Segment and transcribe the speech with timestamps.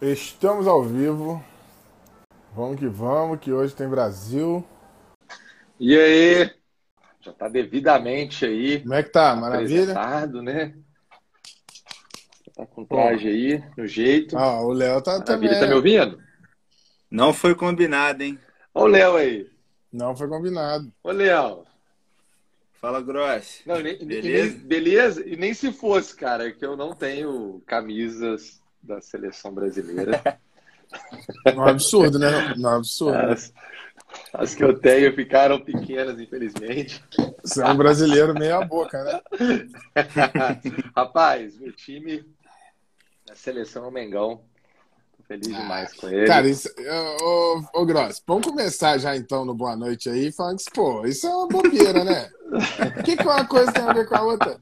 [0.00, 1.42] Estamos ao vivo.
[2.54, 4.64] Vamos que vamos, que hoje tem Brasil.
[5.80, 6.50] E aí?
[7.20, 8.80] Já tá devidamente aí.
[8.80, 9.34] Como é que tá?
[9.34, 9.92] Maravilha?
[9.92, 10.74] Apresentado, né?
[12.54, 14.36] Tá com traje aí, no jeito.
[14.38, 15.48] Ah, o Léo tá também.
[15.50, 16.22] Maravilha, tá me ouvindo?
[17.10, 18.38] Não foi combinado, hein?
[18.74, 19.50] Olha o Léo aí.
[19.92, 20.92] Não foi combinado.
[21.02, 21.64] Ô, Léo.
[22.80, 23.62] Fala, Gross.
[23.66, 24.54] Não, nem, Beleza?
[24.56, 25.28] nem- beleza?
[25.28, 30.22] E nem se fosse, cara, que eu não tenho camisas da seleção brasileira.
[31.44, 32.28] É um absurdo, né?
[32.28, 33.18] É um absurdo.
[33.18, 33.52] As,
[34.32, 37.02] as que eu tenho ficaram pequenas, infelizmente.
[37.42, 39.20] Você é um brasileiro meia boca, né?
[40.94, 42.24] Rapaz, meu time
[43.26, 44.42] da seleção é o Mengão.
[45.16, 46.26] Tô feliz demais com ele.
[46.26, 46.68] Cara, isso.
[47.20, 51.04] Ô, ô, ô, Gross, vamos começar já então no Boa Noite aí, falando que, pô,
[51.04, 52.30] isso é uma bobeira, né?
[52.98, 54.60] O que, que uma coisa tem a ver com a outra?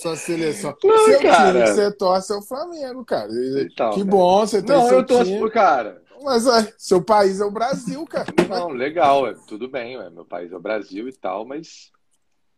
[0.00, 0.76] Sua seleção.
[0.84, 1.52] Não, seu cara.
[1.52, 3.28] time que você torce é o Flamengo, cara.
[3.60, 4.10] Então, que cara.
[4.10, 5.38] bom, você tem Não, seu eu torço time.
[5.38, 6.02] pro cara.
[6.22, 8.26] Mas ué, seu país é o Brasil, cara.
[8.48, 11.90] Não, legal, é, tudo bem, é, meu país é o Brasil e tal, mas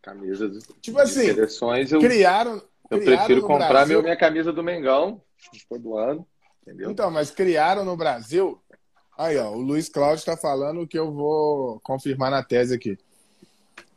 [0.02, 2.62] camisas Tipo de assim, seleções eu, criaram.
[2.90, 5.20] eu criaram prefiro comprar Brasil- meu, minha camisa do Mengão
[5.68, 6.26] todo ano,
[6.62, 6.90] entendeu?
[6.90, 8.58] Então, mas criaram no Brasil.
[9.18, 12.96] Aí, ó, o Luiz Cláudio está falando que eu vou confirmar na tese aqui.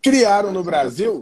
[0.02, 1.22] Criaram no Brasil.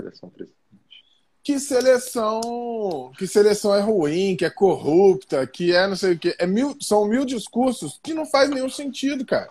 [1.43, 6.35] Que seleção que seleção é ruim, que é corrupta, que é não sei o quê.
[6.37, 9.49] É mil, são mil discursos que não faz nenhum sentido, cara.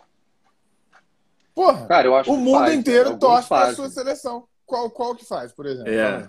[1.55, 4.44] Porra, Cara, eu acho o que mundo faz, inteiro torce para sua seleção.
[4.64, 5.92] Qual, qual que faz, por exemplo?
[5.92, 6.28] É.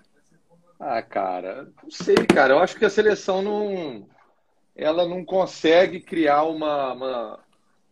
[0.80, 2.54] Ah, cara, não sei, cara.
[2.54, 4.08] Eu acho que a seleção não,
[4.76, 7.40] ela não consegue criar uma, uma,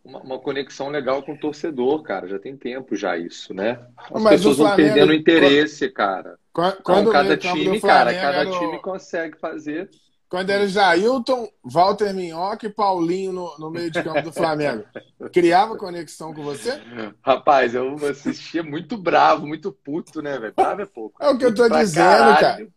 [0.04, 2.26] uma, uma conexão legal com o torcedor, cara.
[2.26, 3.80] Já tem tempo já isso, né?
[3.96, 6.36] As Mas pessoas vão perdendo interesse, cara.
[6.52, 9.88] Quando, Então, cada time, cara, cada time consegue fazer.
[10.28, 14.84] Quando era Jailton, Walter Minhoca e Paulinho no, no meio de campo do Flamengo.
[15.32, 16.80] Criava conexão com você?
[17.20, 20.52] Rapaz, eu assistia muito bravo, muito puto, né, velho?
[20.54, 21.20] Bravo é pouco.
[21.22, 22.38] É o que eu tô dizendo, caralho.
[22.40, 22.68] cara.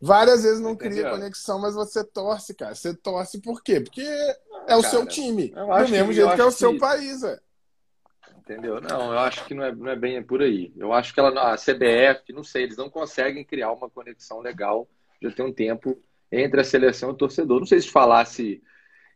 [0.00, 1.10] Várias vezes não cria Entendeu?
[1.12, 2.74] conexão, mas você torce, cara.
[2.74, 3.80] Você torce por quê?
[3.80, 5.48] Porque é o cara, seu time.
[5.50, 7.40] Do mesmo que- jeito que é o seu que- país, velho.
[8.48, 8.80] Entendeu?
[8.80, 10.72] Não, eu acho que não é, não é bem por aí.
[10.76, 14.88] Eu acho que ela, a CBF, não sei, eles não conseguem criar uma conexão legal
[15.20, 15.98] já tem um tempo
[16.30, 17.58] entre a seleção e o torcedor.
[17.58, 18.62] Não sei se falar se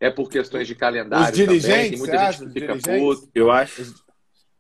[0.00, 1.91] é por questões de calendário Os dirigentes, também.
[1.91, 2.38] Tem muita gente acha?
[2.38, 3.20] que Os fica dirigentes?
[3.20, 3.30] puto.
[3.34, 3.94] Eu acho.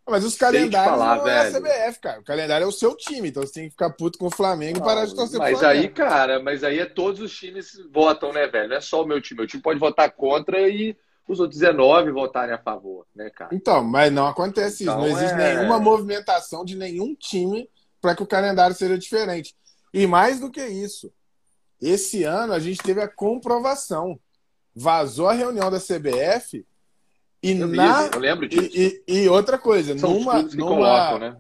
[0.08, 1.60] Mas os calendários falar, não é a velho.
[1.62, 2.20] CBF, cara.
[2.20, 4.78] O calendário é o seu time, então você tem que ficar puto com o Flamengo
[4.78, 5.80] e parar de torcer mas Flamengo.
[5.82, 8.68] aí, cara, mas aí é todos os times votam, né, velho?
[8.70, 9.38] Não é só o meu time.
[9.38, 10.96] Meu time pode votar contra e
[11.30, 13.54] os outros 19 votarem a favor, né, cara?
[13.54, 14.84] Então, mas não acontece isso.
[14.84, 17.68] Então, não existe é- nenhuma movimentação de nenhum time
[18.00, 19.54] para que o calendário seja diferente.
[19.94, 21.12] E mais do que isso,
[21.80, 24.18] esse ano a gente teve a comprovação.
[24.74, 26.64] Vazou a reunião da CBF
[27.42, 28.06] e Eu, vi, na.
[28.12, 28.70] eu lembro disso.
[28.76, 31.36] E, e- e outra coisa, São numa, numa, colocam, né?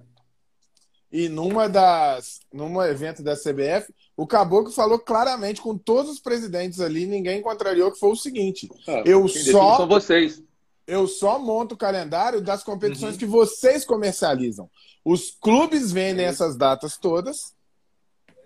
[1.12, 6.80] E numa das, num evento da CBF, o Caboclo falou claramente com todos os presidentes
[6.80, 10.42] ali, ninguém contrariou que foi o seguinte: Ah, Eu só- São vocês.
[10.86, 13.18] eu só monto o calendário das competições Uhum.
[13.18, 14.68] que vocês comercializam.
[15.04, 16.30] Os clubes vendem Uhum.
[16.30, 17.54] essas datas todas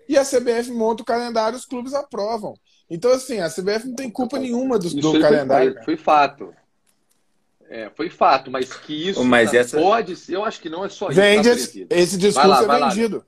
[0.07, 2.53] e a CBF monta o calendário os clubes aprovam.
[2.89, 5.73] Então, assim, a CBF não tem culpa nenhuma do, do calendário.
[5.75, 6.53] Foi, foi fato.
[7.67, 10.85] É, foi fato, mas que isso Mas tá- essa- pode ser, eu acho que não
[10.85, 11.19] é só isso.
[11.19, 12.89] Vende tá, esse, esse discurso Vai lá, é vai lá.
[12.89, 13.25] vendido.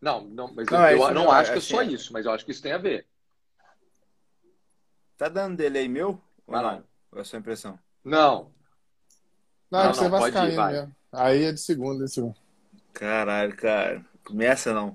[0.00, 1.86] Não, não, mas Não, eu, é eu não acho que é só é.
[1.86, 3.06] isso, mas eu acho que isso tem a ver.
[5.16, 6.20] Tá dando delay meu?
[6.46, 6.72] Vai lá.
[6.76, 6.84] não?
[7.12, 7.78] Ou é a sua impressão?
[8.04, 8.50] Não,
[9.70, 10.72] Não, é Não, que você não, vai vai.
[10.72, 10.96] mesmo.
[11.12, 12.36] Aí é de segunda, de segunda.
[12.92, 14.04] Caralho, cara.
[14.24, 14.94] Começa não.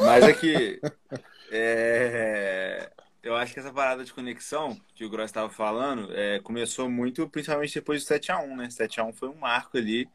[0.00, 0.80] Mas é que.
[1.50, 2.90] é,
[3.26, 7.28] Eu acho que essa parada de conexão que o Gross estava falando é, começou muito,
[7.28, 8.68] principalmente depois do 7x1, né?
[8.68, 10.08] 7x1 foi um marco ali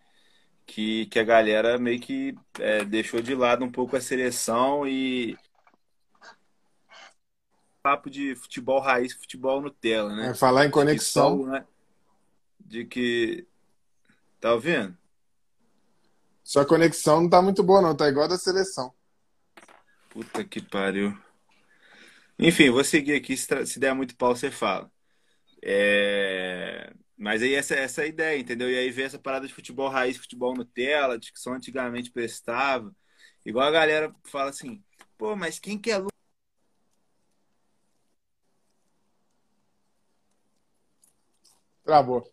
[0.66, 5.38] que, que a galera meio que é, deixou de lado um pouco a seleção e.
[7.84, 10.30] Papo de futebol raiz, futebol Nutella, né?
[10.30, 11.46] É, falar em De que conexão.
[11.48, 11.66] né?
[12.62, 13.46] De que.
[14.40, 14.98] Tá ouvindo?
[16.46, 17.94] Sua conexão não tá muito boa, não.
[17.94, 18.94] Tá igual a da seleção.
[20.12, 21.14] Puta que pariu.
[22.42, 23.38] Enfim, vou seguir aqui.
[23.38, 24.92] Se, se der muito pau, você fala.
[25.64, 28.70] É, Mas aí essa, essa é a ideia, entendeu?
[28.72, 32.96] E aí vem essa parada de futebol raiz, futebol Nutella, de que só antigamente prestava.
[33.46, 34.84] Igual a galera fala assim,
[35.18, 35.98] pô, mas quem que é?
[41.84, 42.24] Travou.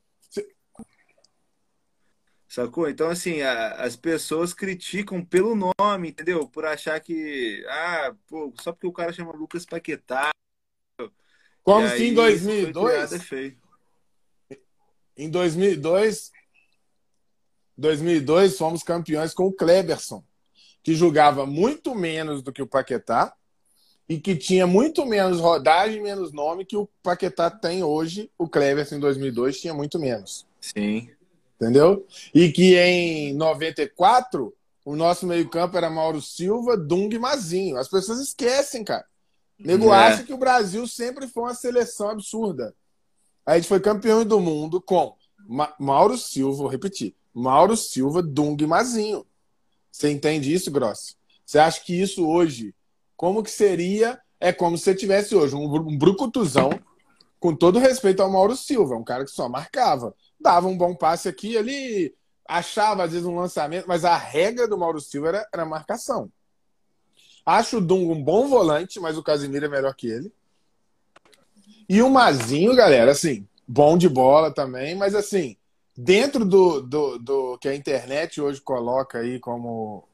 [2.64, 2.88] Sacou?
[2.88, 6.48] Então, assim, a- as pessoas criticam pelo nome, entendeu?
[6.48, 10.30] Por achar que, ah, pô, só porque o cara chama Lucas Paquetá.
[11.62, 13.10] Como se em 2002.
[15.16, 16.32] Em 2002,
[17.76, 20.24] 2002 fomos campeões com o Kleberson,
[20.82, 23.34] que jogava muito menos do que o Paquetá
[24.08, 28.30] e que tinha muito menos rodagem, menos nome que o Paquetá tem hoje.
[28.38, 30.46] O Kleberson em 2002 tinha muito menos.
[30.60, 31.10] Sim.
[31.60, 32.06] Entendeu?
[32.32, 37.76] E que em 94 o nosso meio-campo era Mauro Silva, Dung e Mazinho.
[37.76, 39.04] As pessoas esquecem, cara.
[39.58, 39.96] O nego é.
[39.96, 42.74] acha que o Brasil sempre foi uma seleção absurda.
[43.44, 45.14] a gente foi campeão do mundo com
[45.48, 47.14] Ma Mauro Silva, vou repetir.
[47.34, 49.26] Mauro Silva, Dung e Mazinho.
[49.90, 51.16] Você entende isso, Gross?
[51.44, 52.74] Você acha que isso hoje,
[53.16, 54.20] como que seria?
[54.38, 56.70] É como se você tivesse hoje um, um brucutuzão,
[57.40, 60.14] com todo respeito ao Mauro Silva, um cara que só marcava.
[60.40, 62.14] Dava um bom passe aqui ali,
[62.46, 66.30] achava às vezes um lançamento, mas a regra do Mauro Silva era, era marcação.
[67.44, 70.32] Acho o Dunga um bom volante, mas o Casimiro é melhor que ele.
[71.88, 75.56] E o Mazinho, galera, assim, bom de bola também, mas assim,
[75.96, 80.06] dentro do, do, do que a internet hoje coloca aí como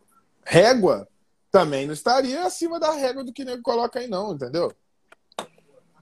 [0.44, 1.09] régua,
[1.50, 4.73] também não estaria acima da régua do que nego coloca aí, não, entendeu?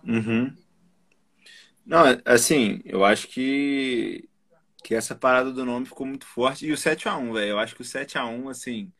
[0.07, 0.55] Uhum.
[1.84, 4.29] Não, assim, eu acho que
[4.82, 6.67] que essa parada do nome ficou muito forte.
[6.67, 7.50] E o 7x1, velho.
[7.50, 8.93] Eu acho que o 7x1, assim,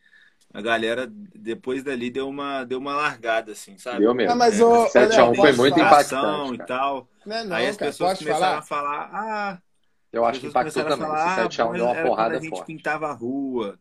[0.52, 4.00] a galera depois dali deu uma, deu uma largada, assim, sabe?
[4.00, 4.31] Deu mesmo.
[4.31, 6.55] Não, mas é, o 7x1 foi muito impactante.
[6.55, 7.08] e tal.
[7.26, 8.58] Não é não, Aí as cara, pessoas começaram falar?
[8.58, 9.62] a falar, ah.
[10.12, 11.06] Eu acho que impactou também.
[11.06, 12.67] Falar, Esse 7x1 ah, deu uma era porrada quando a gente forte.
[12.67, 13.78] pintava a rua.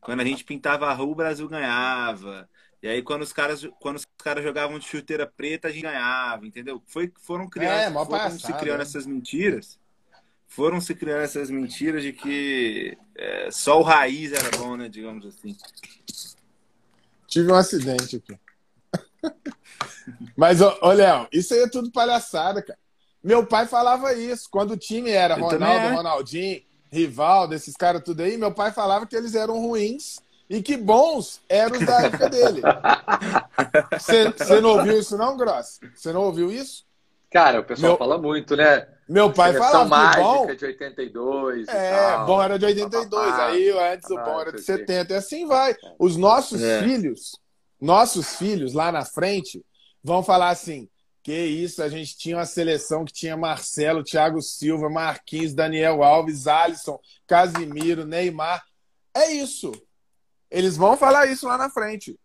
[0.00, 2.48] Quando a gente pintava a rua, o Brasil ganhava.
[2.84, 6.46] E aí, quando os caras, quando os caras jogavam de chuteira preta, a gente ganhava,
[6.46, 6.82] entendeu?
[6.86, 8.82] Foi, foram criando, É, foram palhaçada, se criando né?
[8.82, 9.78] essas mentiras.
[10.46, 14.90] Foram se criando essas mentiras de que é, só o raiz era bom, né?
[14.90, 15.56] Digamos assim.
[17.26, 18.38] Tive um acidente aqui.
[20.36, 22.78] Mas, ô, ô, Léo, isso aí é tudo palhaçada, cara.
[23.22, 24.46] Meu pai falava isso.
[24.50, 25.94] Quando o time era Ronaldo, é.
[25.94, 30.76] Ronaldinho, Rivaldo, esses caras tudo aí, meu pai falava que eles eram ruins e que
[30.76, 32.62] bons eram os da época dele.
[34.38, 35.80] Você não ouviu isso, não, Gross?
[35.94, 36.84] Você não ouviu isso?
[37.30, 38.86] Cara, o pessoal Meu- fala muito, né?
[39.08, 40.54] Meu pai Seleção falava que mágica bom.
[40.56, 41.68] de 82.
[41.68, 42.26] e É, tal.
[42.26, 43.46] bom era de 82, Papapá.
[43.48, 44.86] aí antes o Ah, bom era de sei, sei.
[44.86, 45.12] 70.
[45.12, 45.74] E assim vai.
[45.98, 46.82] Os nossos É.
[46.82, 47.38] filhos,
[47.80, 49.62] nossos filhos lá na frente,
[50.02, 50.88] vão falar assim:
[51.22, 56.46] que isso, a gente tinha uma seleção que tinha Marcelo, Thiago Silva, Marquinhos, Daniel Alves,
[56.46, 58.62] Alisson, Casimiro, Neymar.
[59.14, 59.72] É isso.
[60.54, 62.16] Eles vão falar isso lá na frente.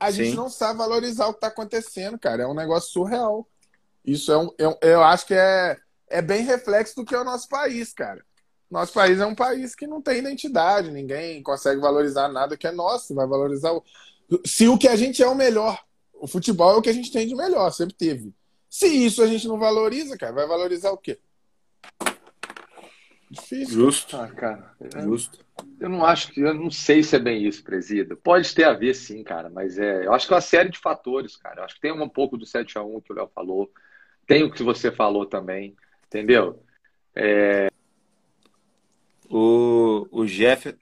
[0.00, 0.36] A gente Sim.
[0.36, 2.44] não sabe valorizar o que está acontecendo, cara.
[2.44, 3.44] É um negócio surreal.
[4.04, 5.76] Isso é um, é um- eu acho que é,
[6.08, 8.24] é bem reflexo do que é o nosso país, cara.
[8.70, 12.72] Nosso país é um país que não tem identidade, ninguém consegue valorizar nada que é
[12.72, 13.82] nosso, vai valorizar o...
[14.44, 15.76] Se o que a gente é o melhor,
[16.14, 18.32] o futebol é o que a gente tem de melhor, sempre teve.
[18.70, 21.18] Se isso a gente não valoriza, cara, vai valorizar o quê?
[23.40, 23.74] Difícil.
[23.74, 24.16] Justo.
[24.16, 25.44] Ah, cara, eu, Justo.
[25.78, 28.16] eu não acho que, eu não sei se é bem isso, presida.
[28.16, 30.78] Pode ter a ver, sim, cara, mas é, eu acho que é uma série de
[30.78, 31.60] fatores, cara.
[31.60, 33.70] Eu acho que tem um pouco do 7 a 1 que o Léo falou,
[34.26, 36.62] tem o que você falou também, entendeu?
[39.28, 40.76] O, o Jeff.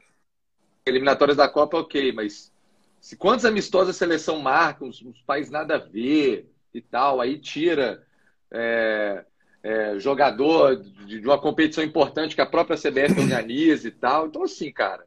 [0.87, 2.53] Eliminatórias da Copa, ok, mas
[3.01, 7.39] se quantos amistosos a seleção marca, uns, uns países nada a ver e tal, aí
[7.39, 8.07] tira
[8.51, 9.25] é,
[9.65, 14.27] é, jogador de, de uma competição importante que a própria CBF organiza e tal.
[14.27, 15.07] Então, assim, cara,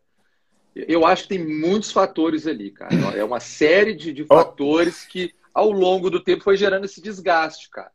[0.75, 2.95] eu acho que tem muitos fatores ali, cara.
[3.15, 7.69] É uma série de, de fatores que, ao longo do tempo, foi gerando esse desgaste,
[7.69, 7.91] cara.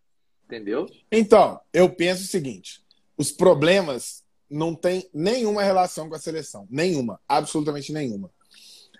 [0.47, 0.87] Entendeu?
[1.11, 2.81] Então, eu penso o seguinte:
[3.19, 6.69] os problemas não têm nenhuma relação com a seleção.
[6.71, 7.19] Nenhuma.
[7.27, 8.31] Absolutamente nenhuma.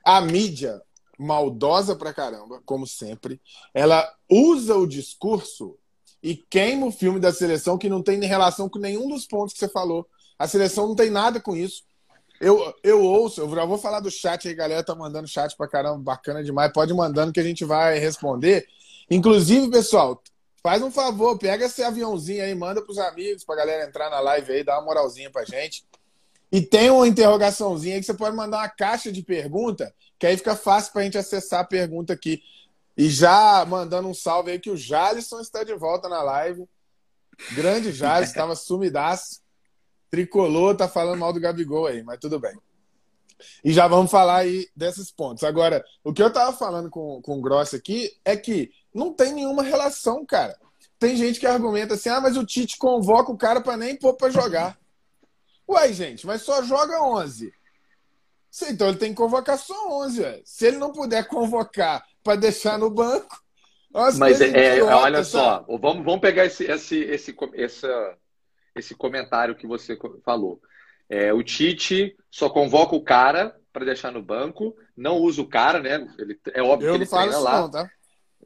[0.05, 0.83] A mídia,
[1.17, 3.41] maldosa pra caramba, como sempre,
[3.73, 5.79] ela usa o discurso
[6.23, 9.59] e queima o filme da seleção que não tem relação com nenhum dos pontos que
[9.59, 10.07] você falou.
[10.39, 11.83] A seleção não tem nada com isso.
[12.41, 15.69] Eu, eu ouço, eu já vou falar do chat aí, galera tá mandando chat pra
[15.69, 16.73] caramba, bacana demais.
[16.73, 18.67] Pode mandando que a gente vai responder.
[19.11, 20.21] Inclusive, pessoal,
[20.63, 24.53] faz um favor, pega esse aviãozinho aí, manda pros amigos, pra galera entrar na live
[24.53, 25.85] aí, dá uma moralzinha pra gente.
[26.51, 30.37] E tem uma interrogaçãozinha aí que você pode mandar uma caixa de pergunta, que aí
[30.37, 32.43] fica fácil pra gente acessar a pergunta aqui.
[32.97, 36.69] E já mandando um salve aí que o Jalisson está de volta na live.
[37.53, 39.41] Grande Jalisson, estava sumidaço.
[40.11, 42.55] Tricolor tá falando mal do Gabigol aí, mas tudo bem.
[43.65, 45.43] E já vamos falar aí desses pontos.
[45.43, 49.33] Agora, o que eu tava falando com, com o Gross aqui é que não tem
[49.33, 50.57] nenhuma relação, cara.
[50.99, 54.15] Tem gente que argumenta assim: ah, mas o Tite convoca o cara para nem pôr
[54.15, 54.79] pra jogar.
[55.69, 57.53] Ué, gente, mas só joga 11.
[58.69, 60.21] Então ele tem que convocar só 11.
[60.21, 60.43] Ué.
[60.45, 63.43] Se ele não puder convocar para deixar no banco,
[63.95, 65.27] Umas Mas é, é, olha sabe?
[65.27, 68.17] só, vamos, vamos pegar esse, esse, esse, essa,
[68.75, 70.61] esse comentário que você falou.
[71.09, 75.81] É, o Tite só convoca o cara para deixar no banco, não usa o cara,
[75.81, 76.07] né?
[76.19, 77.61] Ele, é óbvio Eu que ele falo treina lá.
[77.63, 77.91] não, tá?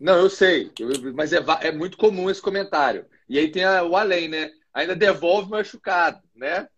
[0.00, 3.06] Não, eu sei, eu- mas é, é muito comum esse comentário.
[3.28, 4.50] E aí tem a- o além, né?
[4.74, 6.68] Ainda devolve machucado, né?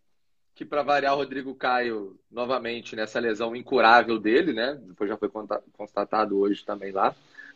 [0.58, 4.76] Que para variar o Rodrigo Caio novamente nessa lesão incurável dele, né?
[4.82, 5.30] Depois já foi
[5.72, 7.14] constatado hoje também lá,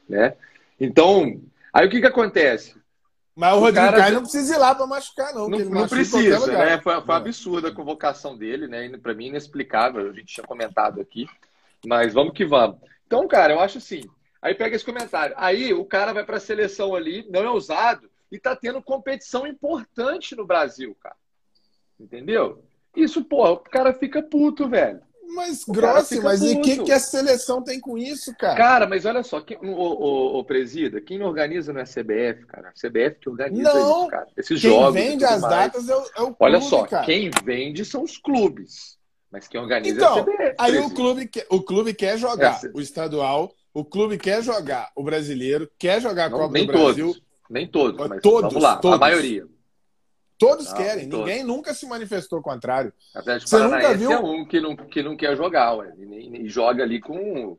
[0.08, 0.36] né?
[0.78, 1.42] Então,
[1.72, 2.76] aí o que que acontece?
[3.34, 5.48] Mas o O Rodrigo cara Caio não precisa ir lá pra machucar, não.
[5.48, 6.80] Não, não precisa, né?
[6.80, 7.18] Foi, foi É.
[7.18, 8.96] absurda a convocação dele, né?
[8.98, 10.08] Para mim, inexplicável.
[10.08, 11.26] A gente tinha comentado aqui.
[11.84, 12.78] Mas vamos que vamos.
[13.04, 14.02] Então, cara, eu acho assim.
[14.40, 15.34] Aí pega esse comentário.
[15.36, 19.44] Aí o cara vai para a seleção ali, não é usado, e tá tendo competição
[19.44, 21.16] importante no Brasil, cara.
[21.98, 22.62] Entendeu?
[22.94, 25.00] Isso, porra, o cara fica puto, velho.
[25.34, 26.84] Mas, O cara Grossi, fica mas e o que, puto.
[26.84, 28.54] que a seleção tem com isso, cara?
[28.54, 32.44] Cara, mas olha só, quem, o, o, o Presida, quem organiza não é a CBF,
[32.46, 32.68] cara.
[32.68, 34.00] A CBF que organiza Não.
[34.00, 34.26] isso, cara.
[34.36, 34.94] Esses Quem jogos.
[34.94, 35.54] e vende as mais.
[35.54, 37.06] datas é o, é o Olha clube, só, cara.
[37.06, 38.98] quem vende são os clubes.
[39.30, 40.54] Mas quem organiza Então, é a CBF.
[40.58, 44.90] Aí o clube, quer, o clube quer jogar É, o estadual, o clube quer jogar
[44.94, 47.06] o brasileiro, quer jogar a Copa do Brasil.
[47.06, 47.22] todos.
[47.48, 48.76] Nem todos, mas Todos, vamos lá.
[48.76, 48.96] todos.
[48.96, 49.46] A maioria.
[50.46, 51.26] Todos Não, querem, todos.
[51.26, 52.92] ninguém nunca se manifestou ao contrário.
[53.14, 54.10] Atlético Você nunca viu?
[54.12, 55.92] é um que não, que não quer jogar, ué.
[55.98, 57.56] E, nem- e joga ali com,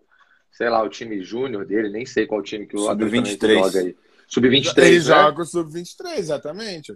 [0.52, 3.40] sei lá, o time júnior dele, nem sei qual time que o Atlético Sub-23.
[3.40, 3.96] Paranaense joga aí.
[4.28, 5.00] Sub-23, Ele né?
[5.02, 6.96] joga o sub-23, exatamente.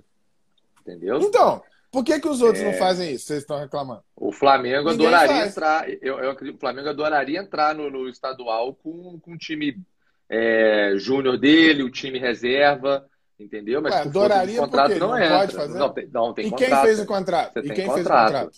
[0.82, 1.20] Entendeu?
[1.22, 2.72] Então, por que, que os outros É.
[2.72, 3.26] não fazem isso?
[3.28, 4.04] Vocês estão reclamando.
[4.16, 5.52] O Flamengo Ninguém adoraria faz.
[5.52, 5.90] entrar.
[5.90, 9.78] Eu, eu acredito que o Flamengo adoraria entrar no, no estadual com, com o time
[10.30, 13.06] é, júnior dele, o time reserva,
[13.40, 13.82] entendeu?
[13.82, 15.38] Mas Ué, de adoraria contrato não, Não entra.
[15.40, 15.78] pode fazer?
[15.78, 16.70] Não, tem, não, tem e contrato.
[16.72, 17.06] quem fez o é.
[17.06, 17.54] contrato?
[17.54, 18.52] Você E quem fez o contrato.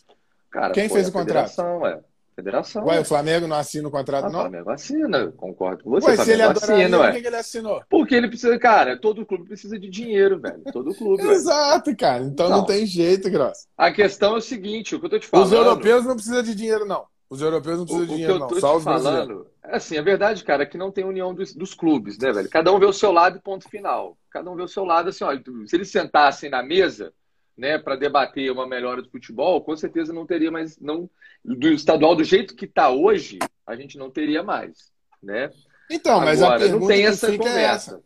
[0.51, 1.53] Cara, Quem fez a o contrato?
[1.55, 2.03] Federação, é.
[2.35, 2.85] Federação.
[2.85, 2.99] Ué, é.
[2.99, 4.39] o Flamengo não assina o contrato, Ah, o não?
[4.41, 6.11] Flamengo assina, concordo com você.
[6.11, 7.11] Ué, o se ele adoraria, assina, por ué.
[7.11, 7.83] que, que ele assinou?
[7.89, 10.65] Porque ele precisa, cara, todo clube precisa de dinheiro, velho.
[10.71, 11.23] Todo clube.
[11.27, 12.23] Exato, cara.
[12.23, 12.65] Então não, Não.
[12.65, 13.67] tem jeito, Gross.
[13.77, 15.47] A questão é o seguinte, o que eu tô te falando.
[15.47, 17.05] Os europeus não precisam de dinheiro, não.
[17.29, 18.47] Os europeus não O, precisam o de que dinheiro, eu não.
[18.47, 21.53] tô Só os falando, é assim, a verdade, cara, é que não tem união dos,
[21.53, 22.49] dos clubes, né, velho?
[22.49, 24.17] Cada um vê o seu lado e ponto final.
[24.31, 27.13] Cada um vê o seu lado, assim, olha, se eles sentassem na mesa,
[27.57, 31.09] né, para debater uma melhora do futebol, com certeza não teria mais, não,
[31.43, 35.49] do estadual do jeito que tá hoje, a gente não teria mais, né?
[35.91, 37.91] Então, mas a Agora, pergunta não tem essa é conversa.
[37.95, 38.03] essa.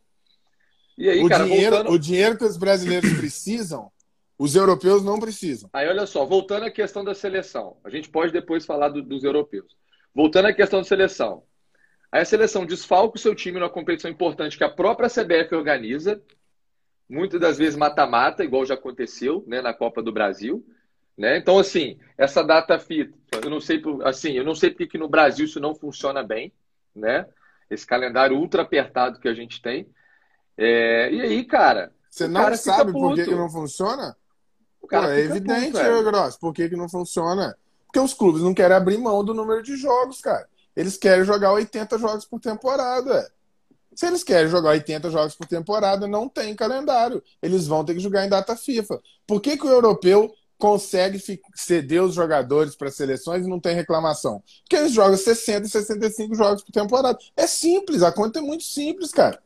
[0.97, 1.93] E aí, O, cara, dinheiro, voltando...
[1.93, 3.91] o dinheiro que os brasileiros precisam,
[4.39, 5.69] os europeus não precisam.
[5.73, 7.77] Aí, olha só, voltando à questão da seleção.
[7.83, 9.75] A gente pode depois falar do- dos europeus.
[10.15, 11.43] Voltando à questão da seleção.
[12.13, 16.21] Aí a seleção desfalca o seu time numa competição importante que a própria CBF organiza,
[17.09, 20.63] muitas das vezes mata-mata, igual já aconteceu né, na Copa do Brasil.
[21.17, 21.37] Né?
[21.37, 24.97] Então, assim, essa data FIFA, eu não sei, por- assim, eu não sei porque que
[24.99, 26.53] no Brasil isso não funciona bem,
[26.95, 27.25] né?
[27.67, 29.87] Esse calendário ultra apertado que a gente tem.
[30.55, 34.15] É, e aí, cara, Você não cara sabe por que, que não funciona?
[34.79, 36.03] Pô, é evidente, puto.
[36.03, 37.57] Gross, por que, que não funciona?
[37.87, 40.47] Porque os clubes não querem abrir mão do número de jogos, cara.
[40.75, 43.31] Eles querem jogar 80 jogos por temporada.
[43.95, 47.23] Se eles querem jogar 80 jogos por temporada, não tem calendário.
[47.41, 48.99] Eles vão ter que jogar em data FIFA.
[49.27, 51.21] Por que, que o europeu consegue
[51.55, 54.41] ceder os jogadores para seleções e não tem reclamação?
[54.61, 57.17] Porque eles jogam 60, 65 jogos por temporada.
[57.37, 59.41] É simples, a conta é muito simples, cara.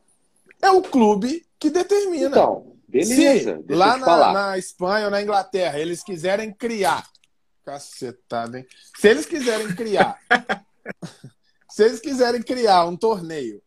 [0.62, 2.28] É o clube que determina.
[2.28, 3.62] Então, beleza.
[3.66, 7.06] Se lá na, na Espanha ou na Inglaterra eles quiserem criar.
[7.64, 8.66] Cacetada, hein?
[8.98, 10.18] Se eles quiserem criar.
[11.70, 13.62] se eles quiserem criar um torneio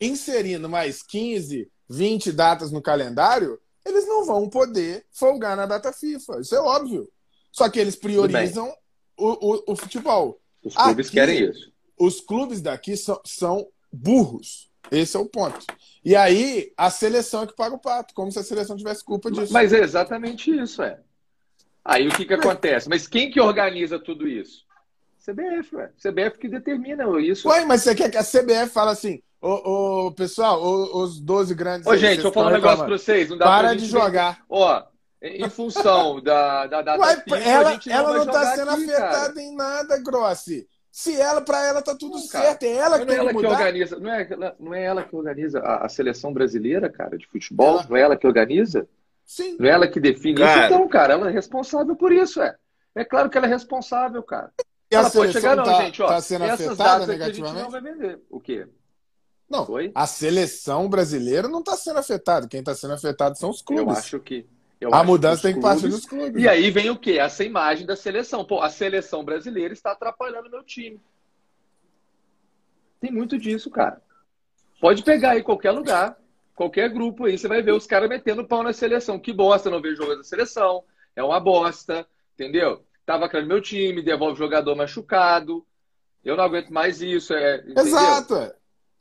[0.00, 6.40] inserindo mais 15, 20 datas no calendário, eles não vão poder folgar na data FIFA.
[6.40, 7.08] Isso é óbvio.
[7.50, 8.74] Só que eles priorizam
[9.16, 10.40] o, o, o futebol.
[10.64, 11.72] Os clubes Aqui- querem isso.
[11.98, 14.70] Os clubes daqui são, são burros.
[14.90, 15.64] Esse é o ponto.
[16.04, 19.30] E aí, a seleção é que paga o pato, como se a seleção tivesse culpa
[19.30, 19.52] disso.
[19.52, 21.00] Mas é exatamente isso, é.
[21.84, 22.88] Aí o que, que acontece?
[22.88, 24.64] Mas quem que organiza tudo isso?
[25.24, 25.90] CBF, ué.
[25.98, 27.48] CBF que determina isso.
[27.48, 31.54] Ué, mas você quer que a CBF fale assim, ô, ô, pessoal, ô, os 12
[31.54, 31.86] grandes.
[31.86, 33.28] Ô, aí, gente, vou falar um negócio pra vocês.
[33.30, 34.42] Não dá Para pra de jogar.
[34.48, 34.82] Ó,
[35.22, 38.56] em função da, da data Ué, FIFA, a ela, gente não ela vai não tá
[38.56, 39.08] sendo aqui, cara.
[39.10, 40.66] afetada em nada, Grossi.
[40.90, 42.44] Se ela, pra ela tá tudo Não, cara.
[42.44, 44.82] certo, é ela que não é ela que que organiza, não é, ela- não é
[44.84, 47.78] ela que organiza a, a seleção brasileira, cara, de futebol?
[47.78, 48.86] Ela- Não é ela que organiza?
[49.24, 49.56] Sim.
[49.58, 50.66] Não é ela que define Cara.
[50.66, 50.74] isso?
[50.74, 52.54] Então, cara, ela é responsável por isso, é.
[52.94, 54.52] É claro que ela é responsável, cara.
[54.94, 56.06] A ela pode seleção chegar, não, tá, gente, ó.
[56.08, 57.62] tá sendo afetada aqui a gente negativamente?
[57.62, 58.20] não vai vender.
[58.30, 58.68] O quê?
[59.48, 59.92] Não, Foi?
[59.94, 62.48] a seleção brasileira não tá sendo afetada.
[62.48, 63.84] Quem tá sendo afetado são os clubes.
[63.84, 64.46] Eu acho que.
[64.80, 66.42] eu a mudança os tem que partir dos clubes.
[66.42, 67.18] E aí vem o quê?
[67.18, 68.46] Essa imagem da seleção.
[68.46, 70.98] Pô, a seleção brasileira está atrapalhando meu time.
[72.98, 74.00] Tem muito disso, cara.
[74.80, 76.16] Pode pegar aí qualquer lugar,
[76.54, 79.18] qualquer grupo aí, você vai ver os caras metendo pau na seleção.
[79.18, 80.82] Que bosta, não vejo jogo da seleção.
[81.14, 82.82] É uma bosta, entendeu?
[83.04, 85.66] Tava criando meu time, devolve jogador machucado.
[86.24, 87.34] Eu não aguento mais isso.
[87.34, 88.52] É, Exato.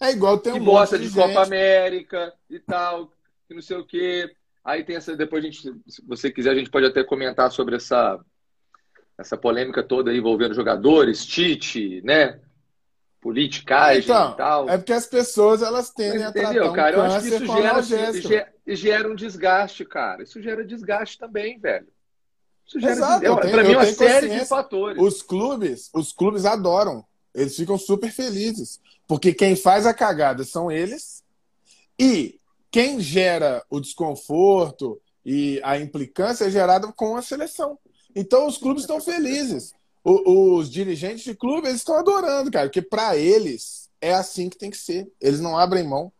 [0.01, 3.11] É igual tem um que bosta de, de Copa América e tal,
[3.47, 4.35] que não sei o quê.
[4.63, 5.15] Aí tem essa.
[5.15, 8.19] Depois a gente, se você quiser, a gente pode até comentar sobre essa,
[9.17, 12.39] essa polêmica toda envolvendo jogadores, Tite, né?
[13.21, 14.69] Politicagem então, e tal.
[14.69, 16.95] É porque as pessoas elas tendem a tratar um cara?
[16.95, 20.23] Eu acho que isso gera, gera, gera, um desgaste, cara.
[20.23, 21.87] Isso gera desgaste também, velho.
[22.71, 23.35] Isso gera Exato.
[23.35, 25.01] Para mim, é uma série de fatores.
[25.01, 27.05] Os clubes, os clubes adoram.
[27.35, 28.79] Eles ficam super felizes.
[29.07, 31.23] Porque quem faz a cagada são eles.
[31.99, 32.39] E
[32.71, 37.77] quem gera o desconforto e a implicância é gerada com a seleção.
[38.15, 39.73] Então os clubes estão felizes
[40.03, 44.57] o, os dirigentes de clube eles estão adorando, cara, porque para eles é assim que
[44.57, 45.11] tem que ser.
[45.21, 46.11] Eles não abrem mão.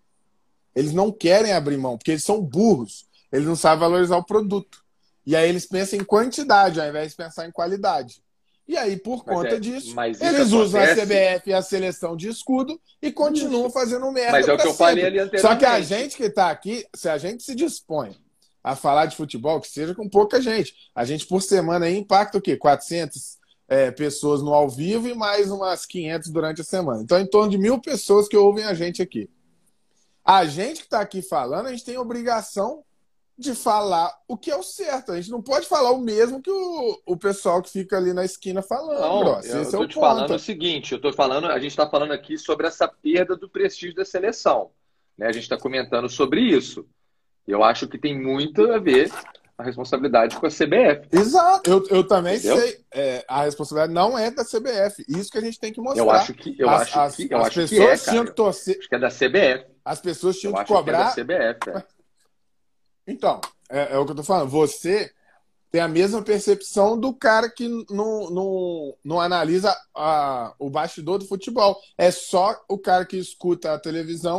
[0.76, 3.08] Eles não querem abrir mão, porque eles são burros.
[3.32, 4.86] Eles não sabem valorizar o produto.
[5.26, 8.22] E aí eles pensam em quantidade ao invés de pensar em qualidade.
[8.68, 12.30] E aí, por mas conta é, disso, eles usam a CBF e a seleção de
[12.30, 13.74] escudo e continuam isso.
[13.74, 14.32] fazendo merda.
[14.32, 15.42] Mas é o que eu falei ali anteriormente.
[15.42, 18.16] Só que a gente que está aqui, se a gente se dispõe
[18.64, 20.74] a falar de futebol, que seja com pouca gente.
[20.96, 22.56] A gente, por semana, aí, impacta o quê?
[22.56, 27.02] 400, é, pessoas no ao vivo e mais umas 500 durante a semana.
[27.02, 29.30] Então, em torno de mil pessoas que ouvem a gente aqui.
[30.24, 32.84] A gente que está aqui falando, a gente tem obrigação
[33.42, 35.12] de falar o que é o certo.
[35.12, 38.24] A gente não pode falar o mesmo que o, o pessoal que fica ali na
[38.24, 39.02] esquina falando.
[39.02, 40.06] Não, Esse eu estou é te ponto.
[40.06, 43.50] falando o seguinte, eu estou falando, a gente está falando aqui sobre essa perda do
[43.50, 44.70] prestígio da seleção.
[45.18, 45.28] Né?
[45.28, 46.86] A gente está comentando sobre isso.
[47.48, 49.12] Eu acho que tem muito a ver
[49.58, 51.08] a responsabilidade com a CBF.
[51.12, 52.58] Exato, eu, eu também Entendeu?
[52.58, 52.80] sei.
[52.92, 55.04] É, a responsabilidade não é da CBF.
[55.08, 56.04] Isso que a gente tem que mostrar.
[56.04, 58.26] Eu acho que, eu as, acho as, que, eu as acho pessoas que é, tinham
[58.26, 58.78] que torcer.
[58.80, 59.66] Acho que é da CBF.
[59.84, 61.14] As pessoas tinham eu que cobrar.
[61.14, 61.70] Que é da CBF.
[61.70, 62.01] É.
[63.08, 64.50] Então, é, é, o que eu tô falando.
[64.50, 65.12] Você
[65.72, 71.26] tem a mesma percepção do cara que não, não, não analisa a, o bastidor do
[71.26, 71.80] futebol.
[71.98, 74.38] É só o cara que escuta a televisão,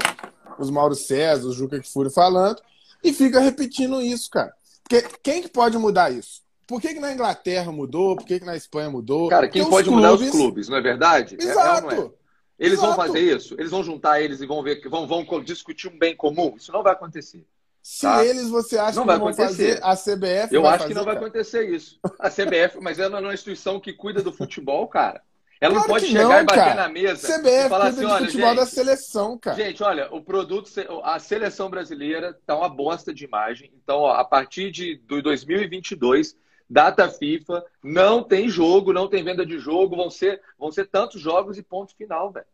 [0.59, 2.61] os Mauro César, o Juca Kfouri falando,
[3.03, 4.53] e fica repetindo isso, cara.
[4.83, 6.43] Porque quem que pode mudar isso?
[6.67, 8.17] Por que, que na Inglaterra mudou?
[8.17, 9.29] Por que, que na Espanha mudou?
[9.29, 10.11] Cara, quem pode clubes...
[10.11, 11.37] mudar os clubes, não é verdade?
[11.41, 11.91] Exato.
[11.91, 12.11] É, é, é?
[12.59, 12.95] Eles Exato.
[12.95, 13.55] vão fazer isso?
[13.59, 16.55] Eles vão juntar eles e vão ver que vão, vão discutir um bem comum?
[16.57, 17.45] Isso não vai acontecer.
[17.83, 18.25] Se tá?
[18.25, 19.81] eles você acha não que vai vão acontecer.
[19.81, 21.99] fazer, a CBF Eu acho que não vai acontecer isso.
[22.19, 25.21] A CBF, mas ela não é uma instituição que cuida do futebol, cara.
[25.61, 26.75] Ela claro não pode chegar não, e bater cara.
[26.75, 29.57] na mesa CBF e falar assim, olha, futebol gente, da seleção, cara.
[29.57, 30.71] Gente, olha, o produto,
[31.05, 33.73] a seleção brasileira tá uma bosta de imagem.
[33.75, 36.37] Então, ó, a partir de 2022,
[36.69, 41.21] data FIFA, não tem jogo, não tem venda de jogo, vão ser, vão ser tantos
[41.21, 42.47] jogos e ponto final, velho.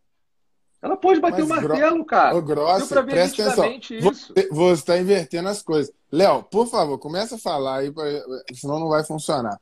[0.81, 2.35] Ela pode bater Mas o martelo, cara.
[2.35, 3.79] Ô, Grossa, presta atenção.
[4.11, 4.33] Isso.
[4.51, 5.93] Você está invertendo as coisas.
[6.11, 7.93] Léo, por favor, começa a falar aí,
[8.53, 9.59] senão não vai funcionar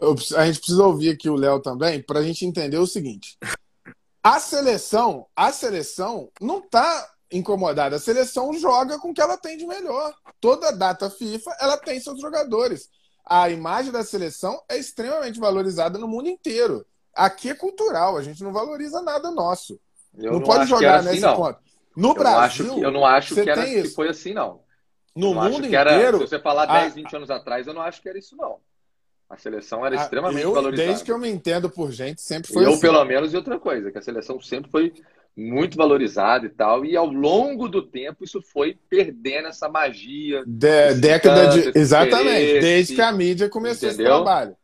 [0.00, 3.38] eu, a gente precisa ouvir aqui o Léo também para a gente entender o seguinte:
[4.22, 7.96] a seleção, a seleção não está incomodada.
[7.96, 10.12] A seleção joga com o que ela tem de melhor.
[10.40, 12.88] Toda data FIFA ela tem seus jogadores.
[13.24, 16.84] A imagem da seleção é extremamente valorizada no mundo inteiro.
[17.14, 19.78] Aqui é cultural, a gente não valoriza nada nosso.
[20.14, 21.36] Não, não pode jogar assim, nesse não.
[21.36, 21.58] ponto.
[21.96, 24.60] No eu Brasil, que, eu não acho que, era, que foi assim, não.
[25.14, 25.90] No mundo inteiro.
[25.90, 26.94] Era, se você falar 10, a...
[26.94, 28.58] 20 anos atrás, eu não acho que era isso, não.
[29.28, 30.88] A seleção era ah, extremamente eu, valorizada.
[30.88, 32.80] Desde que eu me entendo por gente, sempre foi eu, assim.
[32.80, 34.92] pelo menos, e outra coisa, que a seleção sempre foi
[35.36, 40.42] muito valorizada e tal, e ao longo do tempo isso foi perdendo essa magia.
[40.44, 41.78] De, década de.
[41.78, 44.06] Exatamente, desde que a mídia começou entendeu?
[44.06, 44.56] esse trabalho.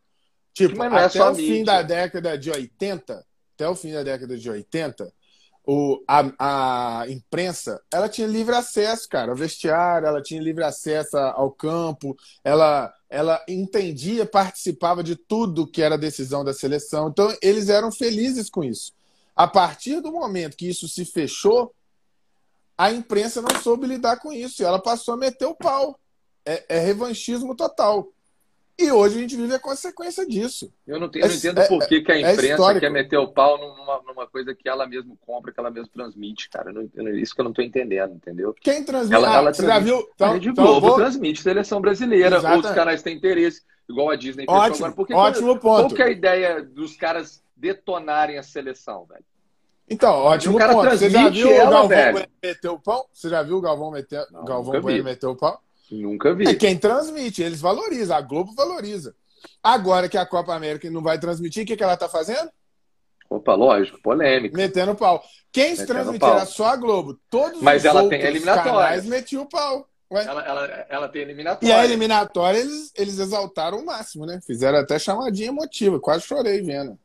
[0.53, 4.51] Tipo, é até o fim da década de 80, até o fim da década de
[4.51, 5.13] 80,
[5.67, 11.17] o, a, a imprensa ela tinha livre acesso, cara, ao vestiário, ela tinha livre acesso
[11.17, 17.09] ao campo, ela, ela entendia, participava de tudo que era decisão da seleção.
[17.09, 18.93] Então, eles eram felizes com isso.
[19.35, 21.75] A partir do momento que isso se fechou,
[22.79, 25.99] a imprensa não soube lidar com isso e ela passou a meter o pau.
[26.45, 28.09] É, é revanchismo total.
[28.79, 30.71] E hoje a gente vive a consequência disso.
[30.87, 32.91] Eu não, tenho, eu não entendo é, por que, que a é imprensa é quer
[32.91, 36.71] meter o pau numa, numa, coisa que ela mesma compra, que ela mesma transmite, cara.
[36.71, 36.83] Não,
[37.15, 38.55] isso que eu não estou entendendo, entendeu?
[38.61, 39.15] Quem transmite?
[39.15, 39.73] Ela, ela transmite.
[39.73, 40.11] já viu?
[40.15, 40.97] Então, a Rede então Globo vou...
[40.97, 42.57] transmite seleção brasileira, Exatamente.
[42.57, 44.45] outros canais têm interesse, igual a Disney.
[44.47, 45.81] Ótimo, agora, por que ótimo ponto.
[45.81, 49.25] Qual que é a ideia dos caras detonarem a seleção, velho?
[49.89, 50.91] Então, ótimo ponto.
[50.91, 52.29] Você já viu ela, o Galvão velho.
[52.43, 53.09] meter o pau?
[53.11, 55.63] Você já viu o Galvão meter, não, Galvão meter o pau?
[55.91, 56.47] Nunca vi.
[56.49, 59.15] É quem transmite, eles valorizam, a Globo valoriza.
[59.63, 62.51] Agora que a Copa América não vai transmitir, o que, que ela está fazendo?
[63.29, 64.57] Opa, lógico, polêmica.
[64.57, 65.23] Metendo pau.
[65.51, 67.19] Quem se transmitia era só a Globo.
[67.31, 68.73] Todos Mas os ela tem eliminatórias.
[68.75, 69.89] canais metiam o pau.
[70.09, 71.77] Ela, ela, ela tem E eliminatória.
[71.77, 74.41] a eliminatória eles, eles exaltaram o máximo, né?
[74.47, 75.99] Fizeram até chamadinha emotiva.
[75.99, 76.97] Quase chorei vendo.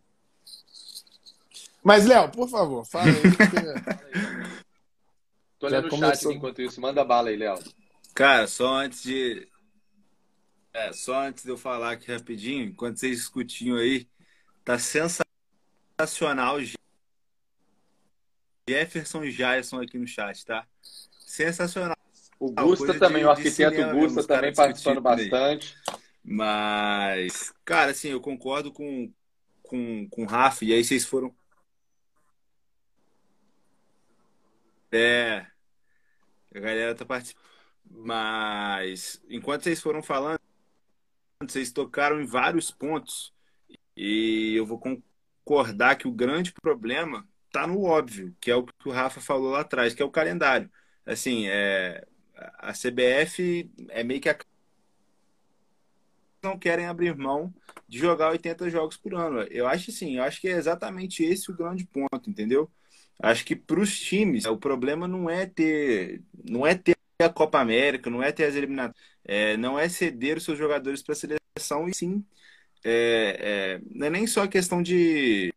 [1.84, 3.22] Mas, Léo, por favor, fala aí.
[3.36, 4.52] porque-
[5.60, 6.32] Tô Já lendo o chat começou.
[6.32, 6.80] enquanto isso.
[6.80, 7.58] Manda bala aí, Léo.
[8.14, 9.48] Cara, só antes de.
[10.74, 14.08] É, só antes de eu falar aqui rapidinho, enquanto vocês discutiam aí,
[14.64, 16.58] tá sensacional
[18.70, 20.66] Jefferson e Jairson aqui no chat, tá?
[21.20, 21.98] Sensacional.
[22.40, 25.30] O Gusta também, de- o arquiteto Gusta também participando aí.
[25.30, 25.78] bastante.
[26.24, 29.12] Mas, cara, assim, eu concordo com,
[29.62, 31.36] com, com o Rafa, e aí vocês foram.
[34.92, 35.46] É,
[36.54, 37.51] a galera tá participando.
[37.94, 40.40] Mas, enquanto vocês foram falando,
[41.42, 43.34] vocês tocaram em vários pontos,
[43.96, 48.88] e eu vou concordar que o grande problema tá no óbvio, que é o que
[48.88, 50.72] o Rafa falou lá atrás, que é o calendário.
[51.06, 52.06] Assim, é,
[52.60, 54.38] a CBF é meio que a
[56.44, 57.54] não querem abrir mão
[57.88, 59.42] de jogar 80 jogos por ano.
[59.44, 62.70] Eu acho assim, eu acho que é exatamente esse o grande ponto, entendeu?
[63.20, 67.60] Acho que para os times, o problema não é ter, não é ter a Copa
[67.60, 71.16] América, não é ter as eliminatórias, é, não é ceder os seus jogadores para a
[71.16, 72.26] seleção, e sim,
[72.84, 75.54] é, é, não é nem só questão de,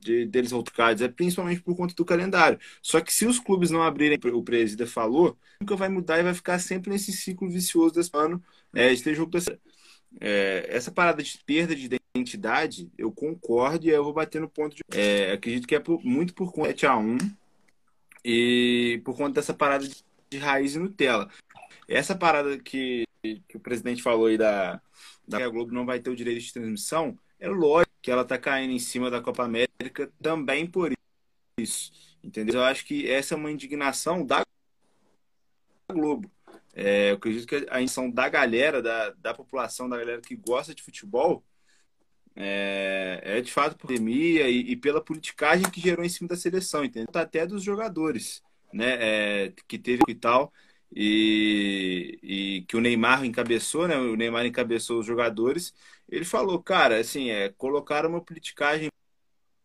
[0.00, 2.58] de deles voltarem, é principalmente por conta do calendário.
[2.82, 6.34] Só que se os clubes não abrirem, o presida falou, nunca vai mudar e vai
[6.34, 8.42] ficar sempre nesse ciclo vicioso desse ano
[8.74, 9.40] é, de ter jogo da
[10.20, 14.76] é, essa parada de perda de identidade, eu concordo e eu vou bater no ponto
[14.76, 14.82] de.
[14.92, 17.16] É, acredito que é por- muito por conta de 7 a 1
[18.24, 21.30] e por conta dessa parada de, de raiz e Nutella.
[21.86, 24.80] Essa parada que, que o presidente falou aí da,
[25.26, 28.24] da que a Globo não vai ter o direito de transmissão, é lógico que ela
[28.24, 30.92] tá caindo em cima da Copa América também por
[31.58, 31.92] isso.
[32.22, 32.56] Entendeu?
[32.56, 34.44] Eu acho que essa é uma indignação da
[35.90, 36.30] Globo.
[36.74, 40.74] É, eu acredito que a intenção da galera, da, da população, da galera que gosta
[40.74, 41.44] de futebol,
[42.34, 46.36] é, é de fato por pandemia e, e pela politicagem que gerou em cima da
[46.36, 47.10] seleção, entendeu?
[47.12, 48.42] Até dos jogadores,
[48.72, 49.46] né?
[49.46, 50.52] É, que teve e tal,
[50.94, 53.96] e, e que o Neymar encabeçou, né?
[53.96, 55.74] O Neymar encabeçou os jogadores.
[56.08, 58.90] Ele falou, cara, assim, é, colocaram uma politicagem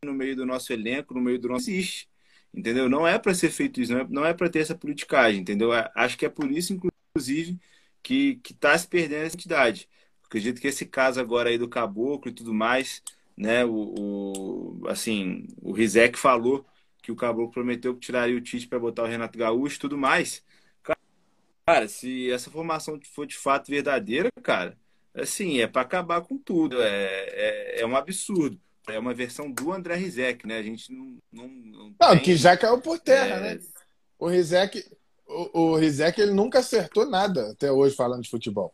[0.04, 1.70] no meio do nosso elenco, no meio do nosso.
[1.70, 2.10] Existe.
[2.54, 2.90] Entendeu?
[2.90, 5.72] Não é para ser feito isso, não é, é para ter essa politicagem, entendeu?
[5.96, 7.60] Acho que é por isso, inclusive,
[8.02, 9.88] que, que tá se perdendo essa entidade.
[10.26, 13.02] Acredito que esse caso agora aí do Caboclo e tudo mais,
[13.36, 13.64] né?
[13.66, 16.66] O, o- assim, o Rizek falou
[17.08, 19.98] que o Caboclo prometeu que tiraria o Tite para botar o Renato Gaúcho e tudo
[19.98, 20.44] mais.
[21.66, 24.78] Cara, se essa formação for de fato verdadeira, cara,
[25.14, 26.82] assim, é para acabar com tudo.
[26.82, 28.60] É, é, é um absurdo.
[28.90, 30.58] É uma versão do André Rizek, né?
[30.58, 33.60] A gente não, não, não Não, tem- que já caiu por terra, é, né?
[34.20, 34.84] O Rizek,
[35.26, 38.74] o, o Rizek ele nunca acertou nada até hoje falando de futebol.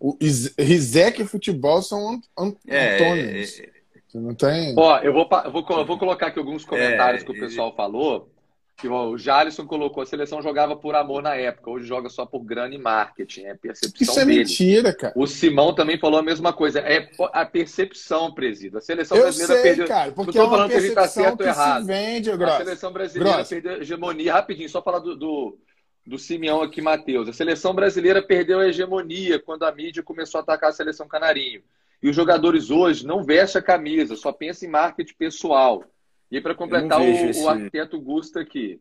[0.00, 2.20] O Iz- Rizek e futebol são
[2.66, 3.60] É, antônimos.
[3.60, 3.75] é,
[4.08, 4.74] Você não tem.
[4.76, 7.74] Ó, eu vou, eu vou, eu vou colocar aqui alguns comentários É, que o pessoal
[7.74, 8.32] falou.
[8.76, 12.40] Que o Jalisson colocou, a seleção jogava por amor na época, hoje joga só por
[12.44, 14.38] grana e marketing, é a percepção Isso é dele.
[14.40, 15.14] mentira, cara.
[15.16, 18.76] O Simão também falou a mesma coisa, é a percepção, presídio.
[18.76, 19.86] A seleção Eu brasileira sei, perdeu.
[19.86, 21.80] cara, Não porque tô é uma falando que ele tá certo ou errado.
[21.82, 23.48] se vende, A seleção brasileira Gross.
[23.48, 24.32] perdeu a hegemonia.
[24.34, 25.58] Rapidinho, só falar do, do,
[26.06, 27.28] do Simeão aqui, Matheus.
[27.28, 31.62] A seleção brasileira perdeu a hegemonia quando a mídia começou a atacar a seleção canarinho.
[32.02, 35.84] E os jogadores hoje não vestem a camisa, só pensam em marketing pessoal.
[36.30, 38.80] E para completar, o, esse- o arquiteto Gusta aqui.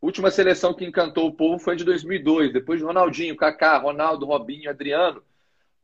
[0.00, 2.52] Última seleção que encantou o povo foi a de 2002.
[2.52, 5.22] Depois de Ronaldinho, Kaká, Ronaldo, Robinho, Adriano,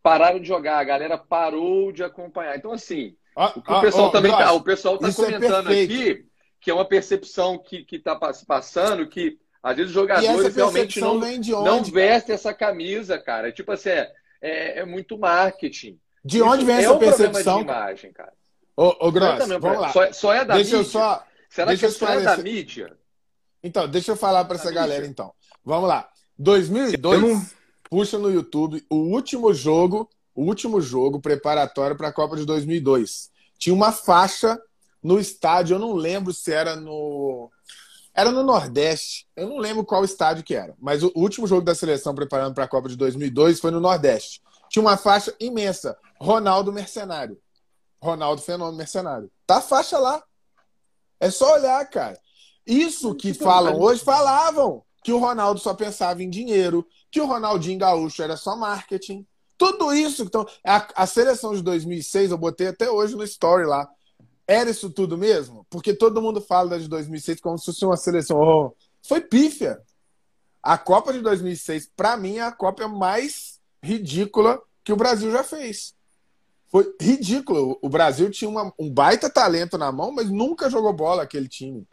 [0.02, 0.78] pararam de jogar.
[0.78, 2.56] A galera parou de acompanhar.
[2.56, 5.66] Então, assim, Ó, o que o pessoal ó, também tá, o pessoal tá é comentando
[5.68, 5.92] perfeito.
[5.92, 6.26] aqui
[6.60, 11.00] que é uma percepção que, que tá pass- passando, que às vezes os jogadores realmente
[11.00, 11.18] não,
[11.64, 13.48] não vestem essa camisa, cara.
[13.48, 15.98] É Tipo assim, é, é, é muito marketing.
[16.24, 17.56] De onde Isso vem é essa um problema percepção?
[17.58, 18.32] de imagem, cara.
[18.76, 19.80] Ô, ô é Gross, um vamos problema.
[19.80, 19.92] lá.
[19.92, 20.92] Só, é- só é da Deixa eu mídia?
[20.92, 21.24] só.
[21.50, 22.96] Será deixa que eu só é da mídia?
[23.62, 24.80] Então, deixa eu falar para essa Amiga.
[24.80, 25.32] galera, então.
[25.64, 26.08] Vamos lá.
[26.38, 27.46] 2002, Eu não-
[27.90, 33.30] puxa no YouTube o último jogo, o último jogo preparatório para a Copa de 2002.
[33.58, 34.60] Tinha uma faixa
[35.02, 37.50] no estádio, eu não lembro se era no
[38.14, 39.26] era no Nordeste.
[39.34, 42.64] Eu não lembro qual estádio que era, mas o último jogo da seleção preparando para
[42.64, 44.42] a Copa de 2002 foi no Nordeste.
[44.68, 47.36] Tinha uma faixa imensa, Ronaldo Mercenário.
[48.00, 49.28] Ronaldo Fenômeno Mercenário.
[49.44, 50.22] Tá a faixa lá.
[51.18, 52.16] É só olhar, cara.
[52.64, 57.78] Isso que falam hoje, falavam que o Ronaldo só pensava em dinheiro, que o Ronaldinho
[57.78, 59.26] Gaúcho era só marketing.
[59.58, 60.22] Tudo isso.
[60.22, 63.90] Então, a, a seleção de 2006, eu botei até hoje no story lá.
[64.46, 65.66] era isso tudo mesmo?
[65.68, 68.38] Porque todo mundo fala da de 2006 como se fosse uma seleção.
[68.38, 69.82] Oh, foi pífia.
[70.62, 75.42] A Copa de 2006, para mim, é a Copa mais ridícula que o Brasil já
[75.42, 76.00] fez.
[76.72, 77.78] Foi ridículo.
[77.82, 81.86] O Brasil tinha uma, um baita talento na mão, mas nunca jogou bola aquele time.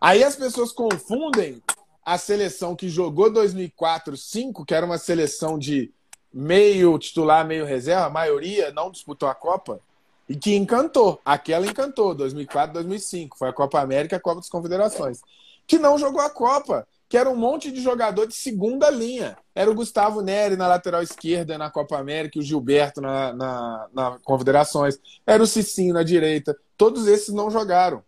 [0.00, 1.62] Aí as pessoas confundem
[2.02, 5.92] a seleção que jogou 2004-5, que era uma seleção de
[6.32, 9.80] meio titular, meio reserva, a maioria não disputou a Copa,
[10.26, 11.20] e que encantou.
[11.22, 13.36] Aquela encantou, 2004, 2005.
[13.36, 15.20] Foi a Copa América, a Copa das Confederações.
[15.66, 19.36] Que não jogou a Copa, que era um monte de jogador de segunda linha.
[19.54, 24.18] Era o Gustavo Neri na lateral esquerda na Copa América, o Gilberto na, na, na
[24.24, 24.98] Confederações.
[25.26, 26.56] Era o Cicinho na direita.
[26.76, 28.02] Todos esses não jogaram.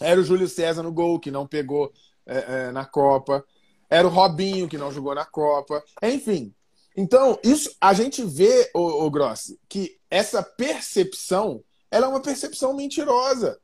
[0.00, 1.90] Era o Júlio César no gol, que não pegou
[2.26, 3.44] é, é, na Copa.
[3.88, 5.82] Era o Robinho, que não jogou na Copa.
[6.02, 6.54] Enfim.
[6.96, 12.74] Então, isso a gente vê, o, o Grossi, que essa percepção ela é uma percepção
[12.74, 13.58] mentirosa.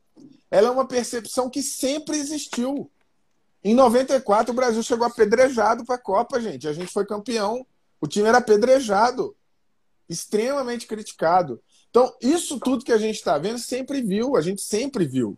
[0.49, 2.89] Ela é uma percepção que sempre existiu.
[3.63, 6.67] Em 94, o Brasil chegou apedrejado para a Copa, gente.
[6.67, 7.65] A gente foi campeão.
[8.01, 9.35] O time era apedrejado.
[10.09, 11.61] Extremamente criticado.
[11.89, 14.35] Então, isso tudo que a gente está vendo sempre viu.
[14.35, 15.37] A gente sempre viu.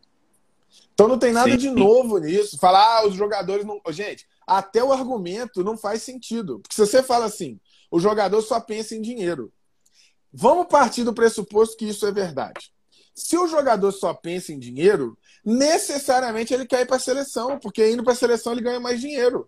[0.93, 1.57] Então não tem nada Sim.
[1.57, 2.57] de novo nisso.
[2.57, 3.81] Falar, ah, os jogadores não.
[3.89, 6.59] Gente, até o argumento não faz sentido.
[6.59, 7.59] Porque se você fala assim,
[7.91, 9.51] o jogador só pensa em dinheiro.
[10.31, 12.73] Vamos partir do pressuposto que isso é verdade.
[13.13, 17.91] Se o jogador só pensa em dinheiro, necessariamente ele quer ir para a seleção, porque
[17.91, 19.47] indo para a seleção ele ganha mais dinheiro.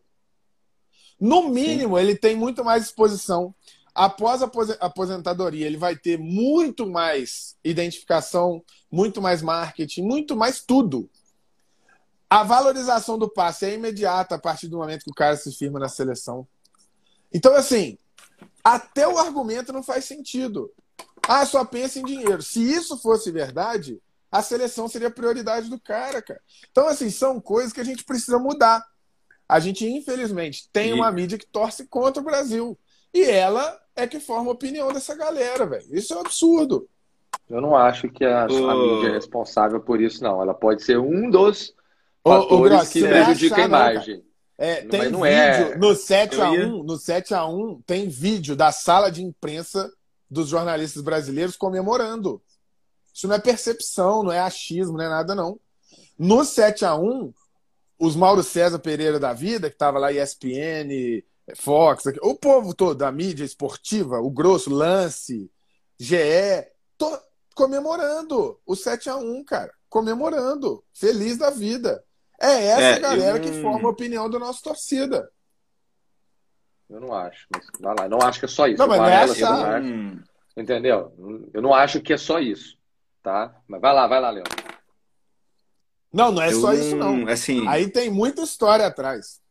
[1.19, 2.03] No mínimo, Sim.
[2.03, 3.55] ele tem muito mais exposição.
[3.95, 11.09] Após a aposentadoria, ele vai ter muito mais identificação, muito mais marketing, muito mais tudo.
[12.29, 15.79] A valorização do passe é imediata a partir do momento que o cara se firma
[15.79, 16.47] na seleção.
[17.33, 17.97] Então, assim,
[18.63, 20.71] até o argumento não faz sentido.
[21.27, 22.43] Ah, só pensa em dinheiro.
[22.43, 23.99] Se isso fosse verdade,
[24.31, 26.41] a seleção seria a prioridade do cara, cara.
[26.71, 28.85] Então, assim, são coisas que a gente precisa mudar.
[29.47, 32.77] A gente, infelizmente, tem uma mídia que torce contra o Brasil.
[33.13, 35.87] E ela é que forma a opinião dessa galera, velho.
[35.95, 36.87] Isso é um absurdo.
[37.49, 40.41] Eu não acho que a, a mídia é responsável por isso, não.
[40.41, 41.73] Ela pode ser um dos
[42.23, 44.23] fatores que prejudica a imagem.
[44.57, 45.77] É, tem vídeo é...
[45.77, 46.67] no 7x1, ia...
[46.67, 49.91] no 7 a 1 tem vídeo da sala de imprensa
[50.29, 52.41] dos jornalistas brasileiros comemorando.
[53.17, 55.59] Isso não é percepção, não é achismo, não é nada, não.
[56.19, 57.33] No 7 a 1
[57.97, 61.23] os Mauro César Pereira da vida, que estava lá ESPN,
[61.55, 65.49] Fox, o povo todo da mídia esportiva, o grosso, Lance,
[65.99, 66.15] GE,
[66.95, 67.19] tô
[67.55, 69.73] comemorando o 7 a 1 cara.
[69.89, 70.83] Comemorando.
[70.93, 72.03] Feliz da vida.
[72.39, 75.27] É essa é, galera que forma a opinião da nossa torcida.
[76.87, 77.47] Eu não acho.
[77.51, 78.07] Mas vai lá.
[78.07, 78.77] não acho que é só isso.
[78.77, 79.47] Não, mas nessa...
[79.47, 80.19] É acho,
[80.55, 81.49] entendeu?
[81.51, 82.77] Eu não acho que é só isso.
[83.27, 83.53] Tá?
[83.67, 84.45] Mas vai lá, vai lá, Leão.
[86.13, 87.27] Não, não é eu, só isso, não.
[87.27, 89.41] Assim, Aí tem muita história atrás.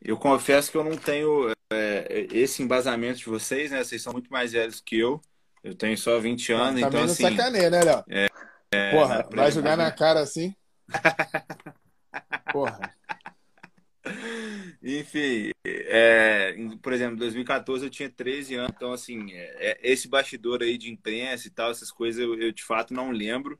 [0.00, 3.82] Eu confesso que eu não tenho é, esse embasamento de vocês, né?
[3.82, 5.20] Vocês são muito mais velhos que eu.
[5.64, 7.24] Eu tenho só 20 anos, tá então assim.
[7.24, 8.04] sacaneia, né, Léo?
[8.08, 8.28] É,
[8.70, 10.54] é, Porra, vai jogar na cara assim?
[12.52, 12.95] Porra.
[14.88, 20.06] Enfim, é, por exemplo, em 2014 eu tinha 13 anos, então assim, é, é, esse
[20.06, 23.58] bastidor aí de imprensa e tal, essas coisas eu, eu de fato não lembro,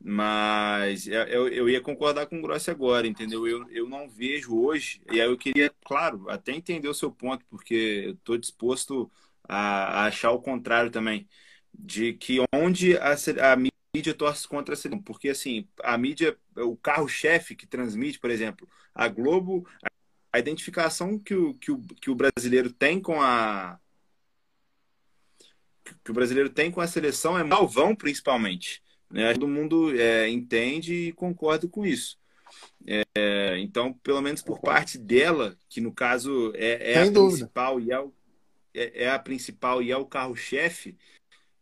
[0.00, 3.46] mas eu, eu ia concordar com o Grossi agora, entendeu?
[3.46, 7.44] Eu, eu não vejo hoje, e aí eu queria, claro, até entender o seu ponto,
[7.50, 9.10] porque eu estou disposto
[9.48, 11.28] a, a, achar o contrário também,
[11.74, 13.12] de que onde a,
[13.52, 13.56] a
[13.94, 18.68] mídia torce contra a seleção, porque assim, a mídia, o carro-chefe que transmite, por exemplo,
[18.94, 19.66] a Globo,
[20.32, 23.78] a identificação que o, que o, que o brasileiro tem com a
[26.04, 28.82] que o brasileiro tem com a seleção é malvão, principalmente.
[29.10, 29.32] Né?
[29.32, 32.18] Todo mundo é, entende e concorda com isso.
[32.86, 37.46] É, então, pelo menos por parte dela, que no caso é, é a dúvida.
[37.46, 38.12] principal e é, o,
[38.74, 40.96] é, é, a principal e é o carro-chefe,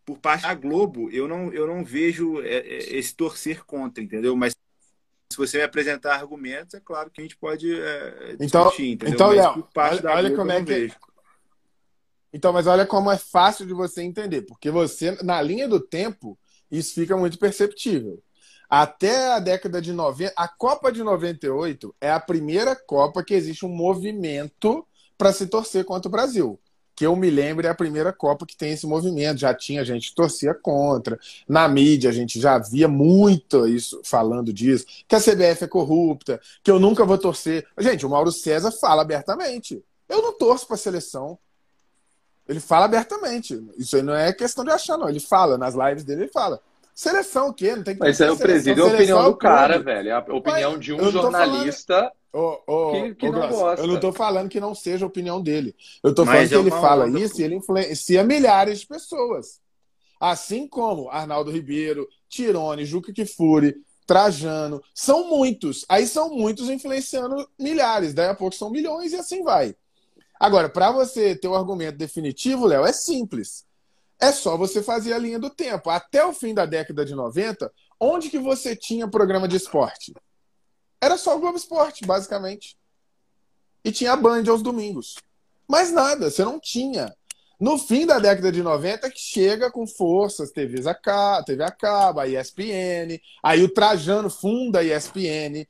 [0.05, 4.37] por parte da Globo, eu não, eu não vejo é, é, esse torcer contra, entendeu?
[4.37, 4.55] Mas
[5.31, 9.15] se você me apresentar argumentos, é claro que a gente pode é, então, discutir, entendeu?
[9.15, 10.65] Então, Léo, olha, olha como é que...
[10.65, 10.97] Vejo.
[12.33, 16.39] Então, mas olha como é fácil de você entender, porque você, na linha do tempo,
[16.71, 18.23] isso fica muito perceptível.
[18.69, 23.65] Até a década de 90, a Copa de 98 é a primeira Copa que existe
[23.65, 24.87] um movimento
[25.17, 26.61] para se torcer contra o Brasil
[26.97, 29.39] que eu me lembro é a primeira Copa que tem esse movimento.
[29.39, 31.21] Já tinha gente que torcia contra.
[31.47, 36.41] Na mídia a gente já via muito isso falando disso, que a CBF é corrupta,
[36.65, 37.67] que eu nunca vou torcer.
[37.79, 39.85] Gente, o Mauro César fala abertamente.
[40.09, 41.39] Eu não torço para a seleção.
[42.49, 43.63] Ele fala abertamente.
[43.77, 45.09] Isso aí não é questão de achar, não.
[45.09, 46.61] Ele fala, nas lives dele, ele fala.
[46.97, 47.77] Seleção o quê?
[47.77, 50.09] Não tem que Mas isso é o presídio, é a opinião do cara, velho.
[50.09, 53.85] É a opinião Mas de um jornalista Ô, ô, que, que ô, não gosta.
[53.85, 55.77] Eu não tô falando que não seja a opinião dele.
[56.03, 57.41] Eu tô Mas falando que é ele fala onda, isso pô.
[57.43, 59.61] e ele influencia milhares de pessoas.
[60.19, 64.83] Assim como Arnaldo Ribeiro, Tirone, Juca Kifuri, Trajano.
[64.95, 65.85] São muitos.
[65.91, 68.15] Aí são muitos influenciando milhares.
[68.15, 69.77] Daí a pouco são milhões e assim vai.
[70.41, 73.67] Agora, para você ter o argumento definitivo, Léo, é simples.
[74.21, 75.91] É só você fazer a linha do tempo.
[75.91, 80.15] Até o fim da década de 90, onde que você tinha programa de esporte?
[81.01, 82.77] Era só o Globo Esporte, basicamente.
[83.85, 85.17] E tinha a Band aos domingos.
[85.69, 87.15] Mais nada, você não tinha.
[87.59, 92.21] No fim da década de 90, que chega com forças, TVs a TV a cabo,
[92.21, 93.19] a ESPN.
[93.43, 95.67] Aí o Trajano funda a ESPN,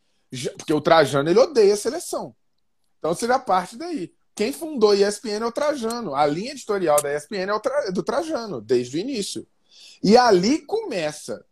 [0.57, 2.35] porque o Trajano ele odeia a seleção.
[2.99, 4.13] Então você já parte daí.
[4.37, 6.15] Quem fundou a ESPN é o Trajano.
[6.15, 9.47] A linha editorial da ESPN é Tra- do Trajano, desde o início.
[10.03, 11.45] E ali começa.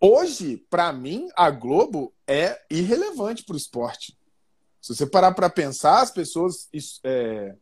[0.00, 4.18] Hoje, para mim, a Globo é irrelevante para o esporte.
[4.82, 6.68] Se você parar para pensar, as pessoas
[7.04, 7.54] é,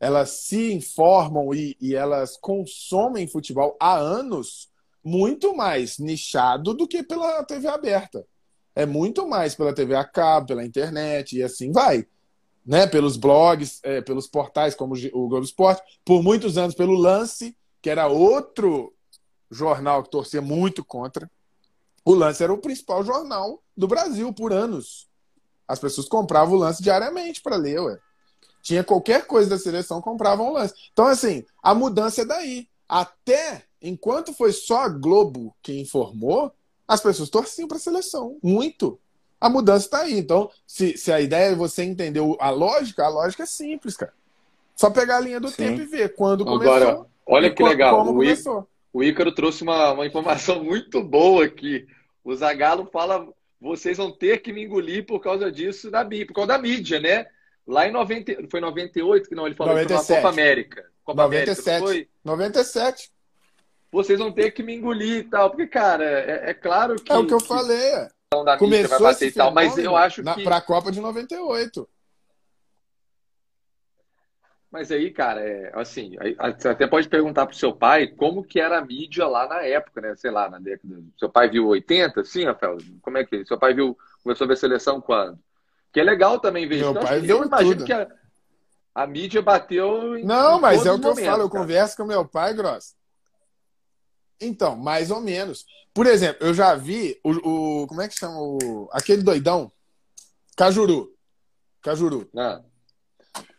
[0.00, 4.70] elas se informam e, e elas consomem futebol há anos
[5.04, 8.24] muito mais nichado do que pela TV aberta.
[8.74, 12.06] É muito mais pela TV a cabo, pela internet e assim vai.
[12.64, 12.86] Né?
[12.86, 17.90] Pelos blogs, é, pelos portais como o Globo Esporte, por muitos anos pelo Lance, que
[17.90, 18.92] era outro
[19.50, 21.30] jornal que torcia muito contra.
[22.04, 25.08] O Lance era o principal jornal do Brasil por anos.
[25.66, 27.98] As pessoas compravam o Lance diariamente para ler, ué.
[28.62, 30.74] Tinha qualquer coisa da seleção, compravam o Lance.
[30.92, 32.68] Então, assim, a mudança é daí.
[32.88, 36.52] Até enquanto foi só a Globo que informou,
[36.86, 38.38] as pessoas torciam para a seleção.
[38.42, 39.00] Muito.
[39.42, 40.18] A mudança está aí.
[40.18, 44.12] Então, se, se a ideia é você entender a lógica, a lógica é simples, cara.
[44.76, 45.56] Só pegar a linha do Sim.
[45.56, 46.74] tempo e ver quando começou.
[46.74, 47.96] Agora, olha e que legal.
[47.96, 48.68] Como O, I- começou.
[48.92, 51.86] o Ícaro trouxe uma, uma informação muito boa aqui.
[52.24, 53.26] O Zagallo fala:
[53.60, 57.26] vocês vão ter que me engolir por causa disso, da, por causa da mídia, né?
[57.66, 60.10] Lá em 90, foi 98 que não, ele falou que foi 97.
[60.10, 60.84] na Copa América.
[61.04, 61.80] Copa América, 97.
[61.80, 62.08] não foi?
[62.24, 63.10] 97.
[63.92, 65.50] Vocês vão ter que me engolir e tal.
[65.50, 67.12] Porque, cara, é, é claro que.
[67.12, 67.76] É o que eu que falei.
[67.76, 68.08] é.
[68.40, 70.42] A da mídia vai Começou bater e tal, mas eu acho na, que.
[70.44, 71.88] pra Copa de 98.
[74.70, 78.58] Mas aí, cara, é assim, aí- você até pode perguntar pro seu pai como que
[78.58, 80.16] era a mídia lá na época, né?
[80.16, 80.94] Sei lá, na década.
[81.18, 82.24] Seu pai viu 80?
[82.24, 82.78] Sim, Rafael?
[83.02, 83.44] Como é que.
[83.44, 85.38] Seu pai viu, começou a ver seleção quando?
[85.92, 86.98] Que é legal também ver Meu isso.
[86.98, 87.84] Eu, pai viu eu imagino tudo.
[87.84, 88.08] que a,
[88.94, 91.42] a mídia bateu em, Não, em mas é o que eu falo.
[91.42, 91.60] Eu cara.
[91.62, 92.96] converso com meu pai, Gross.
[94.42, 95.64] Então, mais ou menos.
[95.94, 97.82] Por exemplo, eu já vi o.
[97.82, 98.38] o- como é que chama?
[98.40, 99.70] O, aquele doidão?
[100.56, 101.14] Cajuru.
[101.80, 102.28] Cajuru.
[102.32, 102.64] Não.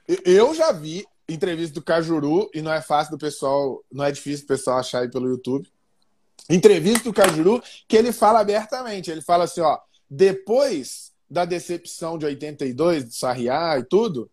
[0.08, 4.46] Eu- já vi entrevista do Cajuru, e não é fácil do pessoal, não é difícil
[4.46, 5.72] o pessoal achar aí pelo YouTube.
[6.50, 9.10] Entrevista do Cajuru, que ele fala abertamente.
[9.10, 14.30] Ele fala assim: ó, depois da decepção de 82, do Sarriá e tudo,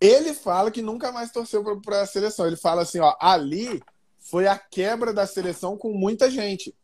[0.00, 2.46] ele fala que nunca mais torceu para a seleção.
[2.46, 3.82] Ele fala assim: ó, ali
[4.22, 6.74] foi a quebra da seleção com muita gente.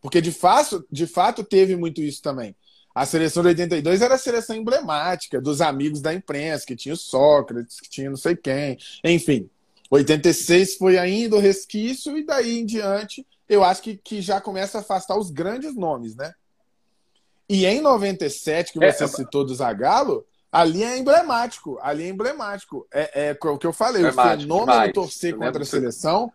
[0.00, 2.54] Porque de fato, de fato teve muito isso também.
[2.94, 6.96] A seleção de 82 era a seleção emblemática dos amigos da imprensa, que tinha o
[6.96, 9.48] Sócrates, que tinha não sei quem, enfim.
[9.90, 14.78] 86 foi ainda o resquício, e daí em diante, eu acho que, que já começa
[14.78, 16.34] a afastar os grandes nomes, né?
[17.48, 21.78] E em 97, que É, você é- citou do Zagallo, ali é emblemático.
[21.82, 22.86] Ali é emblemático.
[22.92, 24.06] É, é o que eu falei, o
[24.40, 24.92] fenômeno demais.
[24.92, 26.32] torcer Eu contra a seleção.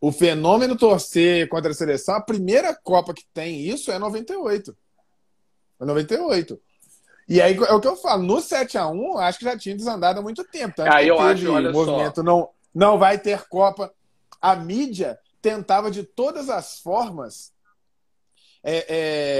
[0.00, 4.76] O fenômeno torcer contra a seleção, a primeira Copa que tem isso é 98.
[5.80, 6.60] É 98.
[7.28, 10.22] E aí é o que eu falo, no 7x1, acho que já tinha desandado há
[10.22, 10.80] muito tempo.
[10.82, 11.78] Ah, que eu acho, olha só.
[11.84, 13.92] movimento, não, não vai ter Copa.
[14.40, 17.52] A mídia tentava de todas as formas
[18.62, 18.86] é,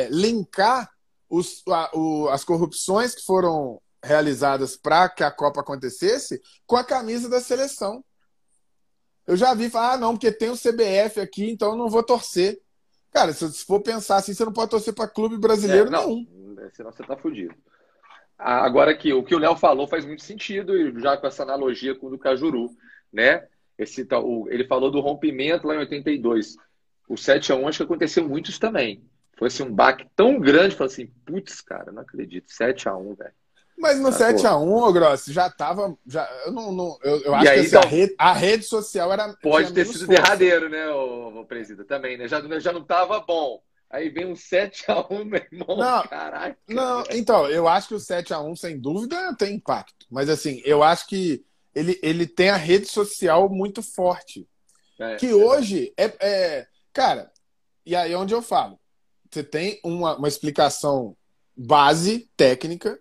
[0.05, 0.91] é, linkar
[1.31, 6.85] os, a- o- as corrupções que foram realizadas para que a Copa acontecesse com a
[6.85, 8.05] camisa da seleção.
[9.27, 12.03] Eu já vi falar, ah, não, porque tem o CBF aqui, então eu não vou
[12.03, 12.59] torcer.
[13.13, 16.57] Cara, se for pensar assim, você não pode torcer para clube brasileiro É, não, nenhum.
[16.73, 17.55] senão você tá fudido.
[18.39, 21.95] Agora aqui, o que o Léo falou faz muito sentido, e já com essa analogia
[21.95, 22.71] com o do Cajuru,
[23.13, 23.47] né?
[23.77, 24.07] Esse,
[24.49, 26.57] ele falou do rompimento lá em 82.
[27.09, 29.05] O 7x1 acho que aconteceu muito isso também.
[29.37, 33.33] Foi assim, um baque tão grande, falou assim, putz, cara, não acredito, 7x1, velho.
[33.79, 35.97] Mas no Ah, 7x1, ô Grossi, já tava.
[36.07, 38.65] Já, eu não, não- eu, eu acho aí, que assim, então, a, rede, a rede
[38.65, 39.35] social era.
[39.43, 40.23] Pode ter sido força.
[40.23, 42.27] derradeiro, né, o, presida, também, né?
[42.27, 43.63] Já, já não tava bom.
[43.91, 46.59] Aí vem um 7x1, meu irmão, Não, caraca.
[46.69, 50.07] Não, então, eu acho que o 7x1, sem dúvida, tem impacto.
[50.11, 51.43] Mas assim, eu acho que
[51.75, 54.47] ele, ele tem a rede social muito forte.
[55.01, 57.31] É, que hoje é, é, Cara,
[57.87, 58.79] e aí é onde eu falo.
[59.31, 61.17] Você tem uma, uma explicação
[61.57, 62.99] base técnica,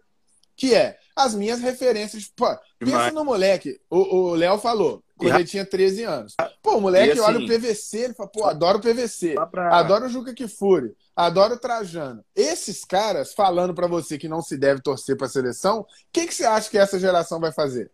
[0.58, 2.30] que é as minhas referências.
[2.36, 2.48] Pô,
[2.80, 3.80] pensa no moleque.
[3.90, 6.36] O Léo falou, quando ele tinha 13 anos.
[6.62, 9.36] Pô, o moleque assim, olha o PVC, ele fala, pô, adoro o PVC.
[9.52, 9.78] Pra...
[9.78, 10.96] Adoro o Juca Kifuri.
[11.16, 12.26] Adoro o Trajano.
[12.36, 16.28] Esses caras falando para você que não se deve torcer para a seleção, o que,
[16.28, 17.92] que você acha que essa geração vai fazer?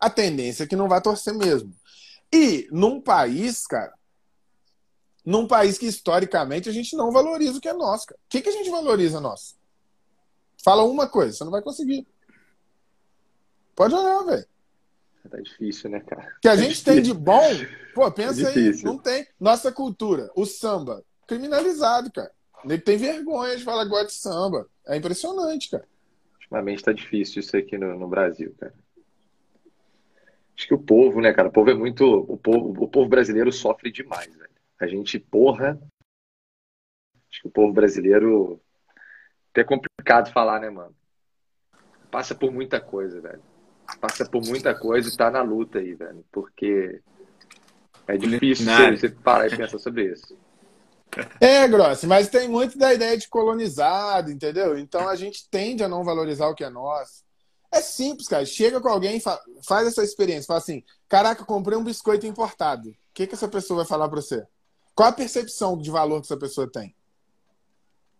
[0.00, 1.72] A tendência é que não vai torcer mesmo.
[2.32, 3.92] E num país, cara,
[5.24, 8.06] num país que historicamente a gente não valoriza o que é nosso.
[8.06, 8.18] Cara.
[8.18, 9.57] O que, que a gente valoriza nosso?
[10.62, 12.06] Fala uma coisa, você não vai conseguir.
[13.74, 14.46] Pode olhar, velho.
[15.30, 16.36] Tá difícil, né, cara?
[16.40, 17.50] Que a tá gente tem de bom,
[17.94, 19.26] pô, pensa é aí, não tem.
[19.38, 22.32] Nossa cultura, o samba, criminalizado, cara.
[22.64, 24.68] Ele tem vergonha de falar gosta de samba.
[24.86, 25.86] É impressionante, cara.
[26.34, 28.74] Ultimamente tá difícil isso aqui no, no Brasil, cara.
[30.56, 31.48] Acho que o povo, né, cara?
[31.48, 32.04] O povo é muito.
[32.04, 34.50] O povo, o povo brasileiro sofre demais, velho.
[34.80, 35.78] A gente, porra.
[37.30, 38.60] Acho que o povo brasileiro.
[39.50, 40.94] Até é complicado falar, né, mano?
[42.10, 43.42] Passa por muita coisa, velho
[43.96, 46.24] passa por muita coisa e tá na luta aí, velho.
[46.30, 47.00] Porque
[48.06, 50.36] é difícil você, você parar e pensar sobre isso.
[51.40, 54.78] É, Grossi, mas tem muito da ideia de colonizado, entendeu?
[54.78, 57.24] Então a gente tende a não valorizar o que é nosso.
[57.72, 58.44] É simples, cara.
[58.44, 59.20] Chega com alguém,
[59.66, 62.90] faz essa experiência, fala assim: caraca, comprei um biscoito importado.
[62.90, 64.46] O que, que essa pessoa vai falar pra você?
[64.94, 66.94] Qual a percepção de valor que essa pessoa tem?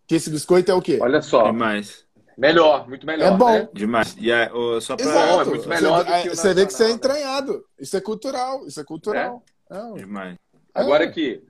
[0.09, 0.97] Que esse biscoito é o quê?
[0.99, 1.45] Olha só.
[1.45, 2.03] É mais.
[2.35, 3.31] Melhor, muito melhor.
[3.31, 3.51] É bom.
[3.51, 3.69] Né?
[3.71, 4.17] Demais.
[4.17, 5.05] E é, oh, só pra...
[5.05, 5.41] Exato.
[5.41, 7.63] é muito melhor você, do que Você vê que você é entranhado.
[7.79, 8.65] Isso é cultural.
[8.65, 9.43] Isso é cultural.
[9.69, 9.77] É?
[9.77, 9.93] É.
[9.93, 10.35] Demais.
[10.73, 11.43] Agora aqui,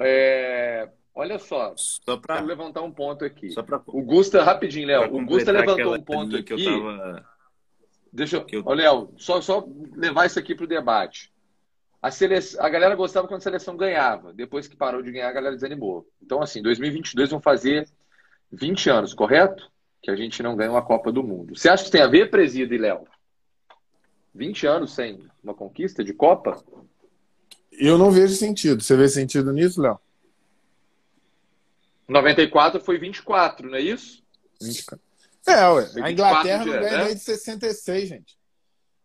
[0.00, 0.88] é...
[1.14, 1.72] olha só.
[1.76, 3.52] Só para levantar um ponto aqui.
[3.52, 3.80] Só pra...
[3.86, 5.14] O Gusta, rapidinho, Léo.
[5.14, 6.56] O Gusta levantou um ponto aqui.
[6.56, 7.24] Que eu tava...
[8.12, 8.46] Deixa eu.
[8.50, 8.62] eu...
[8.66, 11.32] Ô, Léo, só, só levar isso aqui para o debate.
[12.02, 12.34] A, sele...
[12.58, 14.32] a galera gostava quando a seleção ganhava.
[14.32, 16.08] Depois que parou de ganhar, a galera desanimou.
[16.20, 17.88] Então, assim, 2022 vão fazer
[18.52, 19.70] 20 anos, correto?
[20.02, 21.56] que a gente não ganha uma Copa do Mundo.
[21.56, 23.06] Você acha que tem a ver, Presida e Léo?
[24.34, 26.62] 20 anos sem uma conquista de Copa?
[27.72, 28.82] Eu não vejo sentido.
[28.82, 29.98] Você vê sentido nisso, Léo?
[32.08, 34.22] 94 foi 24, não é isso?
[34.60, 35.04] 24.
[35.46, 35.90] É, ué.
[36.02, 37.04] A Inglaterra não ganha né?
[37.04, 38.38] desde 66, gente.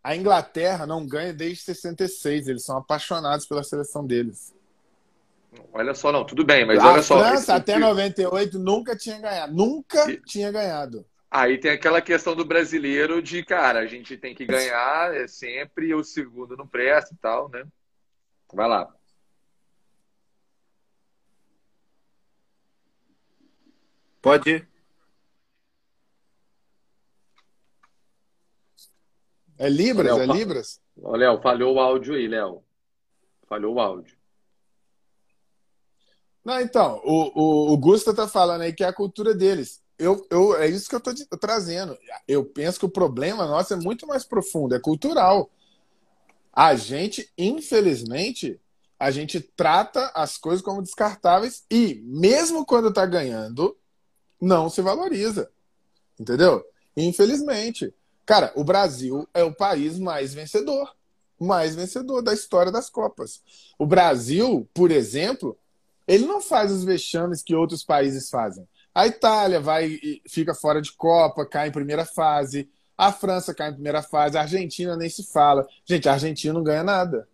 [0.04, 2.48] A Inglaterra não ganha desde 66.
[2.48, 4.54] Eles são apaixonados pela seleção deles.
[5.72, 7.20] Olha só, não, tudo bem, mas a olha só.
[7.20, 9.54] A França até 98 nunca tinha ganhado.
[9.54, 10.22] Nunca e...
[10.22, 11.06] tinha ganhado.
[11.30, 15.94] Aí tem aquela questão do brasileiro de, cara, a gente tem que ganhar é sempre,
[15.94, 17.66] o segundo não presta e tal, né?
[18.54, 18.94] Vai lá.
[24.22, 24.68] Pode ir.
[29.58, 30.18] É Libras?
[30.18, 30.82] Léo, é Libras?
[30.98, 32.64] Léo, falhou o áudio aí, Léo.
[33.48, 34.18] Falhou o áudio.
[36.46, 39.82] Não, então, o, o, o Gusta tá falando aí que é a cultura deles.
[39.98, 41.98] Eu, eu, é isso que eu tô trazendo.
[42.28, 45.50] Eu penso que o problema nosso é muito mais profundo, é cultural.
[46.54, 48.62] A gente, infelizmente,
[49.00, 53.76] a gente trata as coisas como descartáveis e, mesmo quando tá ganhando,
[54.40, 55.50] não se valoriza.
[56.20, 56.64] Entendeu?
[56.96, 57.92] Infelizmente.
[58.24, 60.96] Cara, o Brasil é o país mais vencedor.
[61.40, 63.42] Mais vencedor da história das Copas.
[63.78, 65.58] O Brasil, por exemplo,
[66.08, 68.68] ele não faz os vexames que outros países fazem.
[68.94, 72.70] A Itália vai fica fora de Copa, cai em primeira fase.
[72.98, 74.38] A França cai em primeira fase.
[74.38, 75.68] A Argentina nem se fala.
[75.84, 77.28] Gente, a Argentina não ganha nada.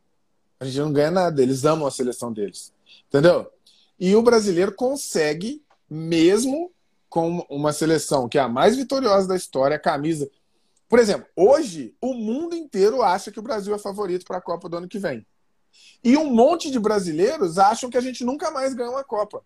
[0.59, 1.41] A Argentina não ganha nada.
[1.41, 2.73] Eles amam a seleção deles.
[3.07, 3.51] Entendeu?
[3.99, 6.71] E o brasileiro consegue, mesmo
[7.07, 10.27] com uma seleção que é a mais vitoriosa da história, a camisa.
[10.89, 14.67] Por exemplo, hoje o mundo inteiro acha que o Brasil é favorito para a Copa
[14.67, 15.25] do ano que vem.
[16.03, 19.43] E um monte de brasileiros acham que a gente nunca mais ganha uma Copa.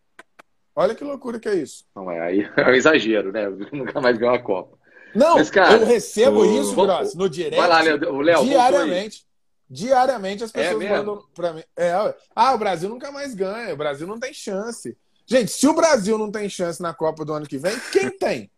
[0.75, 1.85] Olha que loucura que é isso.
[1.95, 3.47] Não, é, aí é um exagero, né?
[3.71, 4.77] Nunca mais ganhar uma Copa.
[5.15, 6.61] Não, Mas, cara, eu recebo o...
[6.61, 7.55] isso, Gross, no direct.
[7.55, 9.25] Vai lá, Léo, Léo diariamente.
[9.69, 11.63] Diariamente as pessoas é mandam para mim.
[11.75, 11.91] É,
[12.35, 14.95] ah, o Brasil nunca mais ganha, o Brasil não tem chance.
[15.25, 18.51] Gente, se o Brasil não tem chance na Copa do ano que vem, quem tem?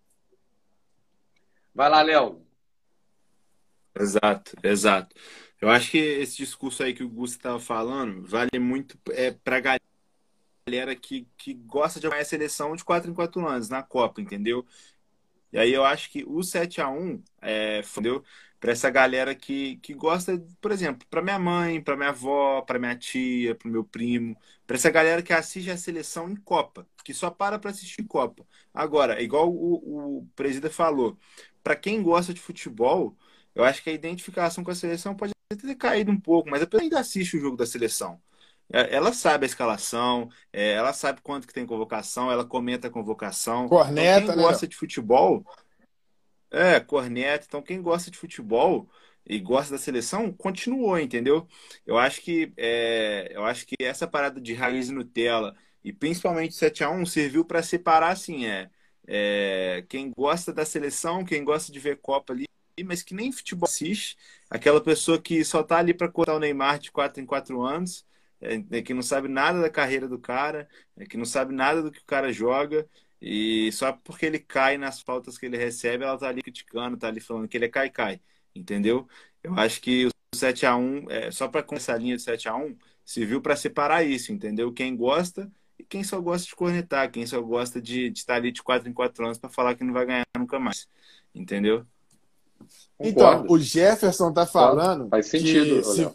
[1.74, 2.42] Vai lá, Léo.
[3.98, 5.16] Exato, exato.
[5.60, 9.60] Eu acho que esse discurso aí que o Gusto estava falando vale muito é, para
[10.68, 14.22] galera que, que gosta de acompanhar a seleção de 4 em 4 anos na Copa,
[14.22, 14.66] entendeu?
[15.52, 18.24] E aí eu acho que o 7 a 1 é, entendeu?
[18.60, 22.80] Para essa galera que, que gosta, por exemplo, para minha mãe, para minha avó, para
[22.80, 27.14] minha tia, para meu primo, para essa galera que assiste a seleção em Copa, que
[27.14, 28.46] só para para assistir Copa.
[28.74, 31.18] Agora, igual o, o Presida falou,
[31.64, 33.16] para quem gosta de futebol,
[33.56, 36.68] eu acho que a identificação com a seleção pode ter caído um pouco, mas a
[36.68, 38.20] pessoa ainda assiste o jogo da seleção.
[38.72, 42.92] É, ela sabe a escalação, é, ela sabe quanto que tem convocação, ela comenta a
[42.92, 43.70] convocação.
[43.70, 44.50] Corneta, então, quem né?
[44.50, 45.46] gosta de futebol,
[46.52, 47.46] é, corneta.
[47.48, 48.90] Então, quem gosta de futebol
[49.26, 51.48] e gosta da seleção, continuou, entendeu?
[51.86, 56.84] Eu acho que é, eu acho que essa parada de raiz Nutella e principalmente 7
[56.84, 58.70] a 1 serviu para separar assim, é,
[59.08, 62.46] é, quem gosta da seleção, quem gosta de ver Copa ali,
[62.86, 64.18] mas que nem futebol assiste,
[64.50, 68.06] aquela pessoa que só tá ali para cortar o Neymar de 4 em 4 anos,
[68.40, 71.82] é, é, que não sabe nada da carreira do cara, é, que não sabe nada
[71.82, 72.88] do que o cara joga,
[73.22, 77.08] e só porque ele cai nas faltas que ele recebe, ela tá ali criticando, tá
[77.08, 78.22] ali falando que ele é cai-cai,
[78.56, 79.08] entendeu?
[79.44, 82.48] Eu acho que o 7 a 1 é, só para começar a linha de 7
[82.48, 84.72] a 1 serviu para separar isso, entendeu?
[84.74, 88.62] Quem gosta e quem só gosta de cornetar, quem só gosta de, estar ali de
[88.62, 90.88] 4 em 4 anos para falar que não vai ganhar nunca mais,
[91.34, 91.86] entendeu?
[93.00, 95.08] Então, o Jefferson tá falando.
[95.10, 96.06] Faz sentido, que se,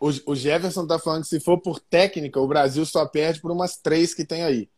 [0.00, 3.50] o, o Jefferson tá falando que se for por técnica, o Brasil só perde por
[3.50, 4.68] umas três que tem aí.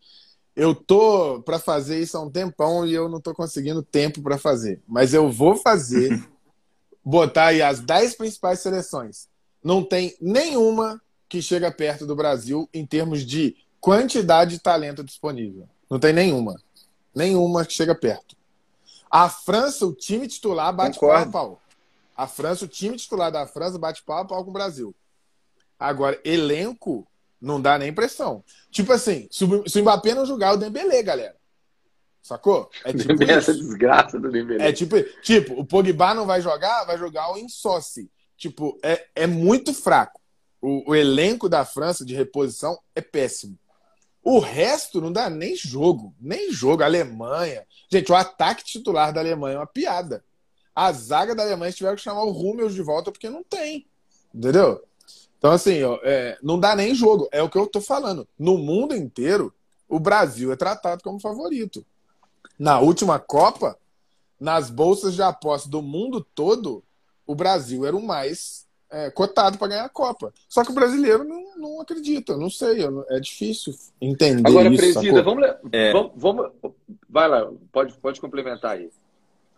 [0.54, 4.38] Eu tô para fazer isso há um tempão e eu não tô conseguindo tempo para
[4.38, 4.80] fazer.
[4.88, 6.26] Mas eu vou fazer,
[7.04, 9.28] botar aí as dez principais seleções.
[9.62, 15.68] Não tem nenhuma que chega perto do Brasil em termos de quantidade de talento disponível.
[15.90, 16.60] Não tem nenhuma.
[17.14, 18.36] Nenhuma que chega perto.
[19.10, 21.30] A França, o time titular, bate Concordo.
[21.30, 21.62] pau a pau.
[22.16, 24.94] A França, o time titular da França, bate pau a pau com o Brasil.
[25.78, 27.06] Agora, elenco,
[27.40, 28.42] não dá nem pressão.
[28.70, 31.36] Tipo assim, se o Mbappé não jogar, o Dembélé, galera.
[32.20, 32.68] Sacou?
[32.84, 34.68] É tipo Essa desgraça do Dembélé.
[34.68, 38.10] É tipo, tipo, o Pogba não vai jogar, vai jogar o Insossi.
[38.36, 40.20] Tipo, é, é muito fraco.
[40.60, 43.56] O, o elenco da França de reposição é péssimo.
[44.30, 46.82] O resto não dá nem jogo, nem jogo.
[46.82, 47.66] A Alemanha.
[47.90, 50.22] Gente, o ataque titular da Alemanha é uma piada.
[50.74, 53.86] A zaga da Alemanha tiveram que chamar o Rummels de volta porque não tem.
[54.34, 54.84] Entendeu?
[55.38, 57.26] Então, assim, ó, é, não dá nem jogo.
[57.32, 58.28] É o que eu tô falando.
[58.38, 59.50] No mundo inteiro,
[59.88, 61.82] o Brasil é tratado como favorito.
[62.58, 63.78] Na última Copa,
[64.38, 66.84] nas bolsas de aposta do mundo todo,
[67.26, 70.32] o Brasil era o mais é, cotado para ganhar a Copa.
[70.48, 74.78] Só que o brasileiro não, não acredita, não sei, não- é difícil entender Agora, isso.
[74.78, 75.92] Presida, vamos, É.
[75.92, 76.50] vamos, vamos-
[77.08, 78.90] Vai lá, pode, pode complementar aí.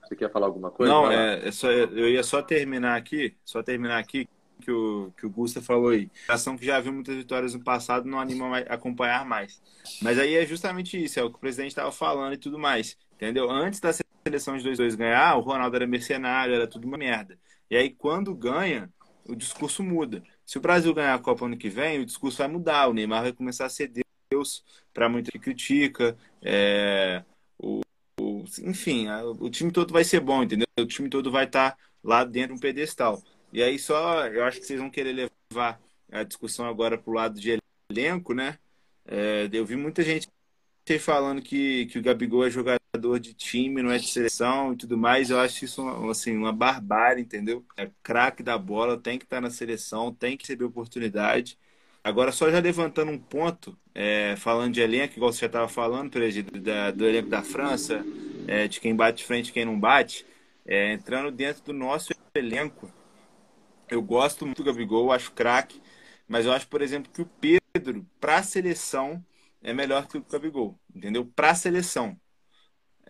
[0.06, 0.92] Você quer falar alguma coisa?
[0.92, 4.28] Não, é, é só, eu ia só terminar aqui, só terminar aqui
[4.60, 6.10] que o, que o Gusta falou aí.
[6.28, 9.60] Ação que já viu muitas vitórias no passado não anima mais, a acompanhar mais.
[10.02, 12.96] Mas aí é justamente isso, é o que o presidente estava falando e tudo mais.
[13.14, 13.50] Entendeu?
[13.50, 13.90] Antes da
[14.24, 17.38] seleção de 2-2 ganhar, o Ronaldo era mercenário, era tudo uma merda.
[17.70, 18.90] E aí, quando ganha,
[19.30, 20.22] o discurso muda.
[20.44, 22.88] Se o Brasil ganhar a Copa ano que vem, o discurso vai mudar.
[22.88, 23.92] O Neymar vai começar a ser
[24.30, 26.16] Deus para muita que critica.
[26.42, 27.24] É,
[27.58, 27.80] o,
[28.20, 30.66] o- enfim, a- o time todo vai ser bom, entendeu?
[30.78, 33.22] O time todo vai estar lá dentro de um pedestal.
[33.52, 35.12] E aí só, eu acho que vocês vão querer
[35.52, 37.58] levar a discussão agora para o lado de
[37.90, 38.58] elenco, né?
[39.06, 40.28] É, eu vi muita gente
[41.00, 42.79] falando que, que o Gabigol é jogador
[43.20, 45.30] de time, não é de seleção e tudo mais.
[45.30, 47.64] Eu acho isso uma, assim, uma barbárie, entendeu?
[47.76, 51.58] É craque da bola, tem que estar na seleção, tem que receber oportunidade.
[52.02, 56.10] Agora, só já levantando um ponto, é, falando de elenco, igual você já estava falando,
[56.60, 58.08] da- do elenco da França,
[58.46, 60.26] é, de quem bate frente e quem não bate,
[60.64, 62.92] é, entrando dentro do nosso elenco,
[63.88, 65.82] eu gosto muito do Gabigol, acho craque,
[66.28, 69.24] mas eu acho, por exemplo, que o Pedro, para a seleção,
[69.62, 71.26] é melhor que o Gabigol, entendeu?
[71.26, 72.18] Para a seleção.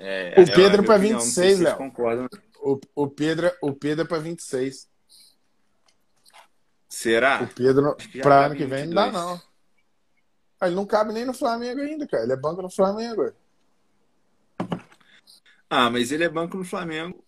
[0.03, 1.77] É, O é Pedro não sei 26, se Léo.
[1.77, 2.29] concordam.
[2.63, 4.89] O, o Pedro, o Pedro é para 26.
[6.89, 7.43] Será?
[7.43, 9.13] O Pedro, para cabe ano que em vem, não dá, 22.
[9.13, 9.43] não.
[10.59, 12.23] Ah, Ele não cabe nem no Flamengo ainda, cara.
[12.23, 13.33] Ele é banco no Flamengo.
[15.69, 17.23] Ah, mas ele é banco no Flamengo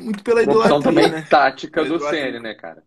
[0.00, 1.26] muito pela idolatria, também né?
[1.28, 1.98] tática do.
[2.00, 2.82] Ceni, né, cara?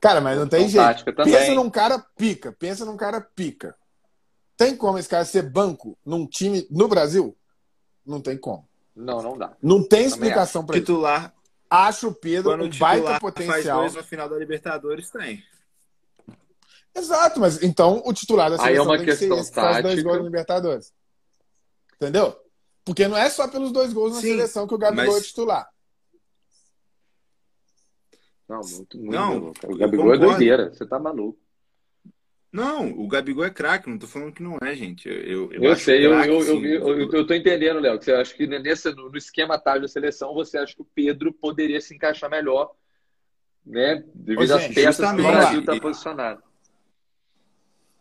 [0.00, 0.84] Cara, mas não tem jeito.
[0.84, 1.34] tática também.
[1.34, 2.52] Pensa num cara pica.
[2.52, 3.76] Pensa num cara pica.
[4.56, 7.36] Tem como esse cara ser banco num time no Brasil?
[8.10, 8.68] Não tem como.
[8.94, 9.56] Não, não dá.
[9.62, 10.84] Não tem explicação pra isso.
[10.86, 11.32] Titular,
[11.70, 13.80] Acho o Pedro quando o um baita titular faz potencial.
[13.82, 15.44] dois na final da Libertadores, tem.
[16.92, 19.50] Exato, mas então o titular da Aí é seleção uma tem que ser questão esse
[19.50, 20.02] que faz dois tática.
[20.02, 20.92] gols na Libertadores.
[21.94, 22.36] Entendeu?
[22.84, 25.26] Porque não é só pelos dois gols na Sim, seleção que o Gabigol mas- é
[25.28, 25.68] titular.
[28.48, 29.12] Não, muito, muito.
[29.12, 29.52] Não.
[29.68, 30.72] O Gabigol é doideira.
[30.74, 31.38] Você tá maluco.
[32.52, 35.08] Não, o Gabigol é craque, não tô falando que não é, gente.
[35.08, 36.66] Eu, eu, eu sei, eu, craque, eu, eu, sim.
[36.66, 39.88] eu, eu, eu tô entendendo, Léo, que você acha que nesse, no, esquema tático da
[39.88, 42.72] seleção, você acha que o Pedro poderia se encaixar melhor,
[43.64, 44.02] né?
[44.12, 45.26] Devido às peças que o.
[45.26, 46.42] Brasil tá E- posicionado.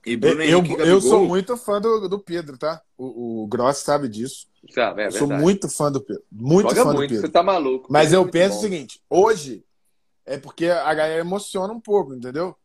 [0.05, 2.81] E Bruno Eu, Henrique eu sou muito fã do, do Pedro, tá?
[2.97, 4.47] O, o Gross sabe disso.
[4.71, 6.23] Sabe, é eu sou muito fã do Pedro.
[6.31, 7.27] Muito Joga fã muito, do Pedro.
[7.27, 7.87] você tá maluco.
[7.91, 8.59] Mas Pedro é eu penso bom.
[8.59, 9.63] o seguinte: hoje
[10.25, 12.55] é porque a galera emociona um pouco, entendeu?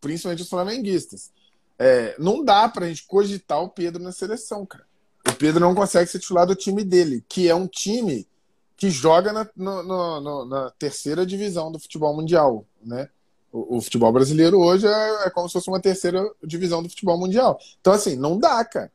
[0.00, 1.30] Principalmente os flamenguistas.
[1.78, 4.84] É, não dá pra gente cogitar o Pedro na seleção, cara.
[5.28, 8.26] O Pedro não consegue ser titular do time dele, que é um time
[8.76, 9.82] que joga na, no-
[10.20, 13.08] no- na terceira divisão do futebol mundial, né?
[13.52, 17.18] O, o futebol brasileiro hoje é, é como se fosse uma terceira divisão do futebol
[17.18, 17.58] mundial.
[17.80, 18.90] Então, assim, não dá, cara.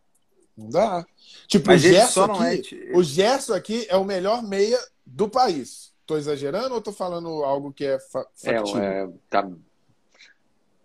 [0.58, 1.06] Não dá.
[1.48, 2.98] Tipo, Mas o Gerson aqui, é.
[2.98, 5.92] o Gerson aqui é o melhor meia do país.
[6.06, 8.82] Tô exagerando ou tô falando algo que é fa É, factível?
[8.84, 9.48] é, tá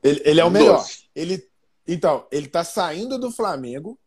[0.03, 0.79] Ele, ele é o melhor.
[0.79, 1.05] doce.
[1.15, 1.47] Ele,
[1.87, 3.99] então, ele tá saindo do Flamengo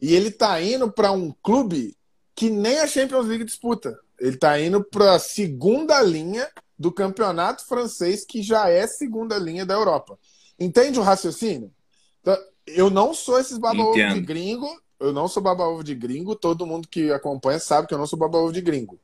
[0.00, 1.96] e ele tá indo para um clube
[2.34, 3.98] que nem a Champions League disputa.
[4.18, 9.64] Ele tá indo para a segunda linha do campeonato francês, que já é segunda linha
[9.64, 10.18] da Europa.
[10.58, 11.72] Entende o raciocínio?
[12.20, 14.68] Então, eu não sou esses baba-ovo de gringo.
[14.98, 16.34] Eu não sou baba-ovo de gringo.
[16.34, 18.98] Todo mundo que acompanha sabe que eu não sou baba-ovo de gringo.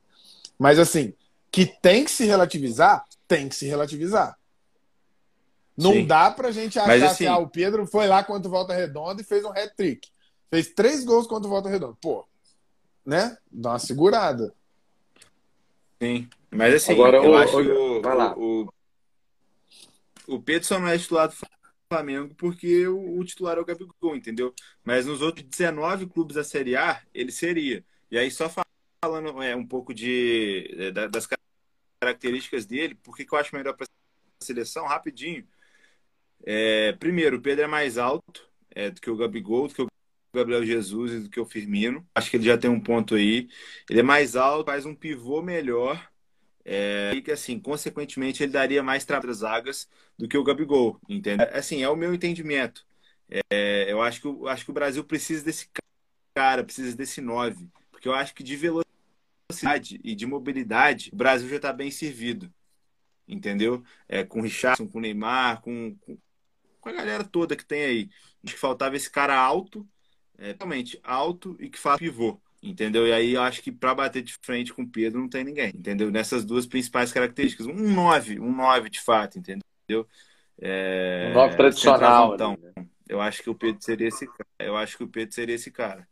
[0.57, 1.13] Mas assim,
[1.51, 4.37] que tem que se relativizar, tem que se relativizar.
[5.77, 6.05] Não Sim.
[6.05, 8.73] dá pra gente achar Mas, que assim- ah, o Pedro foi lá contra o Volta
[8.73, 10.07] Redonda e fez um hat-trick.
[10.49, 11.97] Fez três gols contra o Volta Redonda.
[11.99, 12.27] Pô,
[13.05, 13.37] né?
[13.51, 14.53] Dá uma segurada.
[16.01, 16.29] Sim.
[16.51, 18.37] Mas assim, Agora, eu o- acho o- que o, vai lá.
[18.37, 18.71] o,
[20.27, 21.35] o Pedro só não é titular do
[21.91, 24.53] Flamengo porque o, o titular é o Gabigol, entendeu?
[24.83, 27.83] Mas nos outros 19 clubes da Série A, ele seria.
[28.11, 28.47] E aí, só
[29.03, 31.27] falando é, um pouco de, é, da- das
[31.99, 33.87] características dele, por que eu acho melhor para
[34.41, 35.47] seleção, rapidinho.
[36.45, 39.87] É, primeiro, o Pedro é mais alto é, do que o Gabigol, do que o
[40.35, 42.05] Gabriel Jesus e do que o Firmino.
[42.15, 43.47] Acho que ele já tem um ponto aí.
[43.89, 46.09] Ele é mais alto, faz um pivô melhor.
[46.65, 51.43] É, e que assim, consequentemente, ele daria mais trabalho zagas do que o Gabigol, entende?
[51.45, 52.85] Assim, é o meu entendimento.
[53.65, 55.69] É, eu acho que, o- acho que o Brasil precisa desse
[56.35, 61.47] cara, precisa desse 9, porque eu acho que de velocidade e de mobilidade, o Brasil
[61.49, 62.51] já está bem servido,
[63.27, 63.83] entendeu?
[64.07, 66.17] É, com o Richardson, com o Neymar, com, com,
[66.83, 68.09] com a galera toda que tem aí.
[68.43, 69.87] Acho que faltava esse cara alto,
[70.37, 72.37] é, realmente alto e que faz pivô.
[72.61, 73.07] Entendeu?
[73.07, 75.69] E aí eu acho que para bater de frente com o Pedro não tem ninguém,
[75.69, 76.11] entendeu?
[76.11, 77.67] Nessas duas principais características.
[77.67, 80.07] Um 9, um 9 de fato, entendeu?
[80.59, 81.29] É...
[81.31, 82.35] Um nove tradicional.
[82.35, 82.85] Então, né?
[83.07, 84.47] eu acho que o Pedro seria esse cara.
[84.59, 86.07] Eu acho que o Pedro seria esse cara.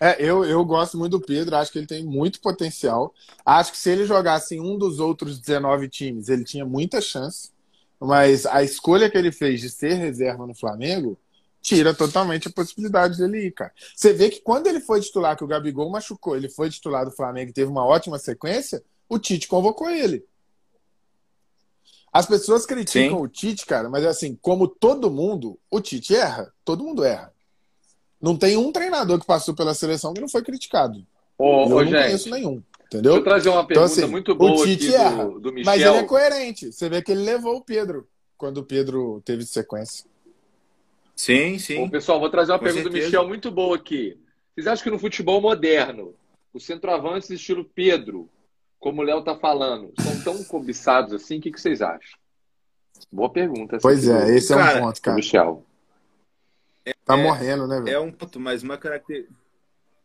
[0.00, 3.14] É, eu, eu gosto muito do Pedro, acho que ele tem muito potencial.
[3.44, 7.50] Acho que se ele jogasse em um dos outros 19 times, ele tinha muita chance.
[8.00, 11.18] Mas a escolha que ele fez de ser reserva no Flamengo
[11.62, 13.72] tira totalmente a possibilidade dele ir, cara.
[13.94, 17.10] Você vê que quando ele foi titular, que o Gabigol machucou, ele foi titular do
[17.10, 20.24] Flamengo e teve uma ótima sequência, o Tite convocou ele.
[22.12, 23.24] As pessoas criticam Sim.
[23.24, 26.52] o Tite, cara, mas assim, como todo mundo, o Tite erra.
[26.64, 27.32] Todo mundo erra.
[28.20, 31.04] Não tem um treinador que passou pela seleção que não foi criticado.
[31.36, 32.62] Ô, eu ô, não gente, conheço nenhum.
[32.90, 33.16] Deixa Entendeu?
[33.16, 35.64] eu trazer uma pergunta assim, muito o boa Tite aqui erra, do, do Michel.
[35.72, 36.72] Mas ele é coerente.
[36.72, 38.06] Você vê que ele levou o Pedro
[38.36, 40.04] quando o Pedro teve sequência.
[41.14, 41.88] Sim, sim.
[41.88, 43.06] pessoal, vou trazer uma Com pergunta do certeza.
[43.10, 44.18] Michel muito boa aqui.
[44.54, 46.14] Vocês acham que no futebol moderno,
[46.52, 48.28] os centroavantes estilo Pedro,
[48.78, 51.38] como o Léo tá falando, são tão cobiçados assim?
[51.38, 52.18] O que, que vocês acham?
[53.10, 53.78] Boa pergunta.
[53.80, 55.16] Pois é, do- esse é um Cara, ponto, do cara.
[55.16, 55.64] Michel.
[57.04, 58.02] Tá É- morrendo, né, É velho?
[58.02, 59.34] um ponto, mas uma característica.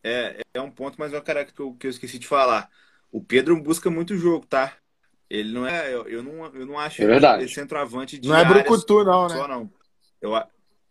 [0.03, 2.69] É, é um ponto, mas uma característica que eu, que eu esqueci de falar.
[3.11, 4.75] O Pedro busca muito jogo, tá?
[5.29, 5.93] Ele não é.
[5.93, 7.43] Eu, eu não, eu não acho É verdade.
[7.43, 9.35] ele centroavante de Não é brucutu, não, né?
[9.35, 9.71] só, não.
[10.21, 10.35] Eu,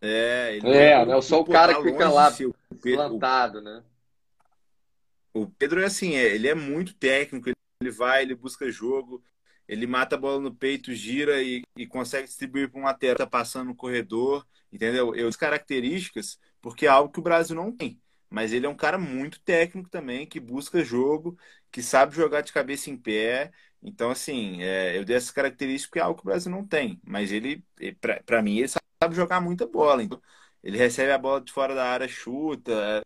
[0.01, 3.61] é, ele É, não não é só o cara tá que fica lá Pedro, Plantado,
[3.61, 3.83] né?
[5.35, 7.51] o Pedro é assim, é, ele é muito técnico,
[7.81, 9.23] ele, vai, ele busca jogo,
[9.69, 13.27] ele mata a bola no peito, gira e, e consegue distribuir para um lateral tá
[13.27, 15.15] passando no corredor, entendeu?
[15.15, 18.01] Eu, as características, porque é algo que o Brasil não tem.
[18.31, 21.39] Mas ele é um cara muito técnico também, que busca jogo,
[21.71, 23.53] que sabe jogar de cabeça em pé.
[23.83, 27.01] Então, assim, é, eu dei essas características porque é algo que o Brasil não tem.
[27.05, 27.65] Mas ele,
[28.27, 30.03] para mim, ele sabe jogar muita bola.
[30.03, 30.23] Então,
[30.63, 33.03] ele recebe a bola de fora da área, chuta.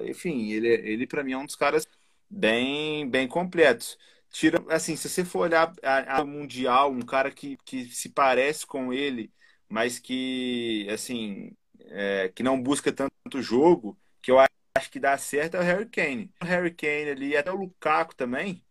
[0.00, 1.86] Enfim, ele, ele para mim é um dos caras
[2.28, 3.98] bem, bem completos.
[4.30, 8.66] Tira, assim, se você for olhar a, a mundial, um cara que, que se parece
[8.66, 9.32] com ele,
[9.68, 15.56] mas que, assim, é, que não busca tanto jogo, que eu acho que dá certo
[15.56, 16.32] é o Harry Kane.
[16.42, 18.64] O Harry Kane ali, e até o Lukaku também,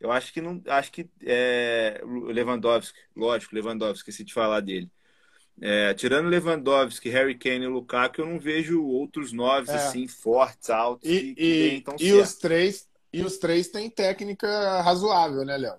[0.00, 4.90] eu acho que não, acho que é, Lewandowski, lógico, Lewandowski, esqueci de falar dele.
[5.60, 9.76] É, tirando Lewandowski, Harry Kane e Lukaku, eu não vejo outros noves É.
[9.76, 12.22] assim fortes, altos E, que, que deem e, tão e certo.
[12.22, 15.76] os três, e os três têm técnica razoável, né, Léo?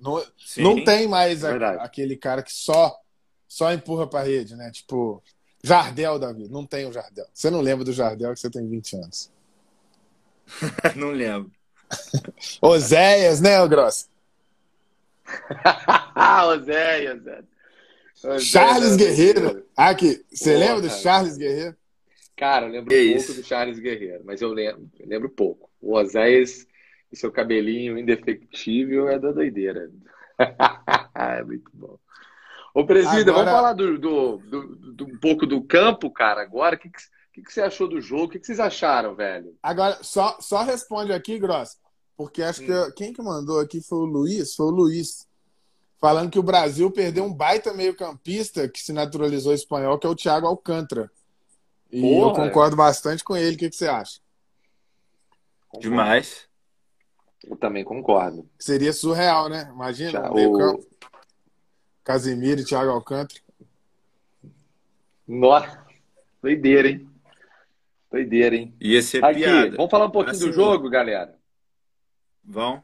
[0.00, 0.62] Não, Sim.
[0.62, 1.84] não tem mais a- Verdade.
[1.84, 2.96] aquele cara que só
[3.46, 4.70] só empurra pra rede, né?
[4.70, 5.22] Tipo,
[5.62, 6.48] Jardel, Davi.
[6.48, 7.26] Não tem o Jardel.
[7.32, 9.30] Você não lembra do Jardel que você tem 20 anos.
[10.96, 11.50] não lembro.
[12.62, 14.08] Oséias, né, Gross?
[16.48, 17.46] Oséias, velho.
[18.40, 19.64] Charles Guerreiro.
[19.76, 20.24] Ah, aqui.
[20.30, 21.00] Você Boa, lembra do cara.
[21.00, 21.76] Charles Guerreiro?
[22.36, 23.34] Cara, eu lembro que pouco isso?
[23.34, 25.70] do Charles Guerreiro, mas eu lembro, eu lembro pouco.
[25.80, 26.66] O Oséias
[27.12, 29.90] e seu cabelinho indefectível é da doideira.
[31.14, 31.98] é muito bom.
[32.78, 33.32] Ô, Presida, agora...
[33.32, 36.76] vamos falar do, do, do, do, um pouco do campo, cara, agora.
[36.76, 36.88] O que,
[37.32, 38.26] que, que, você achou do jogo?
[38.26, 39.52] O que, que vocês acharam, velho?
[39.60, 41.76] Agora, só, só responde aqui, Gross,
[42.16, 42.66] porque acho hum.
[42.66, 45.26] que quem que mandou aqui foi o Luiz, foi o Luiz,
[46.00, 50.14] falando que o Brasil perdeu um baita meio-campista que se naturalizou espanhol, que é o
[50.14, 51.10] Thiago Alcântara.
[51.90, 52.78] E Porra, eu concordo é.
[52.78, 53.56] bastante com ele.
[53.56, 54.20] O que, que você acha?
[55.66, 55.90] Concordo.
[55.90, 56.46] Demais.
[57.44, 58.48] Eu também concordo.
[58.56, 59.68] Seria surreal, né?
[59.74, 60.86] Imagina, o meio-campo.
[62.08, 63.38] Casemiro e Thiago Alcântara.
[65.26, 65.86] Nossa,
[66.40, 67.06] doideira, hein?
[68.10, 68.74] Doideira, hein?
[68.80, 69.76] Ia ser Aqui, piada.
[69.76, 71.38] Vamos falar um pouquinho assim, do jogo, galera?
[72.42, 72.82] Vão.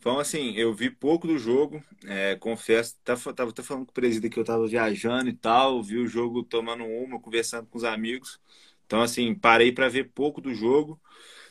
[0.00, 3.94] Vão, assim, eu vi pouco do jogo, é, confesso, tava, tava até falando com o
[3.94, 7.84] presidente que eu tava viajando e tal, vi o jogo tomando uma, conversando com os
[7.84, 8.40] amigos.
[8.86, 10.98] Então, assim, parei para ver pouco do jogo,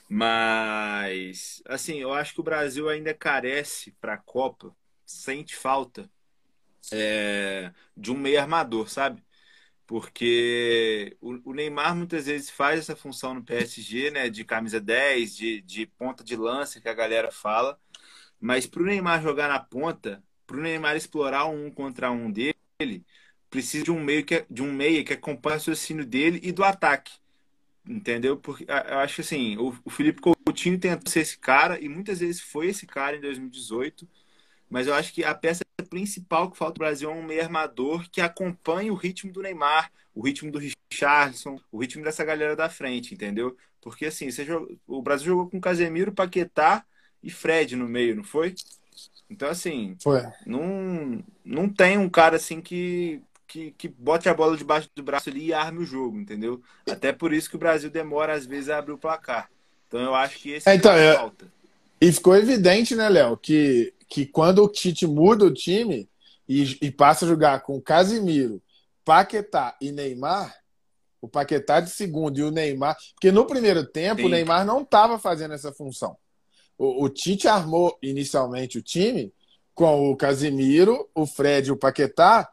[0.09, 4.76] mas, assim, eu acho que o Brasil ainda carece para a Copa,
[5.06, 6.10] sente falta
[6.91, 9.24] é, de um meio armador, sabe?
[9.88, 14.30] Porque o, o, Neymar muitas vezes faz essa função no PSG, né?
[14.30, 17.80] De camisa 10, de, de ponta de lança, que a galera fala.
[18.39, 22.56] Mas para o Neymar jogar na ponta, para o Neymar explorar um contra um dele,
[23.49, 26.64] precisa de um meio que de um meia que acompanhe o raciocínio dele e do
[26.64, 27.14] ataque.
[27.88, 28.38] Entendeu?
[28.38, 32.20] Porque eu acho que assim, o, o Felipe Coutinho tentou ser esse cara e muitas
[32.20, 34.08] vezes foi esse cara em 2018
[34.70, 38.09] mas eu acho que a peça principal que falta no Brasil é um meio armador
[38.09, 42.70] que acompanhe o ritmo do Neymar, o ritmo do Richardson, o ritmo dessa galera da
[42.70, 43.55] frente, entendeu?
[43.82, 44.28] Porque assim,
[44.88, 46.84] o Brasil jogou com Casemiro, Paquetá
[47.22, 48.55] e Fred no meio, não foi?
[49.30, 50.24] Então, assim, foi.
[50.45, 55.30] Não, não tem um cara assim que, que, que bote a bola debaixo do braço
[55.30, 56.61] ali e arme o jogo, entendeu?
[56.89, 59.49] Até por isso que o Brasil demora, às vezes, a abrir o placar.
[59.88, 61.16] Então, eu acho que esse é, então, é...
[61.16, 61.55] falta.
[61.99, 66.09] E ficou evidente, né, Léo, que que quando o Tite muda o time
[66.47, 68.61] e, e passa a jogar com Casimiro,
[69.03, 70.55] Paquetá e Neymar,
[71.21, 72.95] o Paquetá de segundo e o Neymar.
[73.13, 74.27] Porque no primeiro tempo Sim.
[74.27, 76.15] o Neymar não estava fazendo essa função.
[76.77, 79.33] O, o, Tite armou inicialmente o time
[79.73, 82.49] com o Casimiro, o Fred e o Paquetá,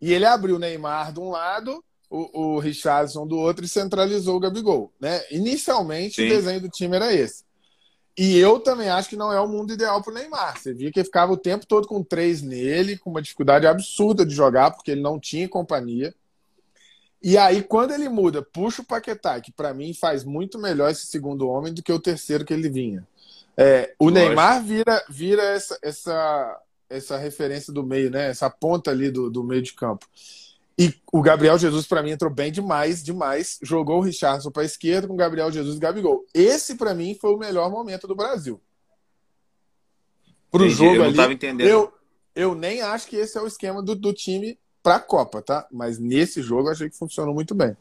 [0.00, 4.36] e ele abriu o Neymar de um lado, o, o Richardson do outro e centralizou
[4.36, 4.92] o Gabigol.
[5.00, 5.22] Né?
[5.30, 6.26] Inicialmente Sim.
[6.26, 7.44] o desenho do time era esse.
[8.16, 10.58] E eu também acho que não é o mundo ideal para o Neymar.
[10.58, 14.26] Você via que ele ficava o tempo todo com três nele, com uma dificuldade absurda
[14.26, 16.14] de jogar, porque ele não tinha companhia.
[17.22, 21.06] E aí, quando ele muda, puxa o Paquetá, que para mim faz muito melhor esse
[21.06, 23.06] segundo homem do que o terceiro que ele vinha.
[23.56, 24.26] É, o Lógico.
[24.26, 26.60] Neymar vira, vira essa, essa,
[26.90, 28.28] essa referência do meio, né?
[28.28, 30.06] Essa ponta ali do, do meio de campo.
[30.78, 33.58] E o Gabriel Jesus, para mim, entrou bem demais, demais.
[33.62, 36.24] Jogou o Richardson para a esquerda com o Gabriel Jesus e Gabigol.
[36.32, 38.60] Esse, para mim, foi o melhor momento do Brasil.
[40.50, 41.68] Pro Entendi, jogo eu ali, não entendendo.
[41.68, 41.92] Eu,
[42.34, 45.66] eu nem acho que esse é o esquema do, do time para a Copa, tá?
[45.70, 47.76] Mas nesse jogo eu achei que funcionou muito bem.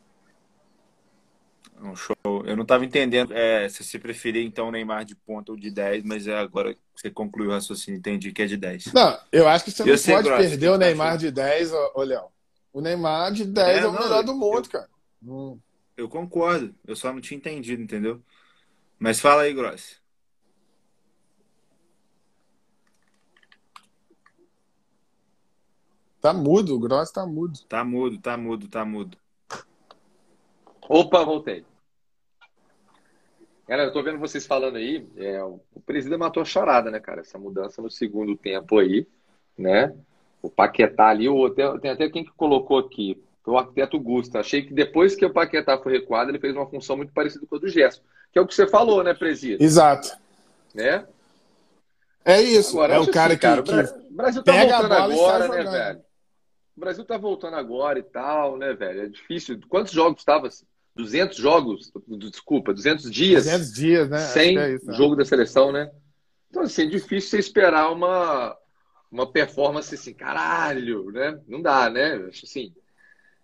[1.82, 2.16] Um show.
[2.46, 5.72] Eu não estava entendendo é, se você preferia então o Neymar de ponta ou de
[5.72, 8.94] 10, mas é agora que você concluiu o raciocínio, entendi que é de 10.
[8.94, 12.26] Não, eu acho que você não pode perder o Neymar de 10, ô Léo.
[12.74, 14.90] O Neymar de 10 é, é o não, melhor do mundo, eu, cara.
[15.24, 15.60] Hum.
[15.98, 16.74] Eu concordo.
[16.86, 18.22] Eu só não tinha entendido, entendeu?
[18.98, 20.02] Mas fala aí, Gross.
[26.22, 27.60] Tá mudo, o Gross tá mudo.
[27.64, 29.18] Tá mudo, tá mudo, tá mudo.
[30.88, 31.66] Opa, voltei.
[33.68, 37.22] Galera, eu tô vendo vocês falando aí, é, o presidente matou a charada, né, cara?
[37.22, 39.08] Essa mudança no segundo tempo aí,
[39.58, 39.96] né?
[40.42, 44.40] O Paquetá ali, o, tem, tem até quem que colocou aqui, foi o arquiteto Gusta.
[44.40, 47.56] Achei que depois que o Paquetá foi recuado, ele fez uma função muito parecida com
[47.56, 49.64] a do Gerson, que é o que você falou, né, Presídio?
[49.64, 50.10] Exato.
[50.74, 51.06] Né?
[52.24, 53.62] É isso, agora, é o cara assim, que, cara,
[54.10, 56.02] O Brasil tá voltando agora, né, velho?
[56.76, 59.02] O Brasil tá voltando agora e tal, né, velho?
[59.02, 59.60] É difícil.
[59.68, 60.48] Quantos jogos estava?
[60.96, 61.92] 200 jogos?
[62.08, 63.46] Desculpa, 200 dias?
[63.46, 64.20] 200 dias, né?
[64.20, 64.94] Sem é isso, né?
[64.94, 65.92] jogo da seleção, né?
[66.50, 68.56] Então, assim, é difícil você esperar uma,
[69.12, 71.40] uma performance assim, caralho, né?
[71.48, 72.14] Não dá, né?
[72.30, 72.74] Acho assim,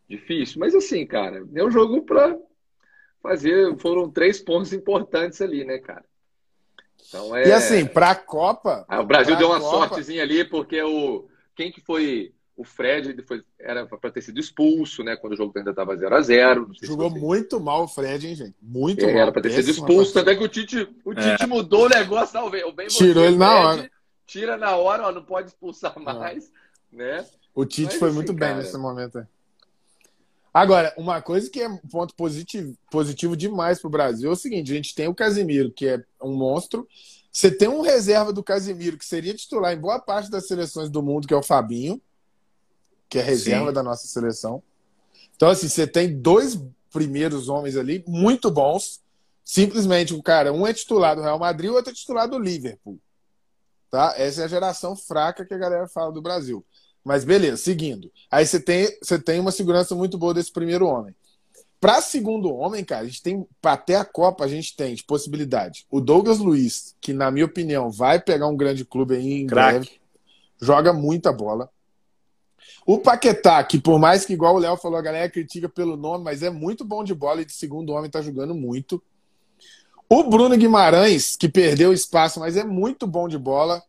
[0.08, 0.60] difícil.
[0.60, 2.38] Mas assim, cara, é um jogo para
[3.22, 3.78] fazer.
[3.78, 6.06] Foram três pontos importantes ali, né, cara?
[7.08, 7.48] Então é.
[7.48, 8.86] E assim, para a Copa.
[8.88, 9.88] Ah, o Brasil deu uma Copa...
[9.88, 11.28] sortezinha ali, porque o.
[11.56, 15.16] Quem que foi o Fred foi, era para ter sido expulso, né?
[15.16, 18.36] Quando o jogo ainda estava 0 a 0 Jogou se muito mal o Fred, hein,
[18.36, 18.56] gente?
[18.60, 19.22] Muito é, mal.
[19.22, 21.46] Era para ter sido expulso, tanto é que o Tite, o Tite é.
[21.46, 23.92] mudou o negócio, bem Tirou ele na hora.
[24.28, 26.52] Tira na hora, ó, não pode expulsar mais,
[26.92, 27.26] né?
[27.56, 28.62] O Tite Mas, foi assim, muito bem cara...
[28.62, 29.28] nesse momento.
[30.54, 34.36] Agora, uma coisa que é um ponto positivo, positivo demais para o Brasil é o
[34.36, 36.88] seguinte: a gente tem o Casimiro, que é um monstro.
[37.32, 41.02] Você tem um reserva do Casimiro, que seria titular em boa parte das seleções do
[41.02, 42.02] mundo, que é o Fabinho
[43.10, 43.74] que é reserva Sim.
[43.74, 44.62] da nossa seleção.
[45.36, 46.60] Então, assim, você tem dois
[46.92, 49.02] primeiros homens ali muito bons.
[49.44, 53.00] Simplesmente o cara, um é titular do Real Madrid, o outro é titular do Liverpool.
[53.90, 54.14] Tá?
[54.18, 56.66] Essa é a geração fraca que a galera fala do Brasil.
[57.04, 58.12] Mas beleza, seguindo.
[58.30, 61.16] Aí você tem, você tem uma segurança muito boa desse primeiro homem.
[61.80, 65.86] Para segundo homem, cara, a gente tem, até a Copa, a gente tem de possibilidade.
[65.92, 69.80] O Douglas Luiz, que na minha opinião vai pegar um grande clube aí em Crack.
[69.80, 70.02] breve,
[70.60, 71.70] joga muita bola.
[72.86, 76.24] O Paquetá, que por mais que, igual o Léo falou, a galera critica pelo nome,
[76.24, 79.02] mas é muito bom de bola e de segundo homem tá jogando muito.
[80.10, 83.84] O Bruno Guimarães, que perdeu espaço, mas é muito bom de bola.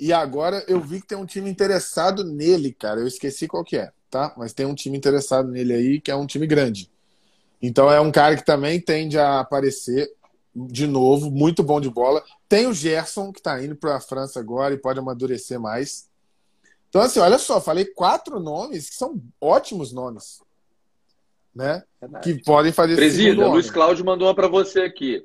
[0.00, 3.00] E agora eu vi que tem um time interessado nele, cara.
[3.00, 4.32] Eu esqueci qual que é, tá?
[4.36, 6.90] Mas tem um time interessado nele aí, que é um time grande.
[7.60, 10.10] Então é um cara que também tende a aparecer
[10.54, 12.22] de novo, muito bom de bola.
[12.48, 16.10] Tem o Gerson, que tá indo para a França agora e pode amadurecer mais.
[16.88, 20.42] Então, assim, olha só, falei quatro nomes que são ótimos nomes.
[21.54, 21.82] Né?
[22.00, 22.34] Verdade.
[22.34, 25.22] Que podem fazer Presida, Luiz Cláudio mandou uma para você aqui.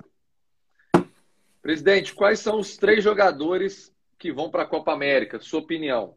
[1.67, 5.37] Presidente, quais são os três jogadores que vão para a Copa América?
[5.41, 6.15] Sua opinião?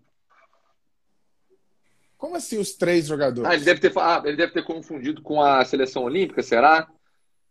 [2.16, 3.50] Como assim os três jogadores?
[3.50, 6.88] Ah, ele, deve ter, ah, ele deve ter confundido com a seleção olímpica, será?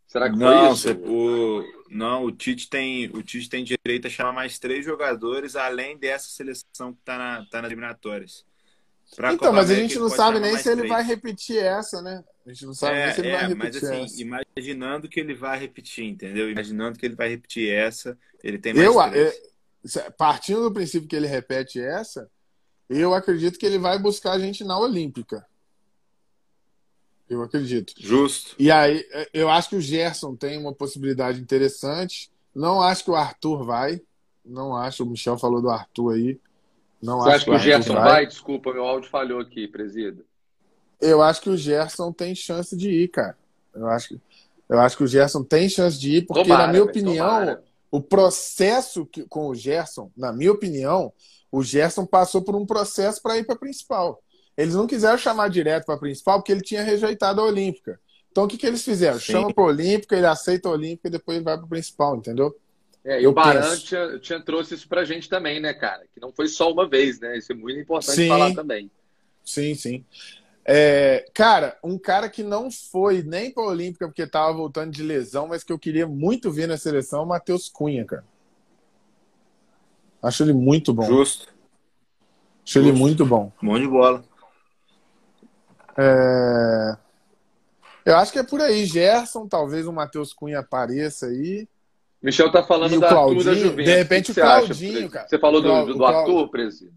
[0.08, 0.98] Será que não, foi isso?
[1.12, 5.98] O, não, o Tite tem o Tite tem direito a chamar mais três jogadores além
[5.98, 8.46] dessa seleção que está na, tá nas eliminatórias.
[9.16, 10.94] Pra então, Copa mas América, a gente não sabe nem se ele três.
[10.94, 12.24] vai repetir essa, né?
[12.46, 14.22] A gente não sabe é, nem se ele é, vai repetir mas, assim, essa.
[14.22, 16.50] Imaginando que ele vai repetir, entendeu?
[16.50, 19.02] Imaginando que ele vai repetir essa, ele tem mais eu.
[19.02, 19.34] Eu,
[20.18, 22.30] partindo do princípio que ele repete essa,
[22.90, 25.46] eu acredito que ele vai buscar a gente na Olímpica.
[27.30, 27.94] Eu acredito.
[27.98, 28.56] Justo.
[28.58, 32.32] E aí, eu acho que o Gerson tem uma possibilidade interessante.
[32.56, 34.02] Não acho que o Arthur vai.
[34.44, 35.04] Não acho.
[35.04, 36.40] O Michel falou do Arthur aí.
[37.02, 38.04] Não Você acho acha que o, Gerson vai.
[38.04, 38.28] vai?
[38.28, 40.24] Desculpa, meu áudio falhou aqui, presida.
[41.00, 43.38] Eu acho que o Gerson tem chance de ir, cara.
[43.74, 44.22] Eu acho que,
[44.68, 47.64] eu acho que o Gerson tem chance de ir, porque, tomara, na minha opinião, tomara.
[47.90, 51.14] o processo que, com o Gerson, na minha opinião,
[51.52, 54.22] o Gerson passou por um processo para ir para a principal.
[54.58, 58.00] Eles não quiseram chamar direto para a principal porque ele tinha rejeitado a Olímpica.
[58.32, 59.18] Então o que, que eles fizeram?
[59.18, 59.32] Sim.
[59.32, 62.54] Chama para a Olímpica, ele aceita a Olímpica e depois vai para a principal, entendeu?
[63.04, 66.06] É, e o Baran tinha, tinha, trouxe isso para a gente também, né, cara?
[66.14, 67.38] Que não foi só uma vez, né?
[67.38, 68.28] Isso é muito importante sim.
[68.28, 68.92] falar também.
[69.44, 70.06] Sim, sim.
[70.66, 75.02] É, cara, um cara que não foi nem para a Olímpica porque estava voltando de
[75.02, 78.26] lesão, mas que eu queria muito ver na seleção, é o Matheus Cunha, cara.
[80.22, 81.06] Acho ele muito bom.
[81.06, 81.48] Justo.
[82.64, 82.80] Acho Justo.
[82.80, 83.52] ele muito bom.
[83.64, 84.24] Bom de bola.
[85.98, 86.98] É...
[88.06, 88.86] Eu acho que é por aí.
[88.86, 91.68] Gerson, talvez o Matheus Cunha apareça aí.
[92.22, 93.86] Michel tá falando da Arthur da Juventus.
[93.86, 95.10] De repente o, o Claudinho, acha?
[95.10, 95.28] cara.
[95.28, 96.96] Você falou do, do, do Arthur, presidente?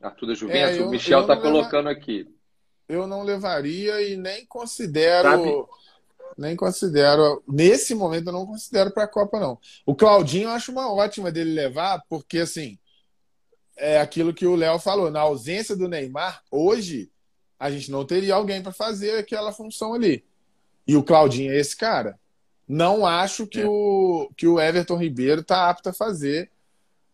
[0.00, 0.76] Arthur da Juventus?
[0.76, 2.28] É, eu, o Michel tá colocando aqui.
[2.88, 5.28] Eu não levaria e nem considero.
[5.28, 5.64] Sabe?
[6.36, 7.42] Nem considero.
[7.48, 9.58] Nesse momento eu não considero para a Copa, não.
[9.84, 12.78] O Claudinho eu acho uma ótima dele levar, porque assim.
[13.80, 15.08] É aquilo que o Léo falou.
[15.08, 17.12] Na ausência do Neymar, hoje
[17.58, 20.24] a gente não teria alguém para fazer aquela função ali.
[20.84, 22.18] E o Claudinho é esse cara.
[22.68, 23.66] Não acho que, é.
[23.66, 26.50] o, que o Everton Ribeiro está apto a fazer,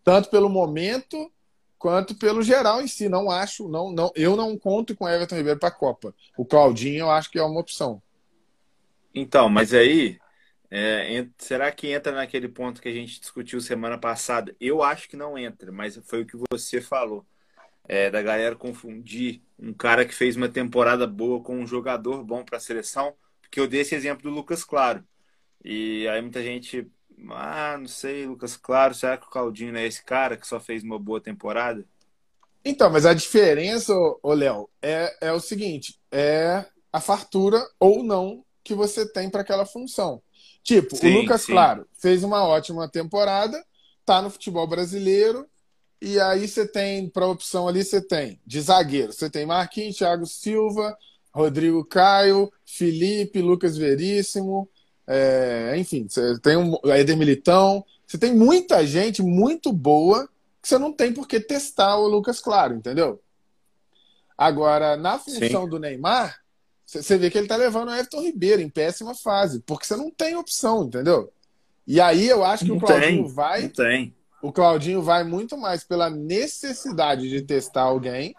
[0.03, 1.31] tanto pelo momento
[1.79, 3.09] quanto pelo geral em si.
[3.09, 6.15] Não acho, não, não, eu não conto com o Everton Ribeiro para a Copa.
[6.37, 8.03] O Claudinho eu acho que é uma opção.
[9.15, 10.19] Então, mas aí,
[10.71, 14.57] é, será que entra naquele ponto que a gente discutiu semana passada?
[14.61, 17.25] Eu acho que não entra, mas foi o que você falou
[17.87, 22.45] é, da galera confundir um cara que fez uma temporada boa com um jogador bom
[22.45, 25.05] para a seleção, porque eu dei esse exemplo do Lucas Claro.
[25.65, 26.87] E aí muita gente,
[27.31, 30.83] ah, não sei, Lucas Claro, será que o Claudinho é esse cara que só fez
[30.83, 31.85] uma boa temporada?
[32.65, 33.93] Então, mas a diferença,
[34.23, 39.43] ô Léo, é, é o seguinte: é a fartura ou não que você tem para
[39.43, 40.23] aquela função.
[40.63, 41.53] Tipo, sim, o Lucas sim.
[41.53, 43.65] Claro fez uma ótima temporada,
[44.05, 45.47] tá no futebol brasileiro,
[45.99, 49.11] e aí você tem, para opção ali, você tem de zagueiro.
[49.11, 50.95] Você tem Marquinhos, Thiago Silva,
[51.33, 54.69] Rodrigo Caio, Felipe, Lucas Veríssimo.
[55.07, 57.85] É, enfim, você tem um Eder Militão.
[58.07, 60.29] Você tem muita gente muito boa
[60.63, 63.21] que você não tem por que testar o Lucas Claro, entendeu?
[64.37, 65.69] Agora, na função Sim.
[65.69, 66.41] do Neymar,
[66.85, 70.11] você vê que ele tá levando o Everton Ribeiro em péssima fase, porque você não
[70.11, 71.33] tem opção, entendeu?
[71.87, 73.69] E aí eu acho que não o Claudinho tem, vai.
[74.43, 78.35] O Claudinho vai muito mais pela necessidade de testar alguém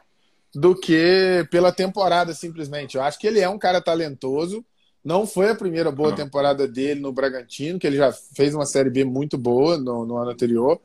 [0.54, 2.96] do que pela temporada, simplesmente.
[2.96, 4.64] Eu acho que ele é um cara talentoso.
[5.06, 6.16] Não foi a primeira boa não.
[6.16, 10.18] temporada dele no Bragantino, que ele já fez uma Série B muito boa no, no
[10.18, 10.82] ano anterior.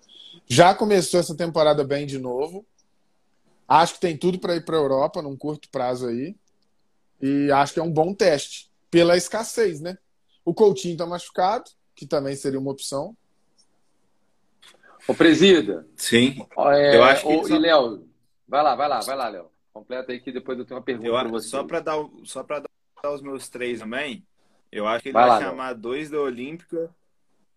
[0.47, 2.67] Já começou essa temporada bem de novo.
[3.67, 6.37] Acho que tem tudo para ir para a Europa num curto prazo aí.
[7.19, 9.97] E acho que é um bom teste, pela escassez, né?
[10.45, 13.17] O Coutinho está machucado, que também seria uma opção.
[15.09, 15.87] Ô, Presida.
[15.97, 16.47] Sim.
[16.59, 17.35] É, eu acho que.
[17.35, 17.55] Ô, só...
[17.55, 18.07] E, Léo,
[18.47, 19.51] vai lá, vai lá, vai lá, Léo.
[19.73, 21.49] Completa aí que depois eu tenho uma pergunta para você.
[21.49, 22.70] Só para dar, só dar
[23.09, 24.27] os meus três também,
[24.71, 25.79] eu acho que ele vai, vai lá, chamar Léo.
[25.79, 26.95] dois da Olímpica.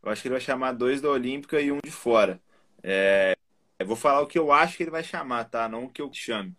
[0.02, 2.42] Eu acho que ele vai chamar dois da Olímpica e um de fora.
[2.82, 3.38] É,
[3.80, 5.68] eu vou falar o que eu acho que ele vai chamar, tá?
[5.70, 6.56] Não o que eu chame.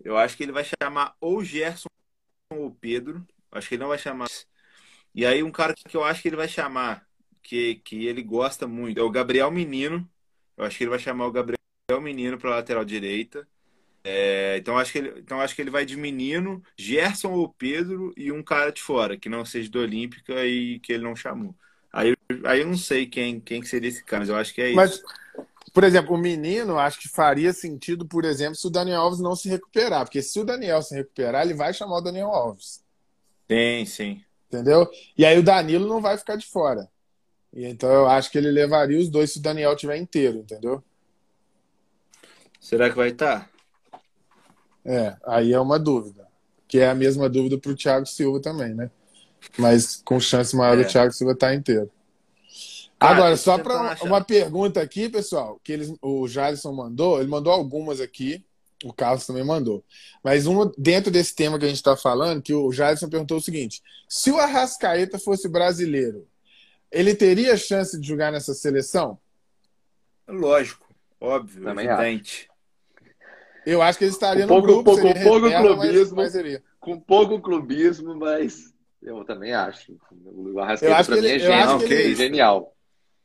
[0.00, 1.88] Eu acho que ele vai chamar ou Gerson
[2.52, 3.26] ou Pedro.
[3.50, 4.28] Acho que ele não vai chamar.
[5.14, 7.06] E aí, um cara que eu acho que ele vai chamar,
[7.42, 10.08] que, que ele gosta muito, é o Gabriel Menino.
[10.56, 11.58] Eu acho que ele vai chamar o Gabriel
[12.00, 13.48] Menino para lateral direita.
[14.04, 18.12] É, então, acho que ele, então, acho que ele vai de menino, Gerson ou Pedro
[18.16, 21.54] e um cara de fora, que não seja do Olímpica e que ele não chamou.
[21.92, 24.68] Aí, aí eu não sei quem, quem seria esse cara, mas eu acho que é
[24.68, 24.76] isso.
[24.76, 25.02] Mas,
[25.72, 29.36] por exemplo, o menino, acho que faria sentido, por exemplo, se o Daniel Alves não
[29.36, 30.04] se recuperar.
[30.04, 32.82] Porque se o Daniel se recuperar, ele vai chamar o Daniel Alves.
[33.50, 34.24] Sim, sim.
[34.48, 34.90] Entendeu?
[35.16, 36.88] E aí o Danilo não vai ficar de fora.
[37.52, 40.82] E então eu acho que ele levaria os dois se o Daniel tiver inteiro, entendeu?
[42.60, 43.51] Será que vai estar?
[44.84, 46.26] É, aí é uma dúvida.
[46.66, 48.90] Que é a mesma dúvida para o Thiago Silva também, né?
[49.58, 50.82] Mas com chance maior é.
[50.82, 51.90] do Thiago Silva estar tá inteiro.
[52.98, 57.52] Cara, Agora, só para uma pergunta aqui, pessoal, que eles, o Jadson mandou, ele mandou
[57.52, 58.44] algumas aqui,
[58.84, 59.84] o Carlos também mandou.
[60.22, 63.42] Mas uma dentro desse tema que a gente está falando, que o Jadson perguntou o
[63.42, 66.28] seguinte: se o Arrascaeta fosse brasileiro,
[66.92, 69.18] ele teria chance de jogar nessa seleção?
[70.28, 70.86] Lógico,
[71.20, 72.48] óbvio, também evidente.
[73.62, 73.70] Acho.
[73.70, 75.14] Eu acho que ele estaria com no pouco, grupo.
[75.14, 79.96] Com pouco clubismo, mas, mas com pouco clubismo, mas eu também acho.
[80.24, 81.82] O Arrascaeta para mim é genial.
[81.82, 82.14] Ele...
[82.14, 82.76] genial.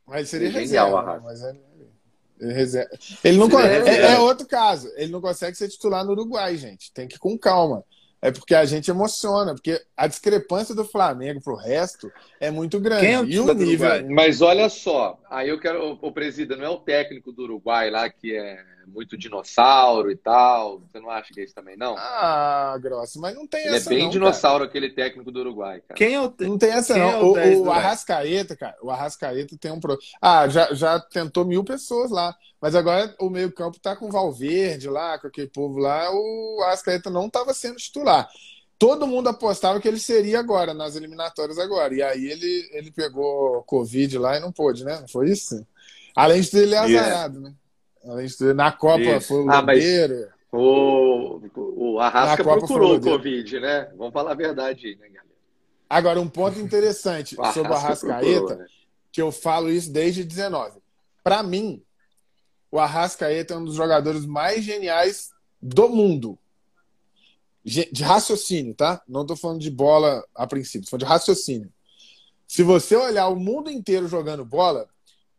[0.06, 1.20] Mas seria genial, reserva.
[1.22, 1.68] Mas é...
[2.40, 2.90] Ele, reserva.
[3.24, 4.90] ele não consegue, é, é, outro caso.
[4.96, 6.92] Ele não consegue ser titular no Uruguai, gente.
[6.92, 7.84] Tem que ir com calma.
[8.20, 12.10] É porque a gente emociona, porque a discrepância do Flamengo pro resto
[12.40, 13.02] é muito grande.
[13.02, 13.88] Quem é o e o nível.
[14.10, 15.92] Mas olha só, aí eu quero.
[15.92, 20.16] O, o presidente não é o técnico do Uruguai lá que é muito dinossauro e
[20.16, 20.80] tal.
[20.80, 21.94] Você não acha que é isso também, não?
[21.98, 23.88] Ah, grosso, mas não tem Ele essa.
[23.88, 24.68] Ele é bem não, dinossauro, cara.
[24.68, 25.96] aquele técnico do Uruguai, cara.
[25.96, 27.36] Quem é o Não tem essa, Quem não.
[27.36, 29.80] É o, o, o Arrascaeta, cara, o Arrascaeta tem um.
[29.80, 29.98] Pro...
[30.20, 32.34] Ah, já, já tentou mil pessoas lá.
[32.60, 36.10] Mas agora o meio-campo tá com o Valverde lá, com aquele povo lá.
[36.10, 38.28] O Arrascaeta não estava sendo titular
[38.78, 41.92] todo mundo apostava que ele seria agora, nas eliminatórias agora.
[41.92, 45.00] E aí ele, ele pegou Covid lá e não pôde, né?
[45.00, 45.66] Não foi isso?
[46.14, 47.50] Além de ele azarado, yeah.
[47.50, 47.54] né?
[48.54, 49.28] Na Copa Isso.
[49.28, 49.64] foi o ah.
[50.50, 53.90] O, o Arrasca procurou o Covid, né?
[53.96, 55.28] Vamos falar a verdade aí, né, galera?
[55.90, 58.66] Agora, um ponto interessante o sobre o Arrascaeta, procurou, né?
[59.12, 60.80] que eu falo isso desde 19.
[61.22, 61.82] Para mim,
[62.70, 65.30] o Arrascaeta é um dos jogadores mais geniais
[65.60, 66.38] do mundo.
[67.64, 69.02] De raciocínio, tá?
[69.06, 71.70] Não tô falando de bola a princípio, tô falando de raciocínio.
[72.46, 74.88] Se você olhar o mundo inteiro jogando bola,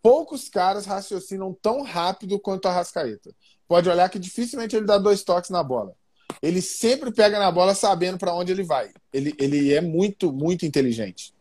[0.01, 3.31] poucos caras raciocinam tão rápido quanto a Rascaeta.
[3.67, 5.93] Pode olhar que dificilmente ele dá dois toques na bola.
[6.41, 8.91] Ele sempre pega na bola sabendo para onde ele vai.
[9.11, 11.33] Ele, ele é muito, muito inteligente.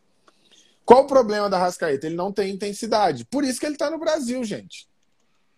[0.84, 2.06] Qual o problema da Rascaeta?
[2.06, 3.24] Ele não tem intensidade.
[3.26, 4.88] Por isso que ele está no Brasil, gente.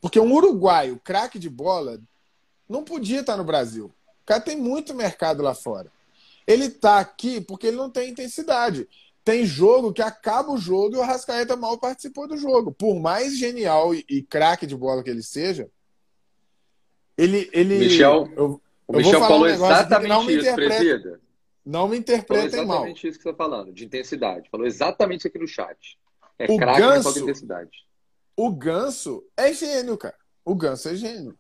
[0.00, 2.00] Porque um uruguaio, craque de bola,
[2.68, 3.86] não podia estar tá no Brasil.
[3.86, 5.90] O cara tem muito mercado lá fora.
[6.46, 8.88] Ele está aqui porque ele não tem intensidade.
[9.24, 12.72] Tem jogo que acaba o jogo e o Arrascaeta mal participou do jogo.
[12.72, 15.68] Por mais genial e, e craque de bola que ele seja,
[17.16, 17.48] ele.
[17.52, 21.20] ele Michel, eu, o Michel falou um exatamente isso, presida.
[21.64, 22.76] Não me interpretem falou mal.
[22.76, 24.48] exatamente isso que você está falando, de intensidade.
[24.50, 25.98] Falou exatamente aqui no chat.
[26.38, 27.86] É craque, mas falta intensidade.
[28.34, 30.16] O Ganso é gênio, cara.
[30.42, 31.38] O Ganso é gênio.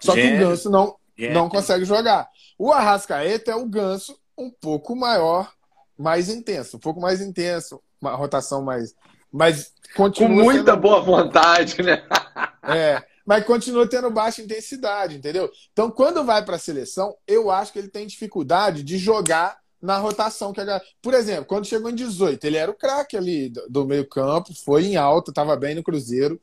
[0.00, 0.38] Só gênio.
[0.38, 0.96] que o Ganso não,
[1.32, 2.28] não consegue jogar.
[2.58, 5.53] O Arrascaeta é o Ganso um pouco maior
[5.98, 8.94] mais intenso, um pouco mais intenso, uma rotação mais.
[9.32, 10.28] Mas continua.
[10.28, 10.80] Com muita sendo...
[10.80, 12.02] boa vontade, né?
[12.62, 15.50] é, mas continua tendo baixa intensidade, entendeu?
[15.72, 19.98] Então, quando vai para a seleção, eu acho que ele tem dificuldade de jogar na
[19.98, 23.84] rotação que a Por exemplo, quando chegou em 18, ele era o craque ali do,
[23.84, 26.40] meio-campo, foi em alta, estava bem no Cruzeiro.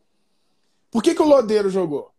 [0.91, 2.11] Por que, que o Lodeiro jogou?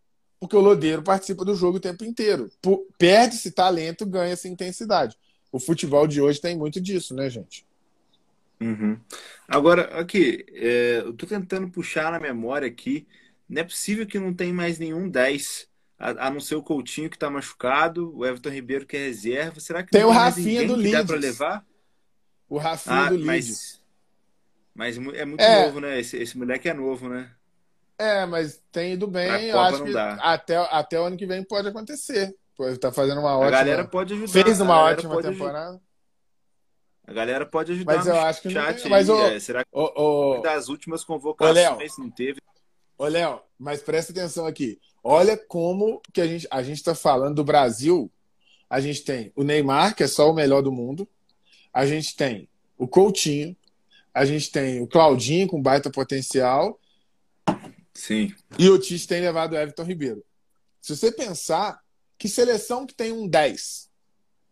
[0.43, 2.51] porque o Lodeiro participa do jogo o tempo inteiro.
[2.99, 5.16] Perde-se talento, ganha-se intensidade.
[5.53, 7.66] O futebol de hoje tem muito disso, né, gente?
[8.59, 8.98] Uhum.
[9.46, 13.07] Agora, aqui, é, eu tô tentando puxar na memória aqui.
[13.48, 17.11] Não é possível que não tem mais nenhum 10, a, a não ser o Coutinho
[17.11, 19.61] que tá machucado, o Everton Ribeiro que é reserva.
[19.61, 21.07] Será que tem o Rafinha do Leeds?
[21.07, 21.66] para levar?
[22.48, 23.82] O Rafinha ah, do Leeds.
[24.74, 25.66] Mas, mas é muito é.
[25.66, 26.00] novo, né?
[26.00, 27.30] Esse, esse moleque é novo, né?
[27.98, 29.28] É, mas tem ido bem.
[29.44, 32.34] Eu acho que até, até o ano que vem pode acontecer.
[32.80, 33.46] Tá fazendo uma ótima.
[33.46, 34.32] A galera pode ajudar.
[34.32, 35.68] Fez uma ótima temporada.
[35.68, 35.92] Ajudar.
[37.05, 38.90] A galera pode ajudar mas eu acho que chat não.
[38.90, 42.40] Mas, o, é, será que o, o, das últimas convocações ô, não teve?
[42.96, 44.80] Ô, Léo, mas presta atenção aqui.
[45.03, 48.11] Olha como que a gente a gente está falando do Brasil.
[48.70, 51.09] A gente tem o Neymar, que é só o melhor do mundo.
[51.72, 52.48] A gente tem
[52.78, 53.57] o Coutinho.
[54.14, 56.78] A gente tem o Claudinho, com baita potencial.
[57.94, 58.34] Sim.
[58.59, 60.24] E o Tite tem levado o Everton Ribeiro.
[60.80, 61.82] Se você pensar,
[62.23, 63.91] que seleção que tem um 10?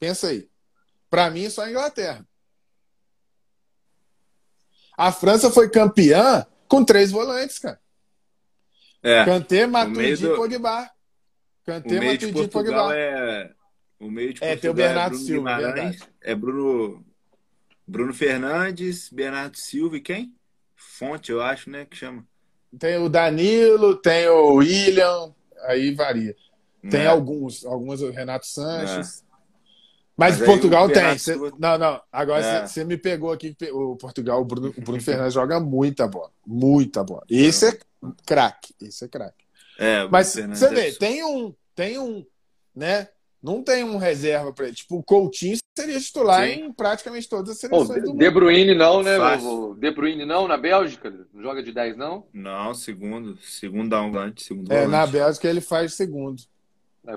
[0.01, 0.51] Pensa aí.
[1.09, 2.27] Para mim, só a Inglaterra.
[4.99, 7.81] A França foi campeã com três volantes, cara.
[9.01, 9.25] É.
[9.25, 10.91] Kanté, Matuidi e Pogba.
[11.65, 12.93] Kanté, Matuidi e Pogba.
[12.93, 13.55] É...
[14.01, 17.07] O meio de Portugal é, tem o Bernardo é Bruno Silva, Guimarães, é Bruno
[17.87, 20.35] Bruno Fernandes, Bernardo Silva e quem?
[20.75, 22.27] Fonte, eu acho, né, que chama.
[22.79, 25.33] Tem o Danilo, tem o William,
[25.67, 26.35] aí varia.
[26.89, 27.07] Tem é.
[27.07, 29.23] alguns, alguns o Renato Sanches.
[29.27, 29.31] É.
[30.17, 31.17] Mas, Mas Portugal tem.
[31.19, 32.01] Cê, não, não.
[32.13, 32.85] Agora você é.
[32.85, 33.57] me pegou aqui.
[33.73, 36.31] O Portugal, o Bruno, o Bruno Fernandes joga muita bola.
[36.47, 37.23] Muita bola.
[37.29, 37.79] Esse é
[38.27, 38.75] craque.
[38.81, 39.45] Esse é craque.
[39.79, 42.25] É, Mas você vê, é tem um, tem um,
[42.77, 43.09] né?
[43.43, 44.75] Não tem um reserva para ele.
[44.75, 46.65] Tipo, o Coutinho seria titular Sim.
[46.65, 48.19] em praticamente todas as seleções Pô, do mundo.
[48.19, 49.19] De Bruyne não, né?
[49.19, 51.11] O De Bruyne não, na Bélgica?
[51.33, 52.27] Não joga de 10, não?
[52.35, 53.39] Não, segundo.
[53.39, 54.43] Segundo um volante.
[54.43, 54.91] Segundo é, volante.
[54.91, 56.43] na Bélgica ele faz segundo.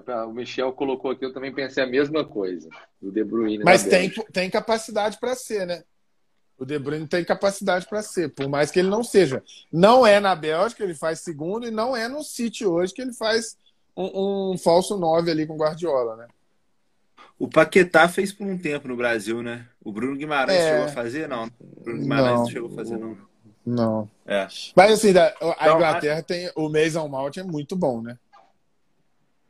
[0.07, 2.69] É, o Michel colocou aqui, eu também pensei a mesma coisa.
[3.01, 3.63] O De Bruyne.
[3.63, 5.83] Mas tem, tem capacidade para ser, né?
[6.57, 9.43] O De Bruyne tem capacidade para ser, por mais que ele não seja.
[9.71, 13.13] Não é na Bélgica, ele faz segundo, e não é no City hoje que ele
[13.13, 13.57] faz
[13.95, 16.27] um, um falso 9 ali com Guardiola, né?
[17.37, 19.67] O Paquetá fez por um tempo no Brasil, né?
[19.83, 20.69] O Bruno Guimarães é...
[20.69, 21.27] chegou a fazer?
[21.27, 21.45] Não.
[21.59, 23.17] O Bruno Guimarães não, não chegou a fazer, não.
[23.65, 24.09] Não.
[24.25, 24.47] É.
[24.75, 26.23] Mas assim, a então, Inglaterra a...
[26.23, 26.51] tem.
[26.55, 28.17] O Mason Mount é muito bom, né?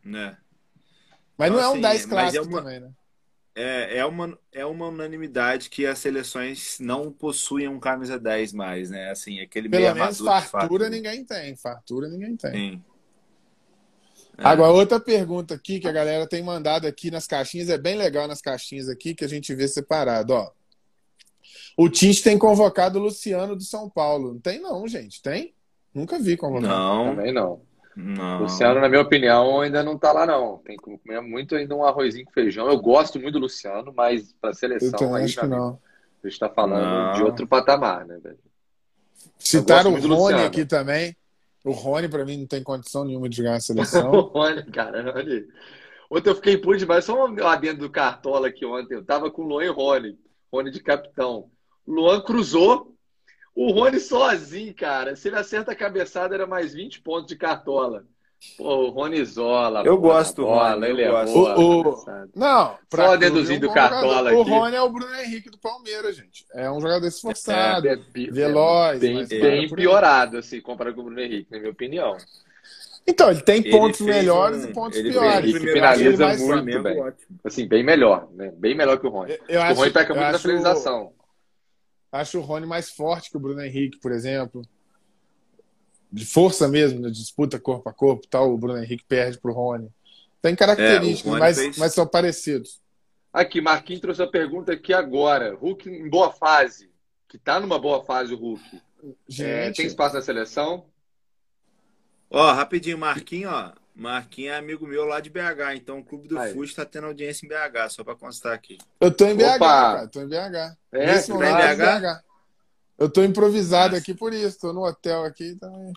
[0.04, 0.38] Né?
[1.38, 2.62] Mas então, não é um 10 assim, clássico é uma...
[2.62, 2.91] também, né?
[3.56, 8.89] É, é, uma, é uma unanimidade que as seleções não possuem um camisa 10 mais,
[8.89, 9.12] né?
[9.12, 10.18] Assim, aquele Pelo meio menos
[10.49, 11.56] fartura ninguém tem.
[11.56, 12.51] Fartura ninguém tem.
[12.51, 12.84] Sim.
[14.38, 14.47] É.
[14.47, 18.28] Agora, outra pergunta aqui que a galera tem mandado aqui nas caixinhas, é bem legal
[18.28, 20.51] nas caixinhas aqui, que a gente vê separado, ó.
[21.78, 24.34] O Tite tem convocado o Luciano do São Paulo.
[24.34, 25.22] Não tem não, gente.
[25.22, 25.54] Tem?
[25.93, 26.68] Nunca vi convocado.
[26.68, 27.16] Não.
[27.16, 27.62] Também não.
[27.95, 28.39] Não.
[28.39, 30.57] Luciano, na minha opinião, ainda não tá lá, não.
[30.59, 32.67] Tem que comer muito ainda um arrozinho com feijão.
[32.67, 35.79] Eu gosto muito do Luciano, mas para seleção aí, acho que não.
[36.23, 37.13] a gente tá falando não.
[37.13, 38.39] de outro patamar, né, velho?
[39.37, 41.15] Citaram o Rony aqui também.
[41.63, 44.11] O Rony, para mim, não tem condição nenhuma de jogar na seleção.
[44.11, 45.45] o Rony, cara, olha.
[46.09, 47.05] Ontem eu fiquei puto demais.
[47.05, 48.95] Só um adendo do Cartola aqui ontem.
[48.95, 50.19] Eu tava com o Luan e Rony.
[50.51, 51.49] Rony de capitão.
[51.87, 52.92] Luan cruzou.
[53.56, 55.16] O Rony sozinho, cara.
[55.16, 58.06] Se ele acerta a cabeçada, era mais 20 pontos de Cartola.
[58.58, 59.84] Pô, o Rony Zola.
[59.86, 60.88] Eu gosto do Rony.
[60.88, 61.34] Ele é gosto.
[61.34, 61.60] boa.
[61.60, 62.06] O, o...
[62.36, 64.38] Não, só deduzindo do Cartola aqui.
[64.38, 66.45] O Rony é o Bruno Henrique do Palmeiras, gente.
[66.54, 68.99] É um jogador esforçado, é, é, veloz.
[68.99, 72.18] Bem, bem piorado, assim, comparado com o Bruno Henrique, na minha opinião.
[73.06, 74.70] Então, ele tem pontos ele melhores um...
[74.70, 75.56] e pontos ele piores.
[75.56, 77.01] Ele finaliza muito bem.
[77.01, 77.39] Ótimo.
[77.43, 78.54] Assim, bem melhor, né?
[78.55, 79.38] Bem melhor que o Rony.
[79.47, 81.12] Eu, eu o Rony peca muito na finalização.
[82.13, 84.65] Acho o Rony mais forte que o Bruno Henrique, por exemplo
[86.13, 89.53] de força mesmo, na disputa corpo a corpo, tal, o Bruno Henrique perde para o
[89.53, 89.89] Rony.
[90.39, 91.77] Tem características, é, mas, fez...
[91.79, 92.79] mas são parecidos.
[93.33, 95.55] Aqui, Marquinhos trouxe a pergunta aqui agora.
[95.55, 96.91] Hulk em boa fase,
[97.27, 98.81] que está numa boa fase o Hulk.
[99.39, 100.85] É, tem espaço na seleção?
[102.29, 103.73] Ó, rapidinho, Marquinhos, ó.
[103.95, 107.45] Marquinhos é amigo meu lá de BH, então o Clube do FUS está tendo audiência
[107.45, 108.78] em BH, só para constar aqui.
[108.99, 109.59] Eu tô em BH, Opa.
[109.59, 110.75] cara, tô em BH.
[110.91, 112.01] É, Nesse tá em BH?
[112.01, 112.24] BH.
[112.97, 114.01] Eu tô improvisado Nossa.
[114.01, 115.93] aqui por isso, tô no hotel aqui também.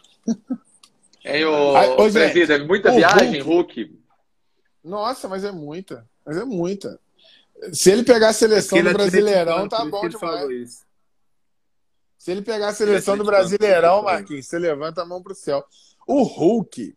[1.24, 3.82] É, o Presida, é muita viagem, Hulk.
[3.82, 4.01] Hulk.
[4.85, 6.06] Nossa, mas é muita.
[6.24, 7.01] Mas é muita.
[7.73, 10.85] Se ele pegar a seleção do Brasileirão, tá bom demais.
[12.18, 15.64] Se ele pegar a seleção do Brasileirão, Marquinhos, você levanta a mão pro céu.
[16.06, 16.94] O Hulk,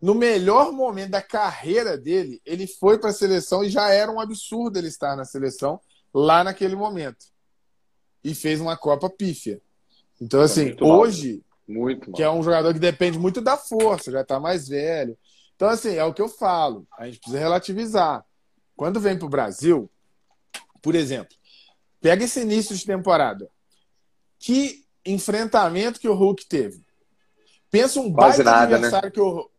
[0.00, 4.20] no melhor momento da carreira dele, ele foi para a seleção e já era um
[4.20, 5.80] absurdo ele estar na seleção
[6.14, 7.26] lá naquele momento
[8.22, 9.60] e fez uma Copa pífia.
[10.20, 14.22] Então, assim, muito hoje, muito que é um jogador que depende muito da força, já
[14.22, 15.16] está mais velho,
[15.54, 16.86] Então, assim, é o que eu falo.
[16.96, 18.24] A gente precisa relativizar.
[18.76, 19.90] Quando vem para o Brasil,
[20.80, 21.36] por exemplo,
[22.00, 23.50] pega esse início de temporada.
[24.38, 26.84] Que enfrentamento que o Hulk teve?
[27.70, 28.74] Pensa um Quase baita nada, né?
[28.76, 29.50] adversário que o.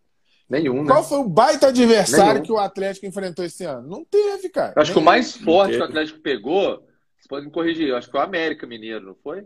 [0.49, 0.87] Nenhum, né?
[0.87, 2.45] Qual foi o baita adversário Nenhum.
[2.45, 3.87] que o Atlético enfrentou esse ano?
[3.87, 4.73] Não teve, cara.
[4.75, 5.05] Eu acho que o Nenhum.
[5.11, 6.77] mais forte que o Atlético pegou,
[7.15, 9.45] vocês podem me corrigir, eu acho que foi o América Mineiro, não foi?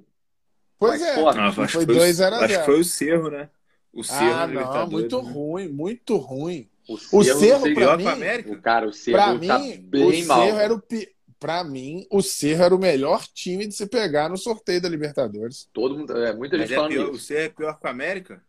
[0.79, 1.15] Pois mais é.
[1.21, 1.39] forte.
[1.39, 2.59] Ah, Foi foi, 2 a o- acho 0.
[2.59, 3.49] que foi o Cerro, né?
[3.91, 5.31] O Cerro Ah, não, muito né?
[5.31, 6.69] ruim, muito ruim.
[6.87, 8.51] O O Cerro, Cerro, não sei- pra Pior mim, que o América?
[8.51, 10.45] O cara, o Pra Cerro mim, tá o bem mal.
[10.45, 11.09] Cerro era o pi...
[11.39, 15.67] Pra mim, o Cerro era o melhor time de se pegar no sorteio da Libertadores.
[15.73, 17.25] Todo mundo, é, muita Mas gente é falando pior, o isso.
[17.25, 18.41] Cerro é pior que o América?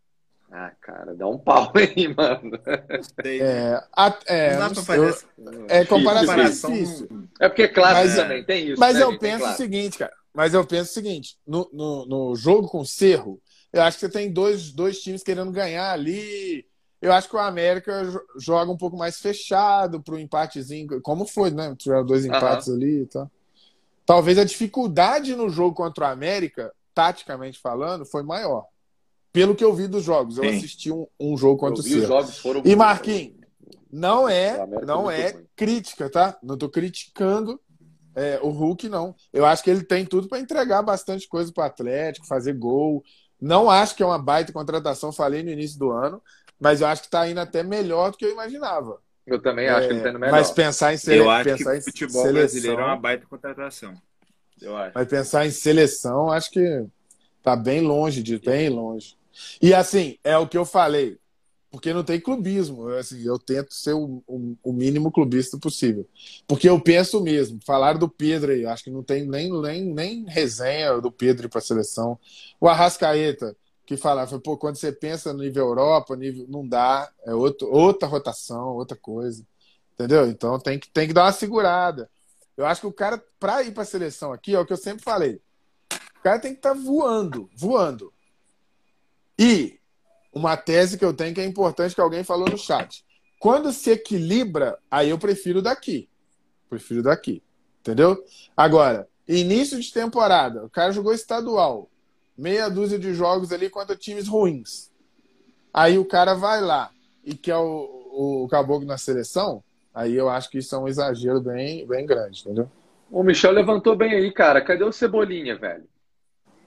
[0.56, 2.52] Ah, cara, dá um pau aí, mano.
[2.52, 3.40] Não sei.
[3.40, 3.72] né?
[3.72, 5.26] É, a- é, não dá pra fazer eu- essa
[5.68, 7.09] é comparação difícil.
[7.40, 8.78] É porque é claro Mas- também, tem isso.
[8.81, 9.09] Mas né, eu?
[9.18, 10.12] Tem penso o seguinte, cara.
[10.32, 13.40] Mas eu penso o seguinte: no, no, no jogo com o Cerro,
[13.72, 16.64] eu acho que você tem dois, dois times querendo ganhar ali.
[17.02, 21.26] Eu acho que o América jo- joga um pouco mais fechado para o empatezinho, como
[21.26, 21.74] foi, né?
[21.76, 23.28] Tiveram dois empates ali e tal.
[24.06, 28.66] Talvez a dificuldade no jogo contra o América, taticamente falando, foi maior.
[29.35, 30.39] Pelo que eu vi dos jogos.
[30.39, 30.56] Eu Sim.
[30.59, 32.06] assisti um, um jogo Eu contra o vi os Cerro.
[32.06, 33.35] jogos foram E Marquinhos,
[33.93, 35.44] não O é, não é ruim.
[35.56, 36.39] crítica, tá?
[36.40, 37.61] Não tô criticando
[38.15, 39.12] é, o Hulk, não.
[39.32, 43.02] Eu acho que ele tem tudo para entregar bastante coisa para o Atlético, fazer gol.
[43.40, 46.23] Não acho que é uma baita contratação, falei no início do ano,
[46.61, 49.02] mas eu acho que está indo até melhor do que eu imaginava.
[49.27, 50.31] Eu também acho que ele tá indo É, melhor.
[50.31, 51.19] mas pensar em, sele...
[51.19, 53.94] Eu acho que o futebol seleção, brasileiro é uma baita contratação.
[54.61, 54.93] Eu acho.
[54.94, 56.86] mas pensar em seleção, acho que
[57.43, 59.16] tá bem longe de, bem longe.
[59.61, 61.19] E assim, é o que eu falei,
[61.70, 62.89] porque não tem clubismo.
[62.89, 66.06] Assim, eu tento ser o, o- o mínimo clubista possível.
[66.47, 70.24] Porque eu penso mesmo, falaram do Pedro aí, acho que não tem nem, nem, nem
[70.27, 72.19] resenha do Pedro para a seleção.
[72.61, 73.56] O Arrascaeta,
[73.86, 78.09] que falava, pô, quando você pensa no nível Europa, nível, não dá, é outro, outra
[78.09, 79.44] rotação, outra coisa.
[79.94, 80.27] Entendeu?
[80.28, 82.11] Então tem que, tem que dar uma segurada.
[82.56, 84.77] Eu acho que o cara, para ir para a seleção aqui, é o que eu
[84.77, 85.40] sempre falei.
[86.19, 88.14] O cara tem que estar voando, voando.
[89.39, 89.78] E
[90.32, 93.05] uma tese que eu tenho que é importante que alguém falou no chat.
[93.39, 96.09] Quando se equilibra, aí eu prefiro daqui.
[96.69, 97.43] Prefiro daqui.
[97.81, 98.24] Entendeu?
[98.56, 101.90] Agora, início de temporada, o cara jogou estadual,
[102.36, 104.90] meia dúzia de jogos ali contra times ruins.
[105.73, 106.90] Aí o cara vai lá
[107.23, 109.62] e quer o, o caboclo na seleção,
[109.93, 112.70] aí eu acho que isso é um exagero bem, bem grande, entendeu?
[113.11, 114.61] O Michel levantou bem aí, cara.
[114.61, 115.85] Cadê o Cebolinha, velho?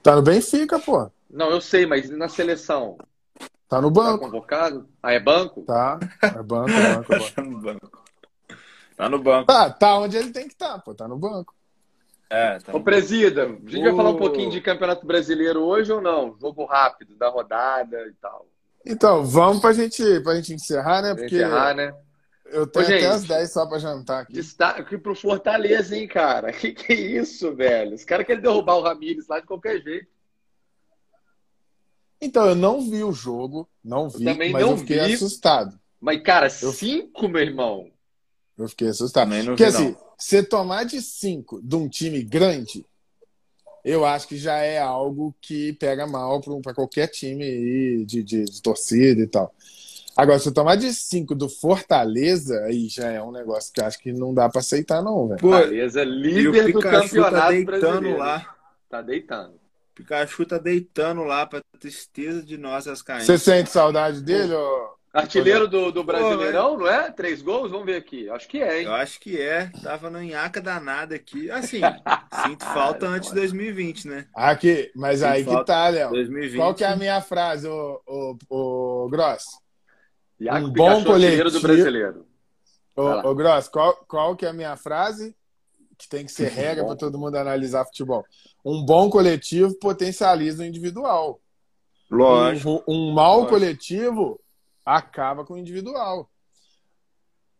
[0.02, 1.10] Tá no Benfica, pô.
[1.30, 2.96] Não, eu sei, mas na seleção?
[3.68, 4.24] Tá no Tá banco.
[4.24, 4.88] convocado?
[5.02, 5.62] Ah, é banco?
[5.62, 5.98] Tá.
[6.22, 7.34] É banco, é banco, é banco.
[7.34, 8.02] Tá no banco.
[8.96, 9.46] Tá no banco.
[9.46, 10.94] Tá, tá onde ele tem que estar, pô.
[10.94, 11.54] Tá no banco.
[12.30, 16.00] É, tá Ô, Presida, a gente vai falar um pouquinho de Campeonato Brasileiro hoje ou
[16.00, 16.36] não?
[16.40, 18.46] Jogo rápido da rodada e tal.
[18.84, 21.14] Então, vamos pra gente, pra gente encerrar, né?
[21.14, 21.94] Porque encerrar, né?
[22.46, 23.04] eu tenho Ô, gente.
[23.04, 24.32] até as 10 só pra jantar aqui.
[24.32, 26.52] Destaque pro Fortaleza, hein, cara?
[26.52, 27.94] Que que é isso, velho?
[27.94, 30.08] Os caras querem derrubar o Ramires lá de qualquer jeito.
[32.20, 35.14] Então, eu não vi o jogo, não vi, também mas não eu fiquei vi.
[35.14, 35.78] assustado.
[36.00, 37.90] Mas, cara, cinco, meu irmão.
[38.56, 39.28] Eu fiquei assustado.
[39.28, 39.96] Também não Porque vi, assim, não.
[40.16, 42.84] você tomar de 5 de um time grande,
[43.84, 48.22] eu acho que já é algo que pega mal pra, pra qualquer time aí de,
[48.22, 49.54] de, de torcida e tal.
[50.16, 53.86] Agora, se você tomar de 5 do Fortaleza, aí já é um negócio que eu
[53.86, 55.40] acho que não dá pra aceitar, não, velho.
[55.40, 58.16] Pô, Fortaleza, o líder do tá campeonato deitando brasileiro.
[58.16, 58.56] lá.
[58.88, 59.57] Tá deitando.
[59.98, 63.26] Pikachu tá deitando lá pra tristeza de nós, as caídas.
[63.26, 64.54] Você sente saudade dele?
[64.54, 64.96] Ô?
[65.12, 67.10] Artilheiro do, do Brasileirão, não é?
[67.10, 67.72] Três gols?
[67.72, 68.30] Vamos ver aqui.
[68.30, 68.86] Acho que é, hein?
[68.86, 69.72] Eu acho que é.
[69.82, 71.50] Tava no nhaca danada aqui.
[71.50, 71.80] Assim,
[72.46, 74.26] sinto falta antes de 2020, né?
[74.36, 76.10] Aqui, mas Sim, aí que tá, Léo.
[76.10, 76.56] 2020.
[76.56, 79.44] Qual que é a minha frase, ô, ô, ô Gross?
[80.40, 81.82] Um Pikachu, bom artilheiro do coletivo.
[81.82, 82.26] Brasileiro.
[82.94, 85.34] Ô, ô Gross, qual, qual que é a minha frase?
[85.96, 88.24] Que tem que ser regra para todo mundo analisar futebol.
[88.64, 91.40] Um bom coletivo potencializa o individual.
[92.10, 93.52] Lógico, Um, um mau Lógico.
[93.54, 94.40] coletivo
[94.84, 96.28] acaba com o individual.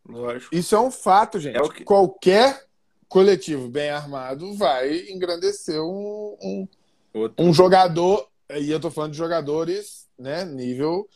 [0.08, 0.54] lógico.
[0.54, 1.56] Isso é um fato, gente.
[1.58, 2.66] É que- Qualquer
[3.08, 6.68] coletivo bem armado vai engrandecer um, um,
[7.12, 7.44] Outro.
[7.44, 11.06] um jogador, e eu tô falando de jogadores, né, nível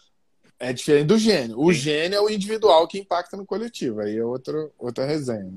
[0.58, 1.58] é diferente do gênio.
[1.58, 1.78] O Sim.
[1.80, 5.52] gênio é o individual que impacta no coletivo, aí é outra, outra resenha.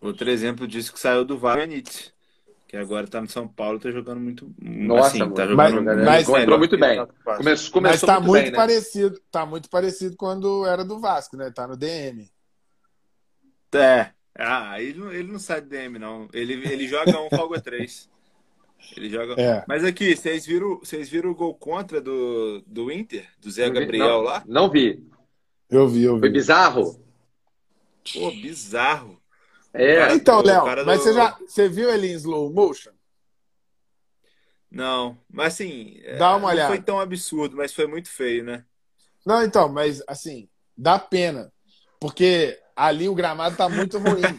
[0.00, 2.12] Outro exemplo disso que saiu do VAR é Benítez,
[2.66, 4.52] que agora tá no São Paulo, tá jogando muito.
[4.60, 6.98] Nossa, assim, tá Mas- jogando mas- melhor entrou muito que bem.
[6.98, 7.36] ano passado.
[7.38, 8.56] Começou, Mas começou tá muito, muito, bem, né?
[8.56, 11.50] parecido, tá muito parecido quando era do Vasco, né?
[11.54, 12.28] Tá no DM.
[13.74, 14.10] É.
[14.38, 16.28] Ah, ele não, ele não sai do DM, não.
[16.32, 18.08] Ele, ele joga um folga 3.
[18.96, 19.34] Ele joga.
[19.40, 19.64] É.
[19.66, 23.74] Mas aqui, vocês viram, vocês viram o gol contra do, do Inter, do Zé Não
[23.74, 24.42] vi- Gabriel não, lá?
[24.46, 25.06] Não vi.
[25.70, 26.20] Eu vi, eu vi.
[26.20, 27.00] Foi bizarro?
[28.12, 29.15] Pô, bizarro.
[29.76, 30.14] É.
[30.14, 32.92] Então, o Léo, cara mas do- você já você viu ele em slow motion?
[34.70, 36.74] Não, mas assim, é, Dá uma não olhada.
[36.74, 38.64] foi tão absurdo, mas foi muito feio, né?
[39.24, 41.52] Não, então, mas assim, dá pena.
[42.00, 44.38] Porque ali o gramado tá muito ruim.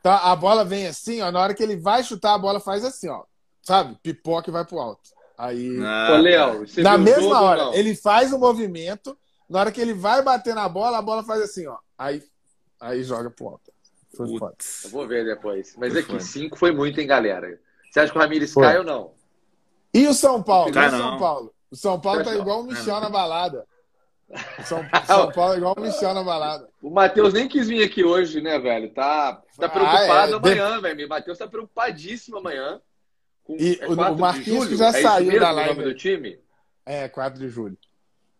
[0.00, 1.30] Então a bola vem assim, ó.
[1.30, 3.24] Na hora que ele vai chutar, a bola faz assim, ó.
[3.62, 3.96] Sabe?
[4.02, 5.10] Pipoca e vai pro alto.
[5.38, 5.78] Aí.
[5.82, 7.74] Ah, Ô, Léo, você na mesma jogo hora, não?
[7.74, 9.16] ele faz o movimento.
[9.48, 11.76] Na hora que ele vai bater na bola, a bola faz assim, ó.
[11.96, 12.22] Aí,
[12.80, 13.71] aí joga pro alto.
[14.16, 14.52] Foi foda.
[14.52, 14.84] Putz.
[14.84, 15.74] Eu vou ver depois.
[15.76, 16.20] Mas Foi é que foda.
[16.22, 17.58] 5 foi muito, hein, galera?
[17.90, 18.62] Você acha que o Ramires Foi.
[18.64, 19.12] cai ou não?
[19.94, 20.72] E o São Paulo?
[20.72, 21.18] Cai e o São.
[21.18, 21.54] Paulo?
[21.70, 23.66] O São Paulo tá igual o Michel na balada.
[24.58, 26.68] O São, São Paulo é igual o Michel na balada.
[26.82, 28.90] O Matheus nem quis vir aqui hoje, né, velho?
[28.92, 30.36] Tá, tá Ah, preocupado é.
[30.36, 31.06] amanhã, velho.
[31.06, 32.80] O Matheus tá preocupadíssimo amanhã.
[33.44, 35.70] Com, E o- 4 o de Marquinhos já é saiu mesmo da o live.
[35.74, 36.38] nome do time?
[36.86, 37.76] É, 4 de julho.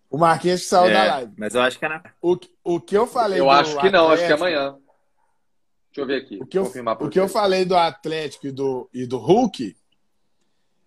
[0.08, 1.32] O Marquinhos que saiu É, da live.
[1.38, 2.02] Mas eu acho que é na.
[2.20, 4.78] O, o que eu falei Eu acho que não, acho que é Atlético- amanhã.
[5.92, 6.38] Deixa eu ver aqui.
[6.40, 6.64] O que, eu,
[7.00, 9.76] o que eu falei do Atlético e do, e do Hulk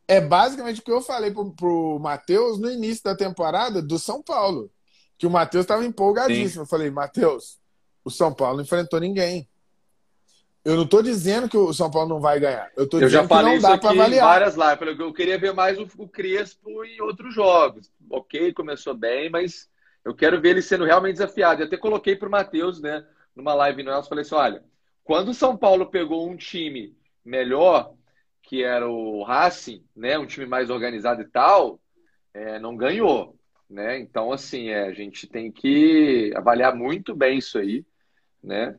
[0.07, 4.21] é basicamente o que eu falei pro, pro Matheus no início da temporada do São
[4.23, 4.71] Paulo.
[5.17, 6.63] Que o Matheus estava empolgadíssimo.
[6.63, 7.59] Eu falei, Matheus,
[8.03, 9.47] o São Paulo não enfrentou ninguém.
[10.63, 12.71] Eu não tô dizendo que o São Paulo não vai ganhar.
[12.75, 14.25] Eu tô Eu já falei isso aqui para em avaliar.
[14.25, 14.99] várias lives.
[14.99, 17.91] Eu queria ver mais o, o Crespo em outros jogos.
[18.09, 19.69] Ok, começou bem, mas
[20.03, 21.61] eu quero ver ele sendo realmente desafiado.
[21.61, 23.05] Eu até coloquei pro Matheus, né,
[23.35, 24.63] numa live no Elcio, falei assim, olha,
[25.05, 27.93] quando o São Paulo pegou um time melhor,
[28.41, 31.79] que era o Racing, né, um time mais organizado e tal,
[32.33, 33.37] é, não ganhou,
[33.69, 33.99] né?
[33.99, 37.85] Então, assim, é, a gente tem que avaliar muito bem isso aí,
[38.43, 38.75] né?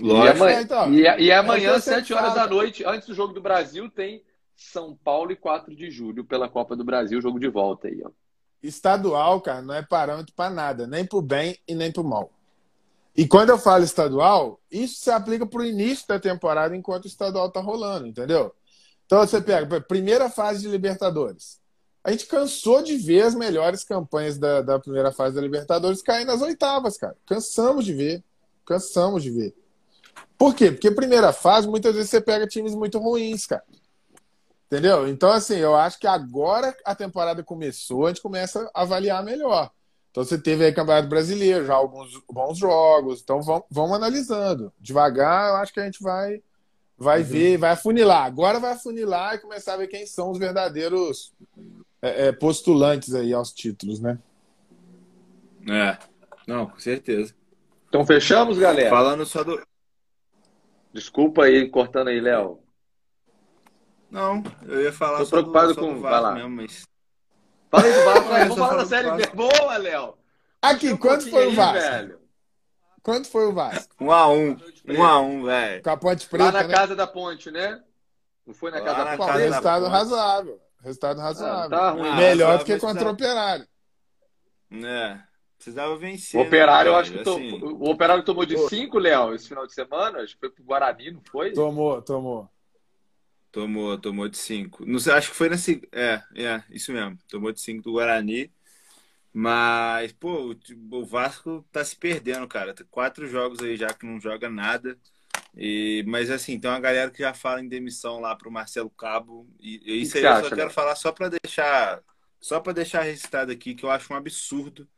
[0.00, 0.36] E Lógico.
[0.36, 3.14] amanhã, É, então, e, e é o amanhã, sempre 7 horas da noite, antes do
[3.14, 4.24] jogo do Brasil, tem
[4.56, 8.10] São Paulo e 4 de julho pela Copa do Brasil, jogo de volta aí, ó.
[8.62, 12.32] Estadual, cara, não é parâmetro para nada, nem pro bem e nem pro mal.
[13.18, 17.50] E quando eu falo estadual, isso se aplica pro início da temporada enquanto o estadual
[17.50, 18.54] tá rolando, entendeu?
[19.04, 21.58] Então você pega, primeira fase de Libertadores.
[22.04, 26.24] A gente cansou de ver as melhores campanhas da, da primeira fase da Libertadores cair
[26.24, 27.16] nas oitavas, cara.
[27.26, 28.22] Cansamos de ver.
[28.64, 29.52] Cansamos de ver.
[30.38, 30.70] Por quê?
[30.70, 33.64] Porque primeira fase, muitas vezes você pega times muito ruins, cara.
[34.66, 35.08] Entendeu?
[35.08, 39.72] Então, assim, eu acho que agora a temporada começou, a gente começa a avaliar melhor.
[40.10, 43.20] Então, você teve aí Campeonato Brasileiro, já alguns bons jogos.
[43.20, 44.72] Então, vamos, vamos analisando.
[44.80, 46.42] Devagar, eu acho que a gente vai,
[46.96, 48.24] vai ver, vai afunilar.
[48.24, 51.32] Agora vai afunilar e começar a ver quem são os verdadeiros
[52.02, 54.18] é, é, postulantes aí aos títulos, né?
[55.68, 55.98] É.
[56.46, 57.34] Não, com certeza.
[57.88, 58.90] Então, fechamos, galera?
[58.90, 59.60] Falando só do.
[60.92, 62.58] Desculpa aí, cortando aí, Léo.
[64.10, 66.34] Não, eu ia falar Tô só preocupado do, só com- do vai Vasco lá.
[66.34, 66.88] mesmo, mas.
[67.70, 69.26] Fala aí do Vasco, vamos falar da Série B.
[69.34, 70.14] Boa, Léo.
[70.62, 71.74] Aqui, quanto foi o Vasco?
[71.90, 72.18] velho.
[73.02, 73.94] Quanto foi o Vasco?
[74.00, 74.56] Um a um.
[74.86, 75.82] Um a um, velho.
[75.82, 76.74] Com a Ponte Lá na né?
[76.74, 77.80] Casa da Ponte, né?
[78.46, 79.26] Não foi na Lá Casa na da Ponte?
[79.26, 79.92] Casa da resultado Ponte.
[79.92, 80.60] razoável.
[80.82, 81.70] Resultado Ah, razoável.
[81.70, 82.08] tá ruim.
[82.08, 83.68] Ah, Melhor mas do que precisava- contra o Operário.
[84.84, 85.18] É.
[85.56, 86.40] Precisava O vencer.
[86.40, 87.24] Operário, eu né, acho que velho?
[87.24, 88.68] to- Assim, o Operário tomou de Ô.
[88.68, 90.18] 5, Léo, esse final de semana.
[90.20, 91.52] Acho que foi pro Guarani, não foi?
[91.52, 92.48] Tomou, tomou.
[93.58, 94.86] Tomou, tomou de 5.
[94.86, 95.82] Não sei, acho que foi nesse.
[95.90, 97.18] É, é, isso mesmo.
[97.28, 98.52] Tomou de 5 do Guarani.
[99.32, 100.54] Mas, pô,
[100.92, 102.72] o, Vasco tá se perdendo, cara.
[102.72, 104.96] Tem quatro jogos aí já que não joga nada.
[105.56, 109.44] E, mas assim, tem uma galera que já fala em demissão lá pro Marcelo Cabo.
[109.58, 110.70] E, e isso aí eu acha, só quero Léo?
[110.70, 112.00] falar só pra deixar.
[112.40, 114.88] Só pra deixar registrado aqui que eu acho um absurdo.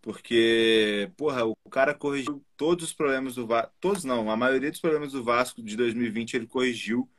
[0.00, 3.72] Porque, porra, o cara corrigiu todos os problemas do Vasco.
[3.80, 7.10] Todos não, a maioria dos problemas do Vasco de 2020 ele corrigiu.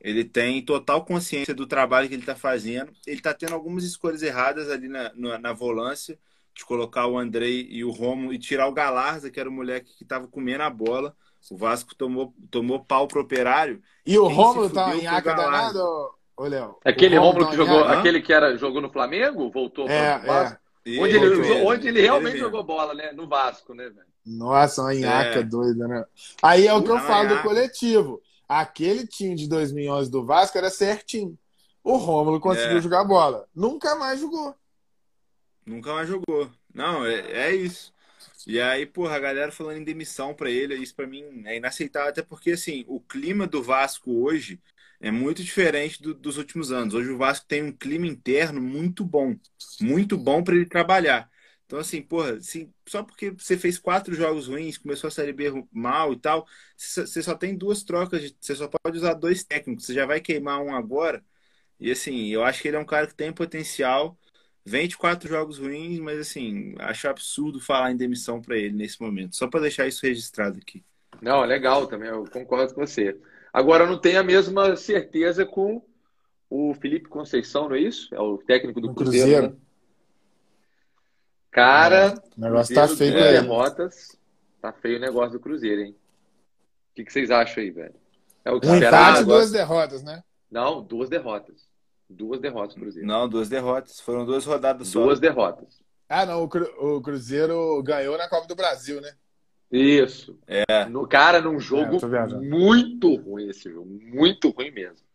[0.00, 2.90] Ele tem total consciência do trabalho que ele está fazendo.
[3.06, 6.18] Ele está tendo algumas escolhas erradas ali na, na, na volância,
[6.54, 9.94] de colocar o Andrei e o Romo e tirar o Galarza, que era o moleque
[9.96, 11.14] que estava comendo a bola.
[11.50, 13.80] O Vasco tomou, tomou pau pro operário.
[14.06, 15.72] E o se tá em Galarza.
[15.72, 16.76] danado, ô, Léo?
[16.84, 20.26] Aquele O Rômulo tá que jogou, aquele que era, jogou no Flamengo, voltou É, pro
[20.26, 20.58] Vasco.
[20.86, 20.98] é.
[20.98, 22.46] Onde ele, Ele onde ele realmente mesmo.
[22.46, 23.12] jogou bola, né?
[23.12, 24.06] No Vasco, né, velho?
[24.26, 25.42] Nossa, uma nhaca É.
[25.42, 26.04] doida, né?
[26.42, 27.48] Aí é o que eu falo do nhaca.
[27.48, 28.20] coletivo.
[28.52, 31.38] Aquele time de 2011 do Vasco era certinho.
[31.84, 32.80] O Rômulo conseguiu É.
[32.80, 33.46] jogar bola.
[33.54, 34.56] Nunca mais jogou.
[35.64, 36.50] Nunca mais jogou.
[36.74, 37.92] Não, é, é isso.
[38.44, 42.08] E aí, porra, a galera falando em demissão pra ele, isso pra mim é inaceitável,
[42.08, 44.60] até porque, assim, o clima do Vasco hoje
[45.00, 46.92] é muito diferente do- dos últimos anos.
[46.92, 49.36] Hoje o Vasco tem um clima interno muito bom,
[49.80, 51.30] muito bom pra ele trabalhar.
[51.70, 55.46] Então, assim, porra, assim, só porque você fez quatro jogos ruins, começou a Série B
[55.72, 56.44] mal e tal,
[56.76, 60.20] você só tem duas trocas, de- você só pode usar dois técnicos, você já vai
[60.20, 61.24] queimar um agora.
[61.78, 64.18] E, assim, eu acho que ele é um cara que tem potencial
[64.64, 69.36] 24 jogos ruins, mas assim, acho absurdo falar em demissão para ele nesse momento.
[69.36, 70.84] Só para deixar isso registrado aqui.
[71.22, 73.18] Não, legal também, eu concordo com você.
[73.52, 75.82] Agora, não tenho a mesma certeza com
[76.50, 78.14] o Felipe Conceição, não é isso?
[78.14, 79.30] É o técnico do Cruzeiro.
[79.34, 79.52] Cruzeiro.
[79.52, 79.56] Né?
[81.50, 84.18] Cara, é, o negócio tá feio duas derrotas.
[84.60, 85.96] Tá feio o negócio do Cruzeiro, hein?
[86.90, 87.94] O que, que vocês acham aí, velho?
[88.44, 90.22] É o que um empate e duas derrotas, né?
[90.50, 91.68] Não, duas derrotas.
[92.08, 93.06] Duas derrotas do Cruzeiro.
[93.06, 94.00] Não, duas derrotas.
[94.00, 95.02] Foram duas rodadas só.
[95.02, 95.80] Duas derrotas.
[96.08, 96.42] Ah, não.
[96.42, 99.12] O Cruzeiro ganhou na Copa do Brasil, né?
[99.70, 100.36] Isso.
[100.46, 100.84] É.
[100.86, 103.88] No, cara, num jogo é, muito ruim esse jogo.
[103.88, 105.06] Muito ruim mesmo.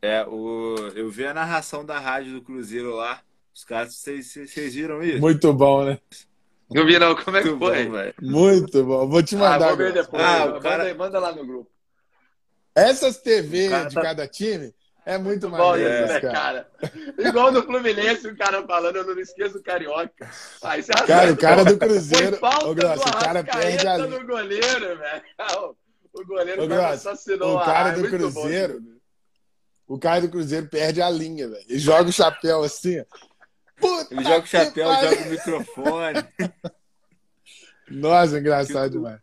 [0.00, 3.20] É, o, eu vi a narração da rádio do Cruzeiro lá.
[3.54, 5.20] Os caras, vocês viram isso?
[5.20, 5.98] Muito bom, né?
[6.70, 7.84] Não vi não, como é que foi?
[7.86, 9.66] Bom, Muito bom, vou te mandar.
[9.66, 10.22] Ah, vou ver depois.
[10.22, 10.84] Ah, o cara...
[10.84, 11.70] manda, manda lá no grupo.
[12.74, 14.02] Essas TV de tá...
[14.02, 14.72] cada time
[15.04, 16.68] é muito, muito maneiro, isso, né, cara?
[17.18, 20.30] Igual no Fluminense, o cara falando, eu não esqueço o Carioca.
[20.62, 22.36] Ah, é cara, o cara do Cruzeiro.
[22.36, 24.24] Foi Grosso, o cara perde a linha.
[24.24, 25.22] goleiro, velho.
[26.12, 28.80] O goleiro Ô, Grosso, assassinou o cara do Cruzeiro.
[28.80, 31.64] Bom, o cara do Cruzeiro perde a linha, velho.
[31.68, 33.04] E joga o chapéu assim,
[33.80, 36.24] Puta Ele joga o chapéu, joga o microfone.
[37.90, 39.20] Nossa, engraçado demais.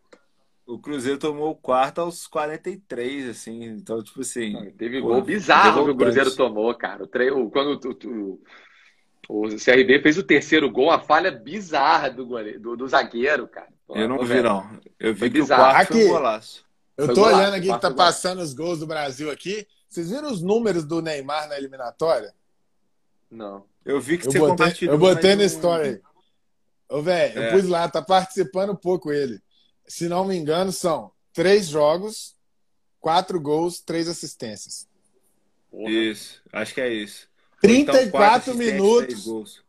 [0.66, 3.64] O Cruzeiro tomou o quarto aos 43, assim.
[3.64, 4.52] Então, tipo assim.
[4.52, 7.04] Não, teve pô, gol bizarro que o Cruzeiro tomou, cara.
[7.04, 8.40] O treino, quando o,
[9.30, 13.48] o, o, CRB fez o terceiro gol, a falha bizarra do, goleiro, do, do zagueiro,
[13.48, 13.70] cara.
[13.88, 14.78] eu não vi, não.
[15.00, 15.62] Eu vi foi que bizarro.
[15.62, 16.64] o quarto aqui, foi um golaço.
[16.98, 19.66] Eu tô golaço, olhando aqui que tá passando os gols do Brasil aqui.
[19.88, 22.34] Vocês viram os números do Neymar na eliminatória?
[23.30, 23.64] Não.
[23.88, 24.94] Eu vi que eu você botei, compartilhou.
[24.94, 26.00] Eu botei na história aí.
[26.96, 27.48] Ô, velho, é.
[27.48, 29.42] eu pus lá, tá participando um pouco ele
[29.88, 32.36] se não me engano, são três jogos,
[33.00, 34.86] quatro gols, três assistências.
[35.72, 37.28] Isso, acho que é isso.
[37.60, 39.62] 34 então, minutos.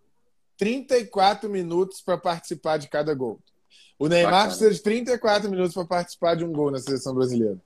[0.58, 3.40] 34 minutos para participar de cada gol.
[3.98, 4.48] O Neymar Bacana.
[4.50, 7.58] precisa de 34 minutos para participar de um gol na seleção brasileira.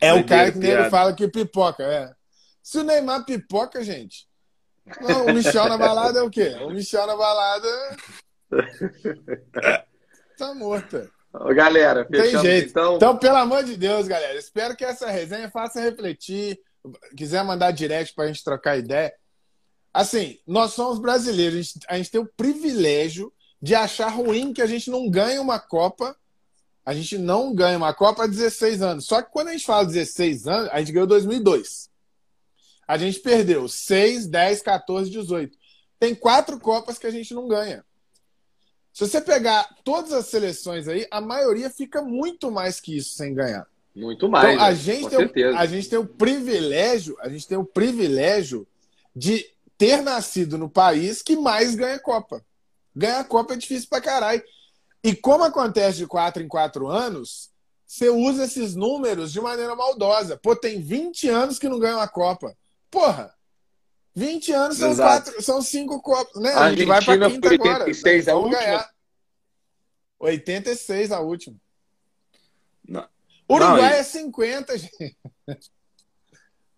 [0.00, 2.14] É o cara que nele fala que pipoca, é.
[2.62, 4.28] Se o Neymar pipoca, gente.
[5.00, 6.56] Não, o Michel na balada é o quê?
[6.62, 7.96] O Michel na balada.
[10.36, 11.10] tá morta.
[11.54, 12.70] Galera, Tem jeito.
[12.70, 12.96] Então...
[12.96, 16.58] então, pelo amor de Deus, galera, espero que essa resenha faça refletir.
[17.16, 19.12] Quiser mandar direct para a gente trocar ideia.
[19.92, 24.62] Assim, nós somos brasileiros, a gente, a gente tem o privilégio de achar ruim que
[24.62, 26.16] a gente não ganha uma Copa.
[26.84, 29.06] A gente não ganha uma Copa há 16 anos.
[29.06, 31.89] Só que quando a gente fala 16 anos, a gente ganhou 2002.
[32.90, 35.56] A gente perdeu 6, 10, 14, 18.
[36.00, 37.84] Tem quatro Copas que a gente não ganha.
[38.92, 43.32] Se você pegar todas as seleções aí, a maioria fica muito mais que isso sem
[43.32, 43.64] ganhar.
[43.94, 44.54] Muito mais.
[44.54, 44.74] Então, a, né?
[44.74, 48.66] gente tem o, a gente tem o privilégio, a gente tem o privilégio
[49.14, 49.46] de
[49.78, 52.44] ter nascido no país que mais ganha Copa.
[52.92, 54.42] Ganhar Copa é difícil pra caralho.
[55.04, 57.50] E como acontece de quatro em quatro anos,
[57.86, 60.36] você usa esses números de maneira maldosa.
[60.36, 62.56] Pô, tem 20 anos que não ganha uma Copa.
[62.90, 63.34] Porra,
[64.14, 66.50] 20 anos são, quatro, são cinco copos, né?
[66.52, 68.42] A, a gente vai pra quinta 86 agora.
[68.42, 68.60] a última?
[68.60, 68.90] Ganhar.
[70.18, 71.56] 86 a última.
[72.86, 73.08] Não.
[73.48, 75.16] Uruguai Não, é 50, gente.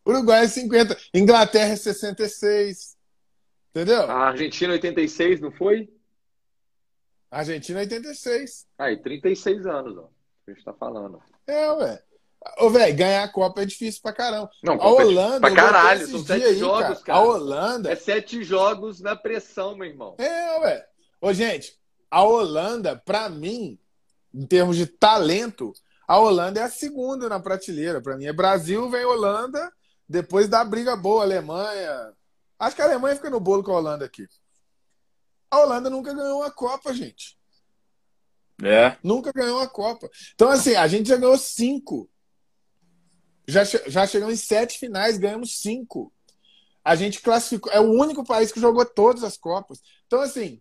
[0.06, 0.96] Uruguai é 50.
[1.14, 2.96] Inglaterra é 66.
[3.70, 4.02] Entendeu?
[4.02, 5.90] A Argentina 86, não foi?
[7.30, 8.66] Argentina 86.
[8.78, 10.10] Aí, 36 anos, ó.
[10.46, 11.22] A gente tá falando.
[11.46, 12.02] É, ué.
[12.58, 14.50] Ô, velho, ganhar a Copa é difícil pra caramba.
[14.62, 15.40] Não, a é Holanda.
[15.40, 16.96] Pra caralho, são sete aí, jogos, cara.
[17.00, 17.18] cara.
[17.18, 17.92] A Holanda.
[17.92, 20.16] É sete jogos na pressão, meu irmão.
[20.18, 20.86] É, ué.
[21.20, 21.78] Ô, gente,
[22.10, 23.78] a Holanda, pra mim,
[24.34, 25.72] em termos de talento,
[26.06, 28.00] a Holanda é a segunda na prateleira.
[28.00, 29.72] Pra mim é Brasil, vem Holanda,
[30.08, 32.12] depois dá briga boa, Alemanha.
[32.58, 34.26] Acho que a Alemanha fica no bolo com a Holanda aqui.
[35.50, 37.38] A Holanda nunca ganhou uma Copa, gente.
[38.62, 38.96] É.
[39.02, 40.08] Nunca ganhou uma Copa.
[40.34, 42.08] Então, assim, a gente já ganhou cinco.
[43.46, 46.12] Já, já chegamos em sete finais, ganhamos cinco.
[46.84, 47.72] A gente classificou.
[47.72, 49.80] É o único país que jogou todas as Copas.
[50.06, 50.60] Então, assim,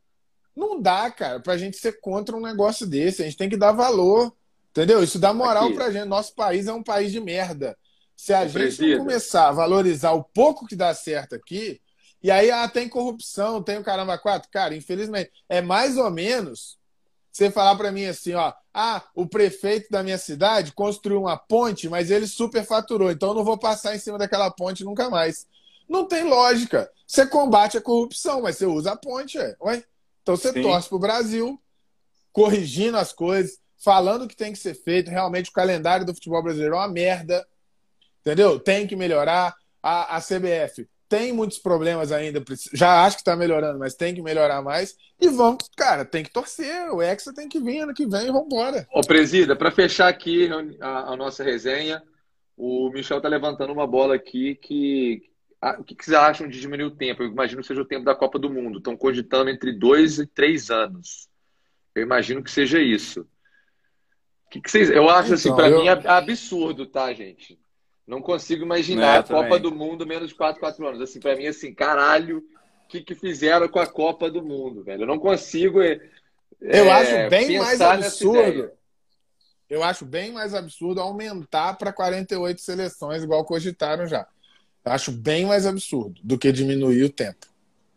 [0.56, 3.22] não dá, cara, pra gente ser contra um negócio desse.
[3.22, 4.34] A gente tem que dar valor.
[4.72, 5.04] Entendeu?
[5.04, 5.76] Isso dá moral aqui.
[5.76, 6.06] pra gente.
[6.06, 7.78] Nosso país é um país de merda.
[8.16, 11.82] Se a gente não começar a valorizar o pouco que dá certo aqui,
[12.22, 16.78] e aí ah, tem corrupção, tem o caramba quatro, cara, infelizmente, é mais ou menos
[17.32, 21.88] você falar para mim assim, ó, ah, o prefeito da minha cidade construiu uma ponte,
[21.88, 25.48] mas ele superfaturou, então eu não vou passar em cima daquela ponte nunca mais.
[25.88, 26.90] Não tem lógica.
[27.06, 29.56] Você combate a corrupção, mas você usa a ponte, é.
[29.62, 29.84] Ué?
[30.22, 30.62] Então você Sim.
[30.62, 31.62] torce pro Brasil,
[32.32, 35.12] corrigindo as coisas, falando o que tem que ser feito.
[35.12, 37.46] Realmente o calendário do futebol brasileiro é uma merda.
[38.22, 38.60] Entendeu?
[38.60, 39.56] Tem que melhorar.
[39.84, 42.42] A, a CBF tem muitos problemas ainda.
[42.74, 44.96] Já acho que está melhorando, mas tem que melhorar mais.
[45.20, 46.90] E vamos, cara, tem que torcer.
[46.90, 48.88] O Hexa tem que vir ano que vem e vambora.
[48.94, 52.02] Ô, Presida, para fechar aqui a, a, nossa resenha,
[52.56, 55.30] o Michel tá levantando uma bola aqui que.
[55.62, 57.24] A, o que, que vocês acham de diminuir o tempo?
[57.24, 58.78] Eu imagino que seja o tempo da Copa do Mundo.
[58.78, 61.28] Estão cogitando entre dois e três anos.
[61.94, 63.28] Eu imagino que seja isso.
[64.46, 64.90] O que, que vocês.
[64.90, 65.82] Eu acho assim, então, assim, para eu...
[65.82, 67.60] mim é absurdo, tá, gente?
[68.12, 71.02] Não consigo imaginar é, a Copa do Mundo menos de 4, 4 anos.
[71.02, 75.04] Assim, para mim, assim, caralho, o que, que fizeram com a Copa do Mundo, velho?
[75.04, 75.82] Eu não consigo.
[75.82, 75.98] É,
[76.62, 78.70] eu acho bem mais absurdo.
[79.70, 84.28] Eu acho bem mais absurdo aumentar para 48 seleções, igual cogitaram já.
[84.84, 87.48] Eu acho bem mais absurdo do que diminuir o tempo.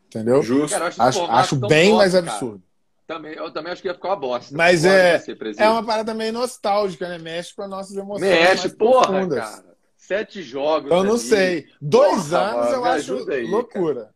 [0.07, 0.41] Entendeu?
[0.45, 0.79] Justo.
[0.79, 2.63] Cara, acho, acho, acho bem mais absurdo.
[3.05, 4.57] Também, eu também acho que ia ficar uma bosta.
[4.57, 5.21] Mas é,
[5.59, 7.19] é uma parada meio nostálgica, né?
[7.19, 8.31] Mexe com as nossas emoções.
[8.31, 9.41] Mexe, porra, profundas.
[9.41, 9.74] cara.
[10.07, 10.91] Sete jogos.
[10.91, 11.19] Eu não ali.
[11.19, 11.67] sei.
[11.81, 14.11] Dois Porra, anos mano, eu acho aí, loucura.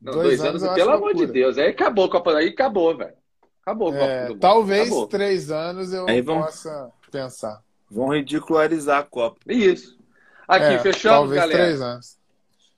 [0.00, 1.26] Não, dois, dois, anos, anos pelo amor loucura.
[1.26, 1.58] de Deus.
[1.58, 2.36] Aí acabou a Copa.
[2.36, 3.14] Aí acabou, velho.
[3.60, 5.08] Acabou é, Talvez acabou.
[5.08, 7.60] três anos eu aí possa pensar.
[7.90, 9.40] Vão ridicularizar a Copa.
[9.48, 9.98] Isso.
[10.46, 11.64] Aqui, é, fechamos, talvez galera.
[11.64, 12.18] três anos.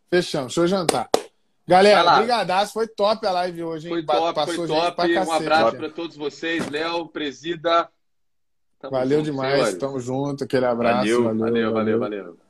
[0.08, 0.54] Fechamos.
[0.54, 1.10] Deixa eu jantar.
[1.68, 2.72] Galera, brigadaço.
[2.72, 3.92] Foi top a live hoje, hein?
[3.92, 5.18] Foi top, Passou foi top.
[5.18, 6.66] um abraço para todos vocês.
[6.70, 7.90] Léo, Presida.
[8.80, 9.52] Tamo valeu junto, demais.
[9.52, 9.74] Senhores.
[9.78, 10.44] Tamo junto.
[10.44, 10.96] Aquele abraço.
[10.96, 11.38] valeu, valeu.
[11.38, 11.72] valeu.
[11.72, 11.98] valeu.
[11.98, 12.43] valeu.